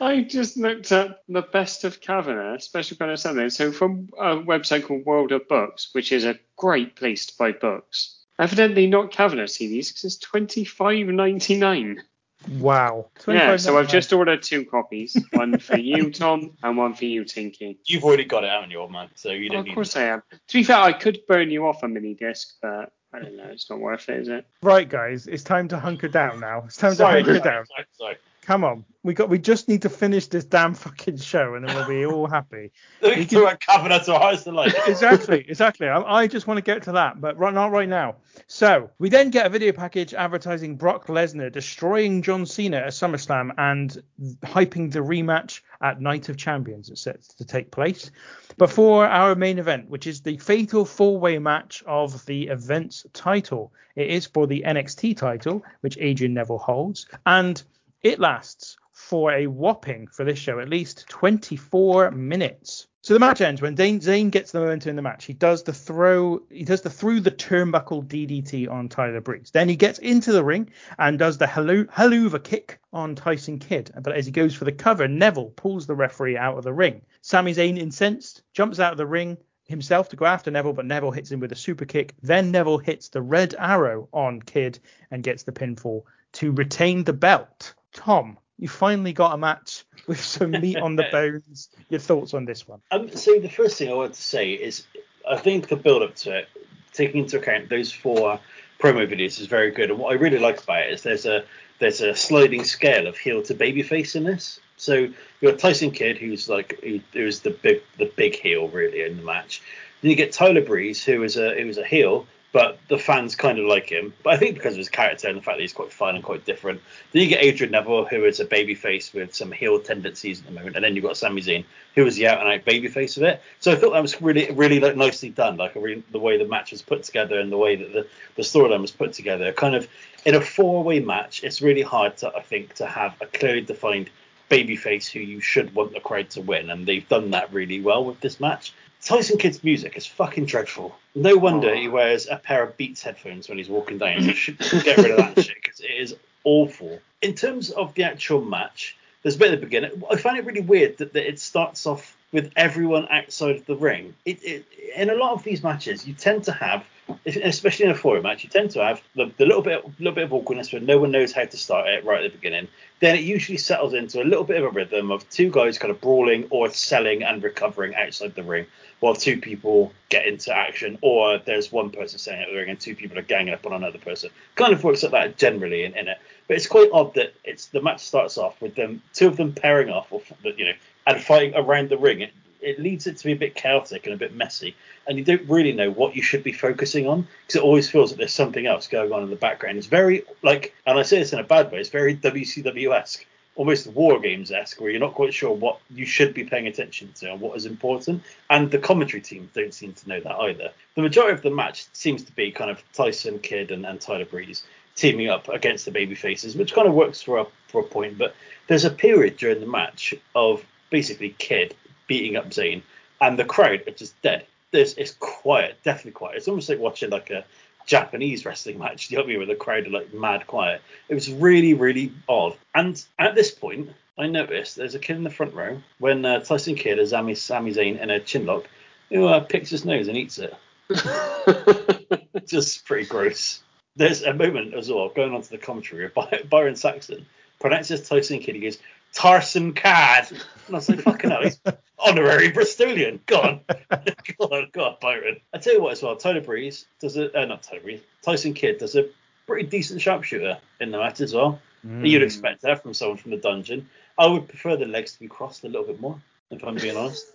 [0.00, 3.50] I just looked at the best of Kavanagh, special kind of something.
[3.50, 7.52] So from a website called World of Books, which is a great place to buy
[7.52, 8.16] books.
[8.38, 12.02] Evidently not Kavanagh CDs because it's twenty five ninety nine.
[12.48, 13.10] Wow.
[13.26, 17.24] Yeah, so I've just ordered two copies, one for you, Tom, and one for you,
[17.24, 17.78] Tinky.
[17.84, 19.08] You've already got it, haven't you, old man?
[19.14, 19.74] So you Oh, don't of need.
[19.74, 20.22] course I am.
[20.30, 23.48] To be fair, I could burn you off a mini disc, but I don't know.
[23.50, 24.46] It's not worth it, is it?
[24.62, 26.64] Right, guys, it's time to hunker down now.
[26.66, 27.66] It's time Sorry, to hunker sorry, down.
[27.66, 28.16] sorry, sorry.
[28.46, 29.28] Come on, we got.
[29.28, 32.70] We just need to finish this damn fucking show, and then we'll be all happy.
[33.02, 34.72] We can Kavanagh to our heart's delight.
[34.86, 35.88] exactly, exactly.
[35.88, 38.18] I, I just want to get to that, but right, not right now.
[38.46, 43.50] So we then get a video package advertising Brock Lesnar destroying John Cena at SummerSlam
[43.58, 44.00] and
[44.42, 48.12] hyping the rematch at Night of Champions that's set to take place
[48.58, 53.72] before our main event, which is the fatal four-way match of the event's title.
[53.96, 57.60] It is for the NXT title, which Adrian Neville holds, and
[58.02, 62.86] it lasts for a whopping, for this show, at least 24 minutes.
[63.02, 65.26] So the match ends when Dane, Zayn gets the momentum in the match.
[65.26, 69.50] He does the throw, he does the through the turnbuckle DDT on Tyler Breeze.
[69.52, 73.92] Then he gets into the ring and does the halu- helluva kick on Tyson Kidd.
[74.02, 77.02] But as he goes for the cover, Neville pulls the referee out of the ring.
[77.20, 79.36] Sami Zayn, incensed, jumps out of the ring
[79.66, 82.14] himself to go after Neville, but Neville hits him with a super kick.
[82.22, 84.78] Then Neville hits the red arrow on Kidd
[85.10, 86.02] and gets the pinfall
[86.32, 87.74] to retain the belt.
[87.96, 91.70] Tom, you finally got a match with some meat on the bones.
[91.88, 92.80] Your thoughts on this one?
[92.90, 94.86] Um, so the first thing I want to say is,
[95.28, 96.48] I think the build up to it,
[96.92, 98.38] taking into account those four
[98.78, 99.90] promo videos, is very good.
[99.90, 101.44] And what I really like about it is there's a
[101.78, 104.60] there's a sliding scale of heel to babyface in this.
[104.76, 109.02] So you got Tyson Kidd, who's like who, who's the big the big heel really
[109.02, 109.62] in the match.
[110.00, 113.36] Then you get Tyler Breeze, who is a who is a heel, but the fans
[113.36, 114.14] kind of like him.
[114.22, 116.24] But I think because of his character and the fact that he's quite fun and
[116.24, 116.80] quite different.
[117.12, 120.52] Then you get Adrian Neville, who is a babyface with some heel tendencies at the
[120.52, 123.24] moment, and then you've got Sami Zayn, who is the out and out babyface of
[123.24, 123.42] it.
[123.60, 126.70] So I thought that was really really like nicely done, like the way the match
[126.70, 128.06] was put together and the way that the
[128.36, 129.52] the storyline was put together.
[129.52, 129.86] Kind of
[130.24, 133.60] in a four way match, it's really hard to I think to have a clearly
[133.60, 134.08] defined
[134.50, 138.02] babyface who you should want the crowd to win, and they've done that really well
[138.02, 138.72] with this match.
[139.06, 140.96] Tyson Kidd's music is fucking dreadful.
[141.14, 144.20] No wonder he wears a pair of Beats headphones when he's walking down.
[144.34, 146.98] Should get rid of that shit because it is awful.
[147.22, 150.02] In terms of the actual match, there's a bit at the beginning.
[150.10, 153.76] I find it really weird that, that it starts off with everyone outside of the
[153.76, 154.12] ring.
[154.24, 154.66] It, it,
[154.96, 156.84] in a lot of these matches, you tend to have,
[157.24, 160.24] especially in a four match, you tend to have the, the little bit, little bit
[160.24, 162.68] of awkwardness where no one knows how to start it right at the beginning.
[163.00, 165.90] Then it usually settles into a little bit of a rhythm of two guys kind
[165.90, 168.66] of brawling or selling and recovering outside the ring,
[169.00, 172.80] while two people get into action, or there's one person staying at the ring and
[172.80, 174.30] two people are ganging up on another person.
[174.54, 176.18] Kind of works like that generally in, in it.
[176.48, 179.52] But it's quite odd that it's the match starts off with them, two of them
[179.52, 180.74] pairing off, or you know,
[181.06, 182.28] and fighting around the ring.
[182.60, 184.74] It, leads it to be a bit chaotic and a bit messy,
[185.06, 188.10] and you don't really know what you should be focusing on because it always feels
[188.10, 189.78] that there's something else going on in the background.
[189.78, 193.24] It's very like, and I say this in a bad way, it's very WCW esque,
[193.54, 197.12] almost War Games esque, where you're not quite sure what you should be paying attention
[197.16, 198.22] to and what is important.
[198.50, 200.70] And the commentary team don't seem to know that either.
[200.94, 204.24] The majority of the match seems to be kind of Tyson Kidd and, and Tyler
[204.24, 204.64] Breeze
[204.96, 208.18] teaming up against the baby faces, which kind of works for a for a point.
[208.18, 208.34] But
[208.66, 211.74] there's a period during the match of basically Kidd
[212.06, 212.82] beating up Zayn,
[213.20, 214.46] and the crowd are just dead.
[214.72, 216.36] There's it's quiet, definitely quiet.
[216.36, 217.44] It's almost like watching like a
[217.86, 220.82] Japanese wrestling match, you know what I mean, where the crowd are like mad quiet.
[221.08, 222.56] It was really, really odd.
[222.74, 226.40] And at this point, I noticed there's a kid in the front row when uh,
[226.40, 228.64] Tyson Kidd has Sami, Sami Zayn in a chinlock
[229.10, 230.54] who uh, picks his nose and eats it.
[232.46, 233.62] Just pretty gross.
[233.94, 237.26] There's a moment as well going on to the commentary where Byron Saxton
[237.60, 238.54] pronounces Tyson Kidd.
[238.54, 238.78] He goes,
[239.16, 240.30] Tarson Cad.
[240.30, 240.40] And
[240.70, 241.60] I was like, fucking hell, he's
[241.98, 243.20] honorary Bristolian.
[243.26, 243.60] Go on.
[244.38, 245.40] go on, go on, Byron.
[245.54, 248.54] I tell you what as well, Tyler Breeze does a, uh, not Tyler Breeze, Tyson
[248.54, 249.08] Kidd does a
[249.46, 251.60] pretty decent sharpshooter in the match as well.
[251.86, 252.08] Mm.
[252.08, 253.88] You'd expect that from someone from the dungeon.
[254.18, 256.20] I would prefer the legs to be crossed a little bit more,
[256.50, 257.26] if I'm being honest.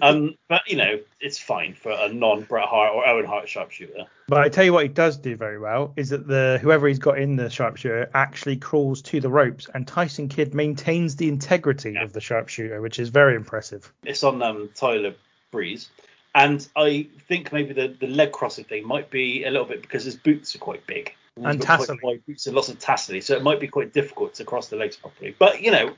[0.00, 4.04] Um, but you know, it's fine for a non Bret Hart or Owen Hart sharpshooter.
[4.28, 6.98] But I tell you what he does do very well is that the whoever he's
[6.98, 11.92] got in the sharpshooter actually crawls to the ropes, and Tyson Kidd maintains the integrity
[11.92, 12.02] Yeah.
[12.04, 13.92] of the sharpshooter, which is very impressive.
[14.04, 15.14] It's on um, Tyler
[15.50, 15.90] Breeze.
[16.34, 20.04] And I think maybe the, the leg crossing thing might be a little bit because
[20.04, 21.14] his boots are quite big.
[21.36, 24.44] And He's quite boots and lots of tassely, so it might be quite difficult to
[24.44, 25.34] cross the legs properly.
[25.38, 25.94] But, you know,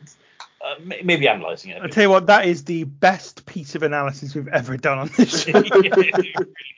[0.61, 0.75] uh,
[1.05, 1.81] maybe analysing it.
[1.81, 5.11] I tell you what, that is the best piece of analysis we've ever done on
[5.17, 5.53] this show.
[5.55, 6.23] It really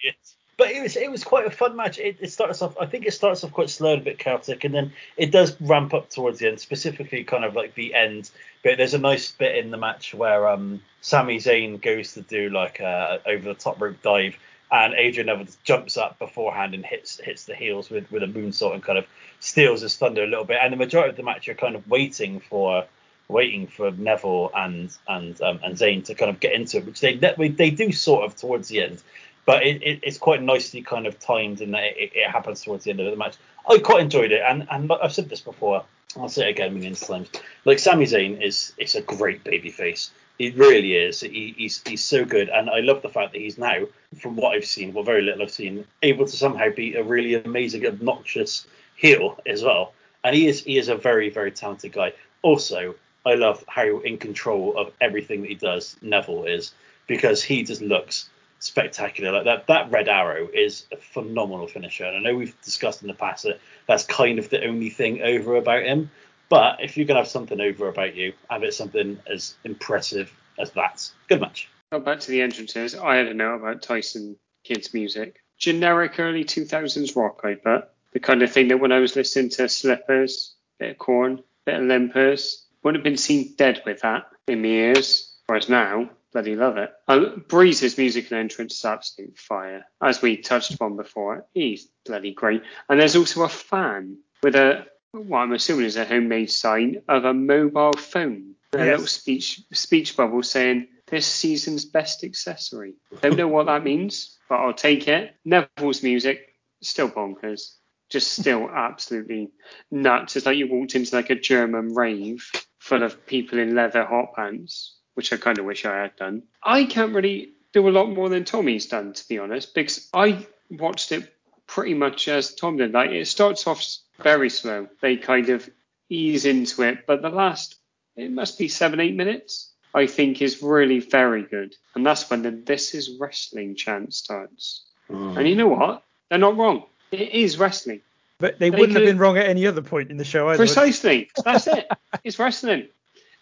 [0.05, 0.35] is.
[0.59, 1.99] But it was it was quite a fun match.
[1.99, 2.77] It, it starts off.
[2.79, 5.59] I think it starts off quite slow and a bit chaotic, and then it does
[5.59, 6.61] ramp up towards the end.
[6.61, 8.31] Specifically, kind of like the end.
[8.63, 12.51] But there's a nice bit in the match where um Sami Zayn goes to do
[12.51, 14.37] like a over the top rope dive,
[14.73, 18.75] and Adrian Neville jumps up beforehand and hits hits the heels with with a moonsault
[18.75, 19.07] and kind of
[19.41, 20.59] steals his thunder a little bit.
[20.63, 22.87] And the majority of the match, you're kind of waiting for
[23.29, 27.01] waiting for Neville and and um, and Zayn to kind of get into it, which
[27.01, 29.03] they they, do sort of towards the end.
[29.47, 32.85] But it, it, it's quite nicely kind of timed in that it, it happens towards
[32.85, 33.37] the end of the match.
[33.69, 35.85] I quite enjoyed it, and and I've said this before.
[36.17, 37.29] I'll say it again millions of times.
[37.65, 40.11] Like Sami Zayn is is a great baby face.
[40.41, 41.21] He really is.
[41.21, 43.85] He, he's he's so good, and I love the fact that he's now,
[44.19, 47.35] from what I've seen, what very little I've seen, able to somehow be a really
[47.35, 49.93] amazing, obnoxious heel as well.
[50.25, 52.15] And he is he is a very very talented guy.
[52.41, 52.95] Also,
[53.27, 56.73] I love how in control of everything that he does Neville is
[57.07, 58.31] because he just looks
[58.61, 59.33] spectacular.
[59.33, 62.07] Like that that red arrow is a phenomenal finisher.
[62.07, 65.21] And I know we've discussed in the past that that's kind of the only thing
[65.21, 66.11] over about him.
[66.51, 70.73] But if you're gonna have something over about you, have it something as impressive as
[70.73, 71.11] that.
[71.29, 71.69] Good match.
[71.91, 72.95] Back to the entrances.
[72.95, 75.41] I don't know about Tyson Kidd's music.
[75.59, 77.95] Generic early 2000s rock, I bet.
[78.13, 81.77] The kind of thing that when I was listening to Slippers, bit of Korn, bit
[81.77, 85.37] of Limpers, wouldn't have been seen dead with that in my ears.
[85.47, 86.91] Whereas now, bloody love it.
[87.07, 89.85] Uh, Breeze's music and entrance is absolute fire.
[90.01, 92.63] As we touched upon before, he's bloody great.
[92.89, 97.25] And there's also a fan with a, what I'm assuming is a homemade sign of
[97.25, 98.55] a mobile phone.
[98.73, 98.87] A Yes.
[98.87, 102.95] little speech speech bubble saying this season's best accessory.
[103.21, 105.35] Don't know what that means, but I'll take it.
[105.45, 107.75] Neville's music still bonkers,
[108.09, 109.51] just still absolutely
[109.91, 110.37] nuts.
[110.37, 114.35] It's like you walked into like a German rave full of people in leather hot
[114.37, 116.45] pants, which I kind of wish I had done.
[116.63, 120.47] I can't really do a lot more than Tommy's done, to be honest, because I
[120.71, 121.35] watched it
[121.67, 122.93] pretty much as Tom did.
[122.93, 123.85] Like it starts off
[124.23, 124.89] very slow.
[125.01, 125.69] They kind of
[126.09, 127.77] ease into it, but the last
[128.17, 131.75] it must be seven, eight minutes, I think is really very good.
[131.95, 134.85] And that's when the This is Wrestling chant starts.
[135.09, 135.39] Mm.
[135.39, 136.05] And you know what?
[136.29, 136.85] They're not wrong.
[137.11, 138.03] It is wrestling.
[138.39, 140.59] But they, They wouldn't have been wrong at any other point in the show either.
[140.59, 141.31] Precisely.
[141.45, 141.89] That's it.
[142.25, 142.89] It's wrestling.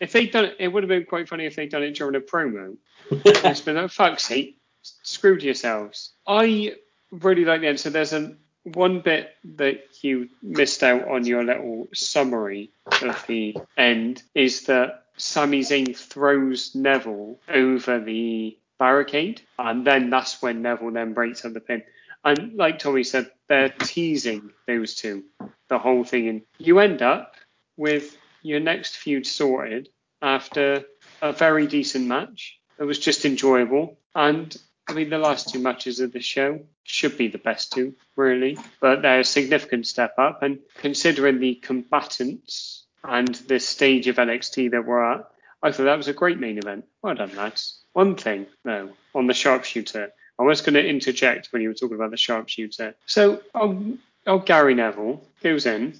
[0.00, 2.14] If they'd done it, it would have been quite funny if they'd done it during
[2.14, 2.76] a promo.
[3.10, 6.12] It's been like, fuck's sake, screwed yourselves.
[6.26, 6.74] I
[7.10, 7.80] really like the end.
[7.80, 12.70] So there's a one bit that you missed out on your little summary
[13.02, 20.40] of the end is that Sami Zayn throws Neville over the barricade, and then that's
[20.40, 21.82] when Neville then breaks up the pin.
[22.24, 25.24] And like Tommy said, they're teasing those two
[25.68, 27.34] the whole thing, and you end up
[27.76, 29.88] with your next feud sorted
[30.22, 30.84] after
[31.20, 32.58] a very decent match.
[32.78, 34.56] It was just enjoyable, and
[34.88, 38.56] I mean the last two matches of the show should be the best two, really,
[38.80, 44.70] but they're a significant step up, and considering the combatants and the stage of NXT
[44.70, 45.28] that we're at,
[45.62, 46.86] I thought that was a great main event.
[47.02, 47.82] Well done, lads.
[47.92, 50.12] One thing, though, on the sharpshooter.
[50.38, 52.94] I was going to interject when you were talking about the sharpshooter.
[53.06, 55.98] So, oh, oh Gary Neville goes in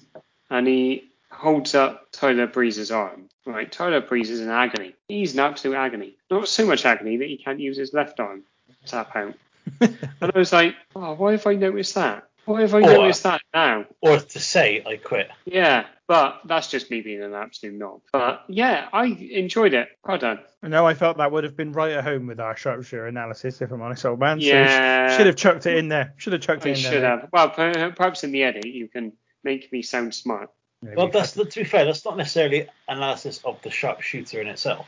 [0.49, 3.29] and he holds up Tyler Breeze's arm.
[3.45, 4.95] Right, Tyler Breeze is in agony.
[5.07, 6.15] He's in absolute agony.
[6.29, 8.43] Not so much agony that he can't use his left arm
[8.85, 9.33] tap out.
[9.81, 12.25] and I was like, oh, why have I noticed that?
[12.45, 13.85] Why have I Or- noticed that now?
[14.01, 15.29] Or to say I quit.
[15.45, 18.01] Yeah, but that's just me being an absolute knob.
[18.11, 19.89] But yeah, I enjoyed it.
[20.03, 20.39] Well done.
[20.63, 23.71] No, I felt that would have been right at home with our sharpshooter analysis, if
[23.71, 24.39] I'm honest, old man.
[24.39, 25.09] Yeah.
[25.09, 26.13] So should have chucked it in there.
[26.17, 26.91] Should have chucked it I in there.
[26.91, 27.07] should mate.
[27.07, 27.29] have.
[27.31, 27.49] Well,
[27.91, 30.49] perhaps in the edit you can make me sound smart.
[30.81, 30.95] Maybe.
[30.95, 34.87] Well, that's to be fair, that's not necessarily analysis of the sharpshooter in itself.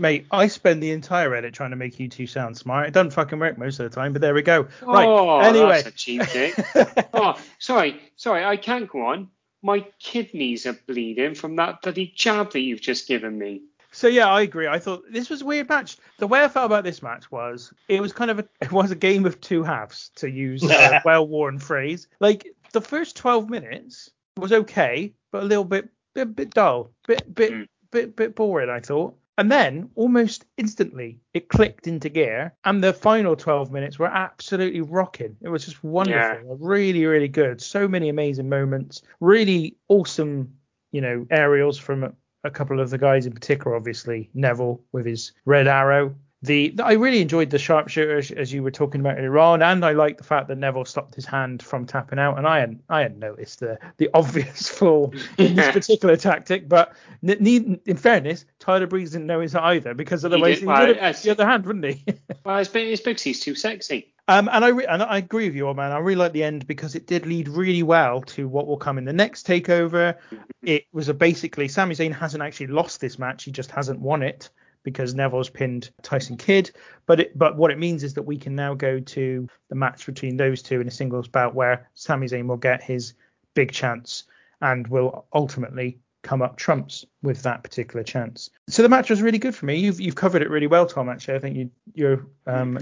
[0.00, 2.86] Mate, I spend the entire edit trying to make you two sound smart.
[2.86, 4.68] It doesn't fucking work most of the time, but there we go.
[4.82, 5.04] Right.
[5.04, 5.82] Oh, anyway.
[5.82, 6.54] that's a cheap dick.
[7.14, 9.28] oh, sorry, sorry, I can't go on.
[9.60, 13.62] My kidneys are bleeding from that bloody jab that you've just given me.
[13.90, 14.68] So yeah, I agree.
[14.68, 15.96] I thought this was a weird match.
[16.18, 18.92] The way I felt about this match was it was kind of a it was
[18.92, 22.06] a game of two halves to use a well-worn phrase.
[22.20, 27.34] Like the first 12 minutes was okay, but a little bit bit, bit dull, bit
[27.34, 27.68] bit Mm.
[27.90, 28.70] bit bit boring.
[28.70, 29.16] I thought.
[29.38, 34.80] And then almost instantly it clicked into gear, and the final 12 minutes were absolutely
[34.80, 35.36] rocking.
[35.40, 37.62] It was just wonderful, really, really good.
[37.62, 40.52] So many amazing moments, really awesome,
[40.90, 42.12] you know, aerials from
[42.42, 43.76] a couple of the guys in particular.
[43.76, 46.16] Obviously Neville with his red arrow.
[46.42, 49.90] The, I really enjoyed the sharpshooter as- you were talking about earlier on, and I
[49.90, 53.00] liked the fact that Neville stopped his hand from tapping out, and I had I
[53.00, 58.86] had noticed the the obvious flaw in this particular tactic, but need, in fairness, Tyler
[58.86, 61.84] Breeze didn't know his either because otherwise did- he, would have the other hand, wouldn't
[61.84, 62.04] he?
[62.44, 64.14] Well, it's, it's because he's too sexy.
[64.28, 65.90] Um, and I re- and I agree with you, old man.
[65.92, 68.96] I really like the end because it did lead really well to what will come
[68.96, 70.14] in the next takeover.
[70.62, 74.22] It was a basically Sami Zayn hasn't actually lost this match; he just hasn't won
[74.22, 74.48] it
[74.82, 76.70] because Neville's pinned Tyson Kidd.
[77.06, 80.06] But it, but what it means is that we can now go to the match
[80.06, 83.14] between those two in a singles bout where Sami Zayn will get his
[83.54, 84.24] big chance
[84.60, 88.50] and will ultimately come up trumps with that particular chance.
[88.68, 89.76] So the match was really good for me.
[89.76, 91.08] You've you've covered it really well, Tom.
[91.08, 92.78] Actually, I think you your um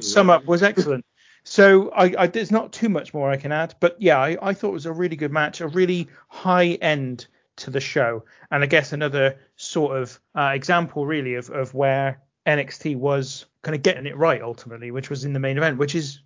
[0.00, 1.04] sum up was excellent.
[1.44, 4.54] So I, I there's not too much more I can add, but yeah, I, I
[4.54, 8.62] thought it was a really good match, a really high end to the show, and
[8.62, 13.82] I guess another sort of uh, example really of of where NXT was kind of
[13.82, 16.20] getting it right ultimately, which was in the main event, which is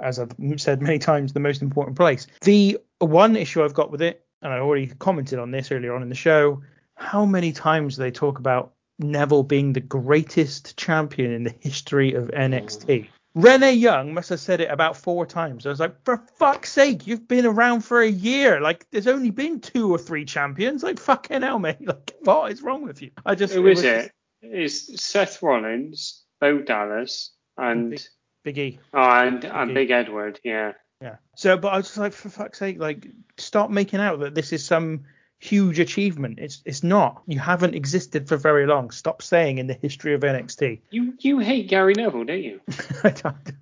[0.00, 2.26] as I've said many times the most important place.
[2.42, 6.02] The one issue I've got with it, and I already commented on this earlier on
[6.02, 6.62] in the show,
[6.96, 12.14] how many times do they talk about Neville being the greatest champion in the history
[12.14, 13.08] of NXT?
[13.34, 15.66] Renee Young must have said it about four times.
[15.66, 18.60] I was like, for fuck's sake, you've been around for a year.
[18.60, 20.84] Like, there's only been two or three champions.
[20.84, 21.78] Like, fucking hell, mate.
[21.86, 23.10] Like, what is wrong with you?
[23.26, 23.52] I just.
[23.54, 24.12] Who is was it?
[24.42, 28.00] It's Seth Rollins, Bo Dallas, and Big-
[28.44, 28.78] Big E.
[28.92, 29.86] oh, and, and Big E.
[29.86, 30.40] Big Edward.
[30.44, 30.72] Yeah.
[31.00, 31.16] Yeah.
[31.36, 34.52] So, but I was just like, for fuck's sake, like, stop making out that this
[34.52, 35.04] is some
[35.44, 36.38] huge achievement.
[36.38, 37.22] It's it's not.
[37.26, 38.90] You haven't existed for very long.
[38.90, 40.80] Stop saying in the history of NXT.
[40.90, 42.60] You you hate Gary Neville, don't you?
[43.04, 43.52] I don't.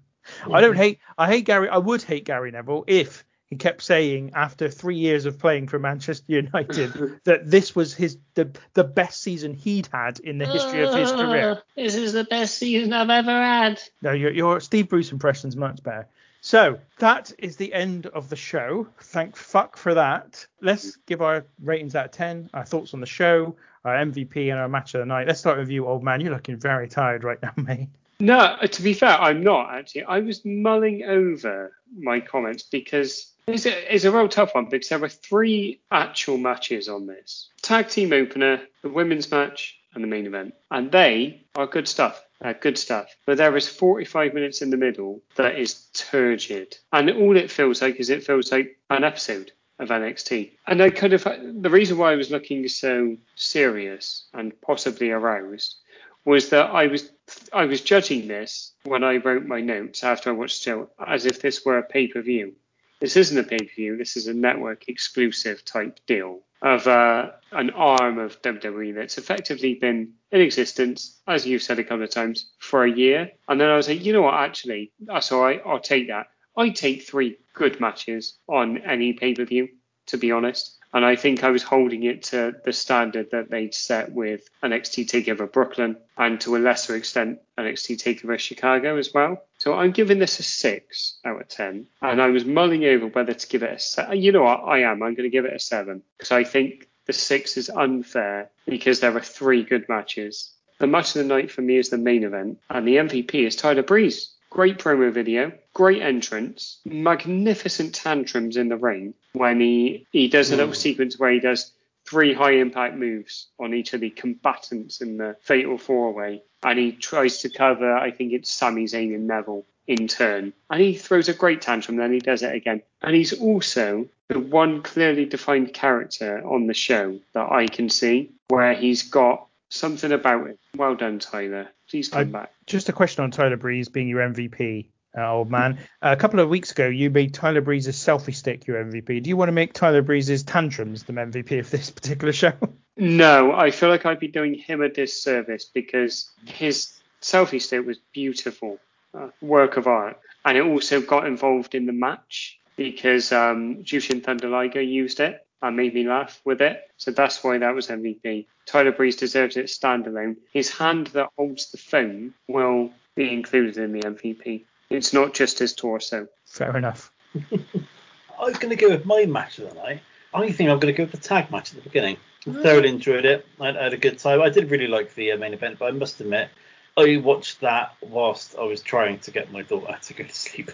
[0.50, 1.00] I don't hate.
[1.18, 1.68] I hate Gary.
[1.68, 5.78] I would hate Gary Neville if he kept saying after three years of playing for
[5.78, 10.84] Manchester United that this was his the the best season he'd had in the history
[10.84, 11.62] of his oh, career.
[11.76, 13.82] This is the best season I've ever had.
[14.00, 16.09] No, your your Steve Bruce impression's much better.
[16.44, 18.89] So that is the end of the show.
[19.01, 20.44] Thank fuck for that.
[20.60, 23.55] Let's give our ratings out of ten, our thoughts on the show,
[23.85, 25.28] our MVP, and our match of the night.
[25.28, 26.20] Let's start with you, old man.
[26.20, 27.89] You're looking very tired right now, mate.
[28.19, 30.02] No, uh, to be fair, I'm not actually.
[30.02, 34.89] I was mulling over my comments because it's a, it's a real tough one because
[34.89, 40.09] there were three actual matches on this tag team opener, the women's match, and the
[40.09, 40.55] main event.
[40.73, 42.24] And they are good stuff.
[42.43, 43.14] Uh, good stuff.
[43.24, 46.77] But there is 45 minutes in the middle that is turgid.
[46.93, 50.51] And all it feels like is it feels like an episode of NXT.
[50.66, 55.77] And I kind of, the reason why I was looking so serious and possibly aroused
[56.24, 57.10] was that I was
[57.52, 61.27] I was judging this when I wrote my notes after I watched the show as
[61.27, 62.55] if this were a pay per view.
[63.02, 63.96] This isn't a pay per view.
[63.96, 69.74] This is a network exclusive type deal of uh, an arm of WWE that's effectively
[69.74, 73.32] been in existence, as you've said a couple of times, for a year.
[73.48, 74.34] And then I was like, you know what?
[74.34, 75.60] Actually, that's all right.
[75.66, 76.28] I'll take that.
[76.56, 79.68] I take three good matches on any pay per view,
[80.06, 80.78] to be honest.
[80.94, 85.06] And I think I was holding it to the standard that they'd set with NXT
[85.06, 89.43] TakeOver Brooklyn and to a lesser extent NXT TakeOver Chicago as well.
[89.59, 91.86] So I'm giving this a six out of ten.
[92.02, 94.20] And I was mulling over whether to give it a seven.
[94.20, 94.64] You know what?
[94.64, 95.02] I am.
[95.02, 99.01] I'm going to give it a seven because I think the six is unfair because
[99.01, 100.52] there are three good matches.
[100.78, 103.55] The match of the night for me is the main event, and the MVP is
[103.56, 104.35] Tyler Breeze.
[104.52, 110.56] Great promo video, great entrance, magnificent tantrums in the ring when he, he does a
[110.56, 110.74] little hmm.
[110.74, 111.72] sequence where he does
[112.06, 116.78] three high impact moves on each of the combatants in the fatal four way, and
[116.78, 120.52] he tries to cover, I think it's Sami Zayn and Neville in turn.
[120.68, 122.82] And he throws a great tantrum, then he does it again.
[123.00, 128.32] And he's also the one clearly defined character on the show that I can see
[128.48, 130.58] where he's got something about it.
[130.76, 131.68] Well done, Tyler.
[131.88, 132.52] Please come I- back.
[132.66, 135.78] Just a question on Tyler Breeze being your MVP, uh, old man.
[136.00, 139.22] a couple of weeks ago, you made Tyler Breeze's selfie stick your MVP.
[139.22, 142.52] Do you want to make Tyler Breeze's tantrums the MVP of this particular show?
[142.96, 147.98] No, I feel like I'd be doing him a disservice because his selfie stick was
[148.12, 148.78] beautiful,
[149.14, 154.22] uh, work of art, and it also got involved in the match because um, Jushin
[154.22, 157.86] Thunder Liger used it and made me laugh with it, so that's why that was
[157.86, 158.47] MVP.
[158.66, 160.36] Tyler Breeze deserves it standalone.
[160.52, 164.64] His hand that holds the phone will be included in the MVP.
[164.90, 166.28] It's not just his torso.
[166.44, 167.12] Fair enough.
[167.52, 170.02] I was going to go with my match of the night.
[170.34, 172.16] I think I'm going to go with the tag match at the beginning.
[172.47, 173.47] I thoroughly enjoyed it.
[173.60, 174.43] I I had a good time.
[174.43, 176.48] I did really like the uh, main event, but I must admit,
[176.97, 180.70] I watched that whilst I was trying to get my daughter to go to sleep.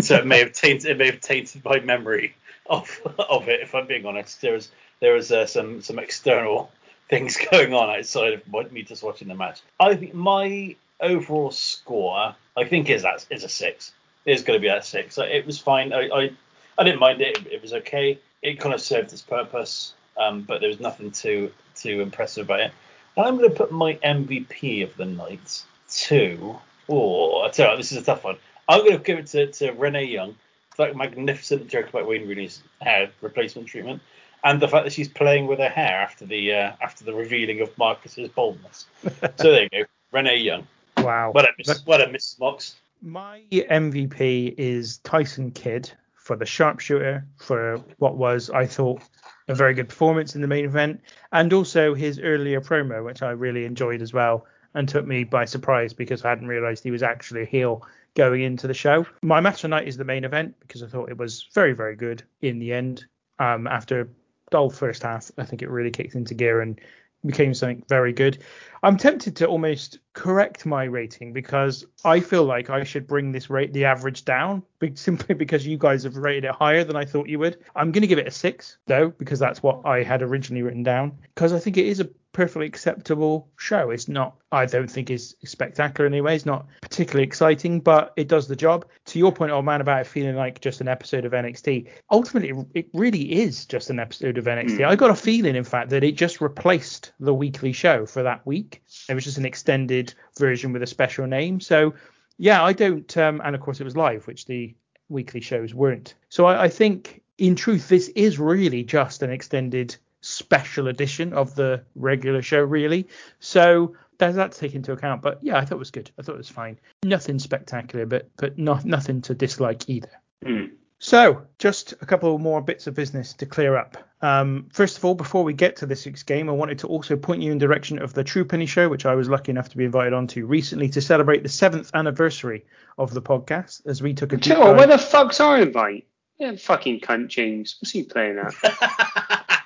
[0.00, 2.34] So it may have tainted it may have tainted my memory
[2.66, 3.60] of of it.
[3.60, 4.70] If I'm being honest, there was
[5.00, 6.70] there was uh, some some external
[7.08, 9.60] things going on outside of me just watching the match.
[9.78, 13.92] I think my overall score, I think, is that is a six.
[14.24, 15.18] It's going to be at six.
[15.18, 15.92] It was fine.
[15.92, 16.30] I, I
[16.78, 17.46] I didn't mind it.
[17.50, 18.18] It was okay.
[18.40, 22.60] It kind of served its purpose, um, but there was nothing too too impressive about
[22.60, 22.72] it.
[23.16, 25.64] And I'm going to put my MVP of the night
[26.06, 26.58] to.
[26.88, 28.36] Oh, this is a tough one.
[28.68, 30.36] I'm going to give it to, to Renee Young
[30.74, 34.00] for that magnificent joke about Wayne Rooney's hair replacement treatment,
[34.44, 37.60] and the fact that she's playing with her hair after the uh, after the revealing
[37.60, 38.86] of Marcus's baldness.
[39.36, 40.66] so there you go, Renee Young.
[40.98, 41.32] Wow.
[41.32, 42.38] What a miss, what a Mrs.
[42.40, 42.76] Mox.
[43.02, 49.02] My MVP is Tyson Kidd for the sharpshooter for what was, I thought,
[49.48, 51.00] a very good performance in the main event,
[51.32, 55.46] and also his earlier promo, which I really enjoyed as well, and took me by
[55.46, 57.84] surprise because I hadn't realised he was actually a heel
[58.14, 59.06] going into the show.
[59.22, 62.22] My match tonight is the main event because I thought it was very, very good
[62.40, 63.06] in the end.
[63.38, 64.06] Um, after a
[64.50, 66.80] dull first half, I think it really kicked into gear and
[67.24, 68.38] became something very good.
[68.82, 73.48] I'm tempted to almost correct my rating because I feel like I should bring this
[73.48, 74.62] rate the average down
[74.94, 77.58] simply because you guys have rated it higher than I thought you would.
[77.76, 80.82] I'm going to give it a 6 though because that's what I had originally written
[80.82, 83.90] down because I think it is a perfectly acceptable show.
[83.90, 86.34] It's not I don't think it's spectacular anyway.
[86.34, 88.86] It's not particularly exciting, but it does the job.
[89.06, 91.88] To your point, old man, about it feeling like just an episode of NXT.
[92.10, 94.86] Ultimately, it really is just an episode of NXT.
[94.86, 98.46] I got a feeling, in fact, that it just replaced the weekly show for that
[98.46, 98.82] week.
[99.08, 101.60] It was just an extended version with a special name.
[101.60, 101.94] So,
[102.36, 103.16] yeah, I don't.
[103.16, 104.74] Um, and of course, it was live, which the
[105.08, 106.14] weekly shows weren't.
[106.28, 111.54] So I, I think, in truth, this is really just an extended special edition of
[111.54, 113.08] the regular show, really.
[113.40, 115.20] So there's that to take into account.
[115.20, 116.10] But yeah, I thought it was good.
[116.18, 116.78] I thought it was fine.
[117.02, 120.10] Nothing spectacular, but but not nothing to dislike either.
[120.44, 120.66] Hmm.
[120.98, 123.96] So, just a couple more bits of business to clear up.
[124.20, 127.16] Um, first of all, before we get to this week's game, I wanted to also
[127.16, 129.76] point you in direction of the True Penny Show, which I was lucky enough to
[129.76, 132.66] be invited onto recently to celebrate the seventh anniversary
[132.98, 135.40] of the podcast, as we took a deep Tell you what, dive- where the fuck's
[135.40, 136.06] our invite?
[136.38, 137.78] Yeah, fucking cunt, James.
[137.80, 138.54] What's he playing at?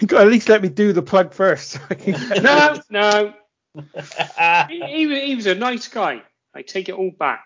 [0.16, 1.70] At least let me do the plug first.
[1.70, 3.34] so I can get- no, no.
[4.68, 6.22] He, he, was- he was a nice guy.
[6.54, 7.44] I take it all back.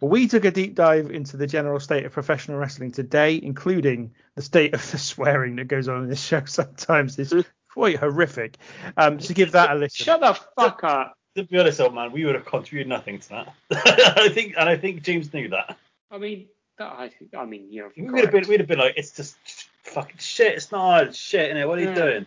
[0.00, 4.42] we took a deep dive into the general state of professional wrestling today, including the
[4.42, 7.18] state of the swearing that goes on in this show sometimes.
[7.18, 7.32] It's
[7.72, 8.56] quite horrific.
[8.96, 10.04] Um, so give that a listen.
[10.04, 11.14] Shut the fuck up.
[11.36, 13.54] To be honest, old man, we would have contributed nothing to that.
[14.18, 15.76] I think, and I think James knew that.
[16.10, 16.46] I mean,
[16.78, 19.36] that, I, I mean, you're We would have been, we'd have been like, it's just
[19.84, 20.54] fucking shit.
[20.54, 21.68] It's not hard shit, innit?
[21.68, 21.94] What are you Yeah.
[21.94, 22.26] doing?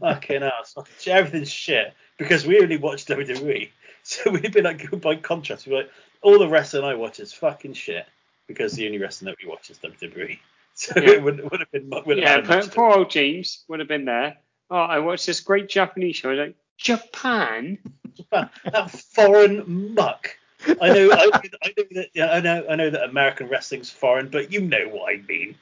[0.00, 1.14] fucking it's shit.
[1.14, 3.70] everything's shit because we only watch WWE.
[4.06, 5.90] So we'd be like, by contrast, we're like,
[6.20, 8.04] all the wrestling I watch is fucking shit
[8.46, 10.38] because the only wrestling that we watch is WWE.
[10.74, 11.10] So Yeah.
[11.12, 14.04] it would, would have been, would have Yeah, much poor, old James would have been
[14.04, 14.36] there.
[14.70, 16.28] Oh, I watched this great Japanese show.
[16.28, 17.78] I was like, Japan?
[18.14, 20.36] different- that foreign muck.
[20.66, 21.30] I know, I,
[21.62, 24.86] I know that, yeah, I know, I know that American wrestling's foreign, but you know
[24.88, 25.56] what I mean.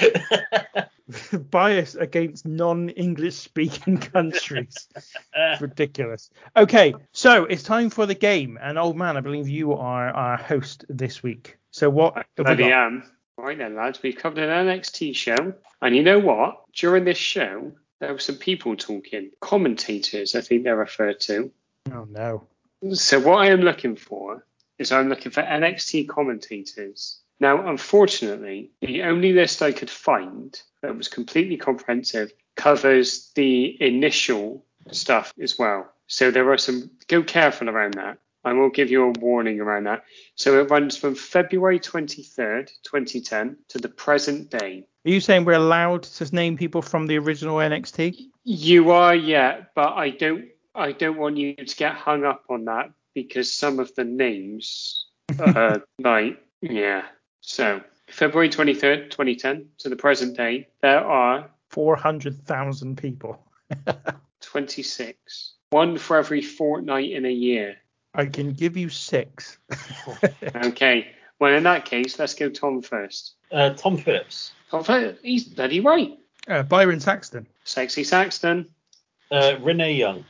[1.50, 4.88] bias against non-English speaking countries.
[5.34, 6.30] It's ridiculous.
[6.56, 10.36] Okay, so it's time for the game, and old man, I believe you are our
[10.36, 11.58] host this week.
[11.70, 12.72] So what have we Bloody got?
[12.72, 13.10] am.
[13.38, 15.54] Right then, lads, we've covered an NXT show.
[15.80, 16.62] And you know what?
[16.74, 19.30] During this show, there were some people talking.
[19.40, 21.50] Commentators, I think they're referred to.
[21.92, 22.46] Oh no.
[22.92, 24.44] So what I am looking for
[24.78, 27.21] is I'm looking for NXT commentators.
[27.42, 34.64] Now, unfortunately, the only list I could find that was completely comprehensive covers the initial
[34.92, 35.90] stuff as well.
[36.06, 38.18] So there are some, go careful around that.
[38.44, 40.04] I will give you a warning around that.
[40.36, 44.84] So it runs from February 23rd, 2010 to the present day.
[45.04, 48.24] Are you saying we're allowed to name people from the original NXT?
[48.44, 50.44] You are, yeah, but I don't
[50.76, 55.06] I don't want you to get hung up on that because some of the names
[55.40, 57.02] uh like yeah.
[57.42, 63.38] So February 23rd, 2010 to the present day, there are 400,000 people.
[64.40, 65.52] 26.
[65.70, 67.76] One for every fortnight in a year.
[68.14, 69.58] I can give you six.
[70.56, 71.08] Okay.
[71.38, 73.34] Well, in that case, let's go Tom first.
[73.50, 74.52] Uh, Tom Phillips.
[74.70, 76.16] Tom, Phillips, he's bloody right.
[76.46, 78.66] uh, Byron Saxton, Sexy Saxton,
[79.30, 80.24] Uh, Renee Young.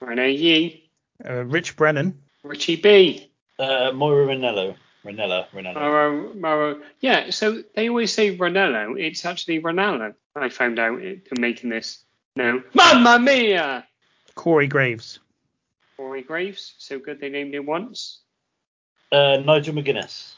[0.00, 0.90] Renee Yee,
[1.28, 4.74] uh, Rich Brennan, Richie B, Uh, Mauro Ranello.
[5.04, 5.46] Ranella.
[5.52, 5.74] Ranella.
[5.74, 6.80] Maro, Maro.
[7.00, 8.98] Yeah, so they always say Ranello.
[8.98, 10.14] It's actually Ranallo.
[10.36, 12.04] I found out it, making this.
[12.36, 12.62] No.
[12.72, 13.86] Mamma mia!
[14.34, 15.18] Corey Graves,
[15.96, 16.74] Corey Graves.
[16.78, 18.20] So good they named him once.
[19.10, 20.32] Uh, Nigel McGuinness.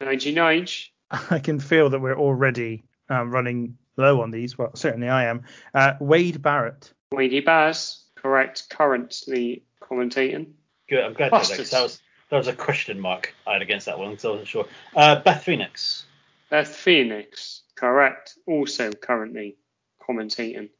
[0.00, 0.88] Nige Nige.
[1.30, 4.58] I can feel that we're already um, running low on these.
[4.58, 5.44] Well, certainly I am.
[5.72, 8.00] Uh, Wade Barrett, Wadey Baz.
[8.16, 8.68] Correct.
[8.68, 10.48] Currently commentating.
[10.88, 11.04] Good.
[11.04, 13.62] I'm glad you said that 'cause that was that was a question mark I had
[13.62, 14.66] against that one because I wasn't sure.
[14.96, 16.06] Uh, Beth Phoenix.
[16.48, 17.60] Beth Phoenix.
[17.76, 18.38] Correct.
[18.46, 19.58] Also currently
[20.00, 20.70] commentating.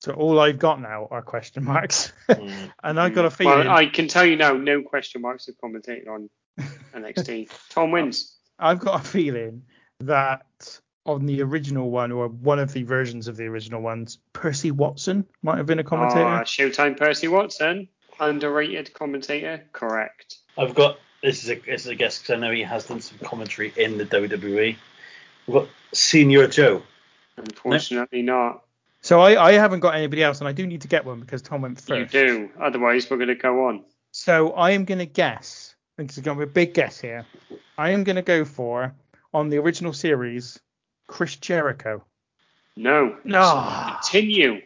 [0.00, 2.70] So all I've got now are question marks, Mm.
[2.84, 3.66] and I've got a feeling.
[3.66, 6.30] Well, I can tell you now, no question marks have commentated on
[6.94, 7.50] NXT.
[7.70, 8.36] Tom wins.
[8.60, 9.62] I've got a feeling
[10.00, 10.46] that
[11.04, 15.26] on the original one or one of the versions of the original ones, Percy Watson
[15.42, 16.24] might have been a commentator.
[16.24, 17.88] Ah, Showtime Percy Watson,
[18.20, 19.64] underrated commentator.
[19.72, 20.36] Correct.
[20.58, 23.00] I've got this is a this is a guess because I know he has done
[23.00, 24.76] some commentary in the WWE.
[25.46, 26.82] We've got Senior Joe.
[27.36, 28.62] Unfortunately, not.
[29.02, 31.42] So I, I haven't got anybody else, and I do need to get one because
[31.42, 32.12] Tom went first.
[32.12, 32.50] You do.
[32.60, 33.84] Otherwise, we're going to go on.
[34.12, 35.74] So I am going to guess.
[35.96, 37.24] This is going to be a big guess here.
[37.78, 38.94] I am going to go for
[39.32, 40.58] on the original series,
[41.06, 42.02] Chris Jericho.
[42.76, 43.16] No.
[43.24, 43.96] No.
[44.02, 44.62] Continue.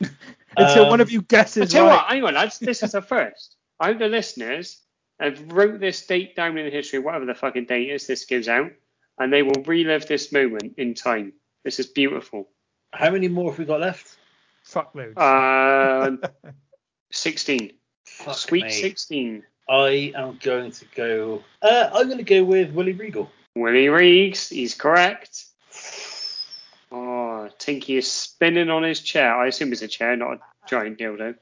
[0.56, 1.96] Until Um, one of you I guesses tell you right.
[1.96, 2.58] what, hang on, lads.
[2.58, 3.56] This is a first.
[3.80, 4.81] I hope the listeners
[5.24, 8.48] have wrote this date down in the history, whatever the fucking date is this gives
[8.48, 8.72] out,
[9.18, 11.32] and they will relive this moment in time.
[11.64, 12.48] This is beautiful.
[12.92, 14.16] How many more have we got left?
[14.64, 15.16] Fuck loads.
[15.16, 16.16] Uh,
[17.12, 17.72] 16.
[18.04, 18.70] Fuck Sweet me.
[18.70, 19.42] 16.
[19.68, 21.42] I am going to go.
[21.62, 23.30] Uh, I'm going to go with Willie Regal.
[23.54, 25.44] Willie Reeves, he's correct.
[26.90, 29.34] Oh, Tinky is spinning on his chair.
[29.34, 31.36] I assume it's a chair, not a giant dildo.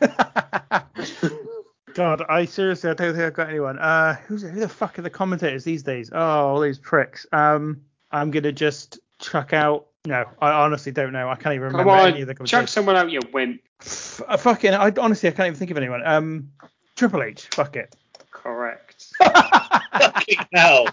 [2.00, 3.78] God, I seriously, I don't think I've got anyone.
[3.78, 6.08] Uh, who's who the fuck are the commentators these days?
[6.10, 7.26] Oh, all these pricks.
[7.30, 9.88] Um, I'm gonna just chuck out.
[10.06, 11.28] No, I honestly don't know.
[11.28, 13.60] I can't even Come remember any of on, the chuck someone out, you wimp.
[13.82, 16.00] F- uh, fucking, I honestly, I can't even think of anyone.
[16.06, 16.50] Um,
[16.96, 17.48] Triple H.
[17.52, 17.94] Fuck it.
[18.30, 19.04] Correct.
[19.20, 20.86] Fucking hell.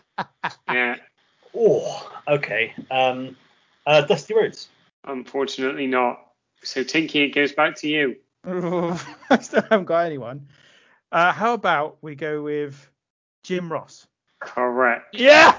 [0.70, 0.98] Yeah,
[1.56, 2.74] Oh, okay.
[2.92, 3.38] Um,
[3.86, 4.68] uh, Dusty Rhodes.
[5.06, 6.20] unfortunately not.
[6.64, 8.18] So Tinky, it goes back to you.
[8.46, 10.48] I still haven't got anyone.
[11.12, 12.90] Uh, how about we go with
[13.44, 14.08] Jim Ross?
[14.40, 15.16] Correct.
[15.16, 15.52] Yeah.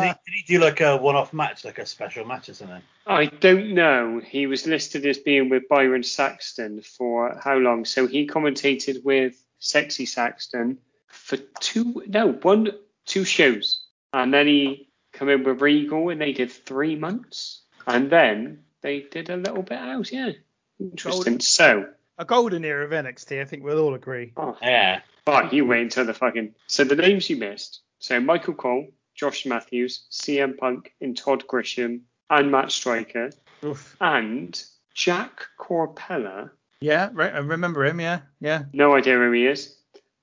[0.00, 2.82] did, he, did he do like a one-off match, like a special match or something?
[3.06, 4.20] I don't know.
[4.24, 7.84] He was listed as being with Byron Saxton for how long?
[7.84, 10.78] So he commentated with Sexy Saxton
[11.08, 12.70] for two, no, one,
[13.06, 13.84] two shows.
[14.12, 17.62] And then he come in with Regal and they did three months.
[17.86, 20.32] And then they did a little bit out, yeah.
[20.80, 21.40] Interesting.
[21.40, 21.88] So,
[22.18, 24.32] A golden era of NXT, I think we'll all agree.
[24.36, 25.00] oh, Yeah.
[25.24, 26.54] but you wait until the fucking.
[26.66, 27.80] So the names you missed.
[28.00, 32.00] So Michael Cole, Josh Matthews, CM Punk, and Todd Grisham,
[32.30, 33.30] and Matt Striker,
[33.64, 33.96] Oof.
[34.00, 34.60] and
[34.94, 36.50] Jack Korpela.
[36.80, 37.34] Yeah, right.
[37.34, 38.00] I remember him.
[38.00, 38.64] Yeah, yeah.
[38.72, 39.76] No idea who he is.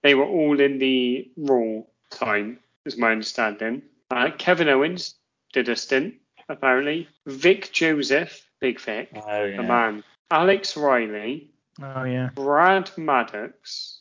[0.04, 1.82] They were all in the Raw
[2.12, 3.82] time, is my understanding.
[4.12, 5.16] Uh, Kevin Owens
[5.52, 6.16] did a stint,
[6.48, 7.08] apparently.
[7.26, 9.58] Vic Joseph, Big Vic, Oh, yeah.
[9.58, 10.04] the man.
[10.32, 11.52] Alex Riley,
[11.82, 12.30] Oh yeah.
[12.36, 14.00] Brad Maddox,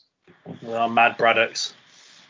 [0.61, 1.73] Well, Mad Braddocks.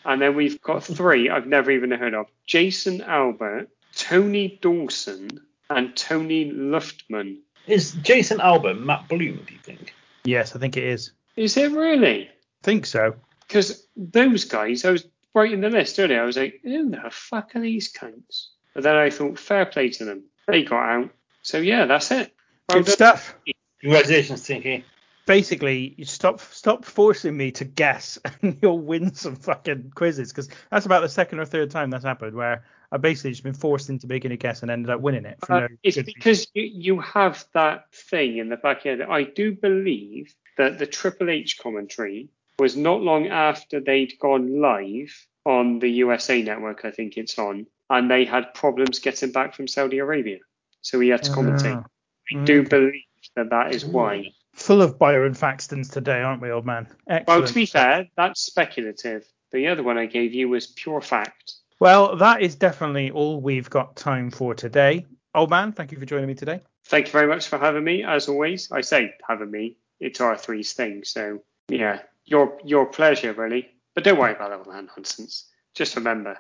[0.06, 5.30] and then we've got three I've never even heard of Jason Albert, Tony Dawson,
[5.70, 7.38] and Tony Luftman.
[7.68, 9.94] Is Jason Albert Matt Bloom, do you think?
[10.24, 11.12] Yes, I think it is.
[11.36, 12.30] Is it really?
[12.64, 13.14] think so.
[13.48, 17.56] Because those guys, I was writing the list earlier, I was like, who the fuck
[17.56, 18.48] are these cunts?
[18.74, 20.24] But then I thought, fair play to them.
[20.48, 21.10] They got out.
[21.44, 22.34] So yeah, that's it.
[22.68, 22.94] Well Good done.
[22.94, 23.36] stuff.
[23.82, 24.84] Congratulations, Tinky.
[25.26, 30.50] Basically, you stop stop forcing me to guess, and you'll win some fucking quizzes because
[30.70, 33.90] that's about the second or third time that's happened where I basically just been forced
[33.90, 35.38] into making a guess and ended up winning it.
[35.50, 39.12] Uh, no it's because you, you have that thing in the back of your.
[39.12, 42.30] I do believe that the Triple H commentary
[42.60, 47.68] was not long after they'd gone live on the USA network, I think it's on,
[47.90, 50.40] and they had problems getting back from Saudi Arabia.
[50.82, 51.84] So he had to commentate.
[51.84, 51.86] Ah,
[52.32, 52.70] I do okay.
[52.70, 53.04] believe
[53.36, 54.32] that that is why.
[54.56, 56.88] Full of Byron Faxtons today, aren't we, old man?
[57.08, 57.28] Excellent.
[57.28, 59.26] Well, to be fair, that's speculative.
[59.52, 61.56] The other one I gave you was pure fact.
[61.80, 65.06] Well, that is definitely all we've got time for today.
[65.36, 66.62] Old man, thank you for joining me today.
[66.86, 68.04] Thank you very much for having me.
[68.04, 69.78] As always, I say having me.
[70.00, 71.04] It's our three's thing.
[71.04, 73.70] So yeah, your your pleasure really.
[73.94, 75.50] But don't worry about all that nonsense.
[75.74, 76.38] Just remember,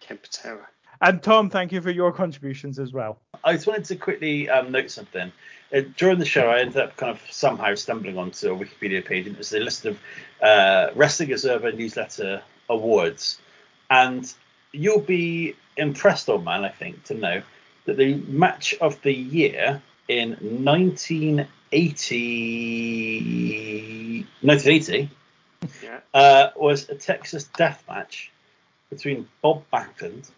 [0.00, 0.66] Ken Patera.
[1.00, 3.20] And Tom, thank you for your contributions as well.
[3.44, 5.30] I just wanted to quickly um, note something.
[5.74, 9.26] Uh, during the show, I ended up kind of somehow stumbling onto a Wikipedia page,
[9.26, 9.98] and it was a list of
[10.42, 13.38] uh, Wrestling Observer newsletter awards.
[13.90, 14.32] And
[14.72, 17.42] you'll be impressed, old man, I think, to know
[17.86, 20.30] that the match of the year in
[23.10, 25.08] 1980, 1980
[25.82, 26.00] Yeah.
[26.14, 28.30] uh, was a Texas death match
[28.90, 30.30] between Bob Backlund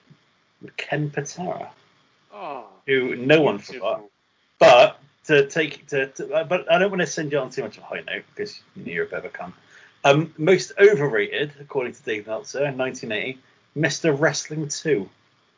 [0.61, 1.71] and Ken Patera,
[2.33, 2.67] Oh.
[2.87, 4.03] who no one forgot.
[4.59, 4.99] But
[5.29, 7.77] to take to, to uh, but I don't want to send you on too much
[7.77, 9.53] of a high note because you know you're a bit of a cunt.
[10.05, 13.39] Um, most overrated, according to Dave Meltzer, in 1980,
[13.77, 14.19] Mr.
[14.19, 15.09] Wrestling 2.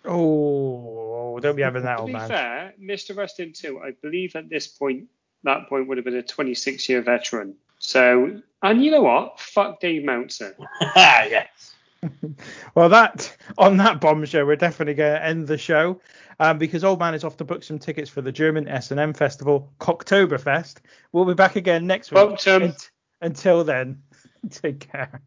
[0.07, 3.17] Oh, don't be having that, To old be fair, Mr.
[3.17, 5.09] Wrestling 2, I believe at this point,
[5.45, 7.55] that point would have been a 26 year veteran.
[7.79, 9.39] So, and you know what?
[9.39, 10.57] Fuck Dave Meltzer.
[10.97, 11.70] yes.
[12.75, 16.01] Well, that on that bombshell, we're definitely going to end the show
[16.39, 19.73] um, because Old Man is off to book some tickets for the German S&M festival,
[19.81, 20.79] Cocktoberfest.
[21.13, 22.21] We'll be back again next week.
[22.29, 22.63] Booked 'em.
[22.63, 22.91] Unt-
[23.21, 24.03] until then,
[24.51, 25.21] take care.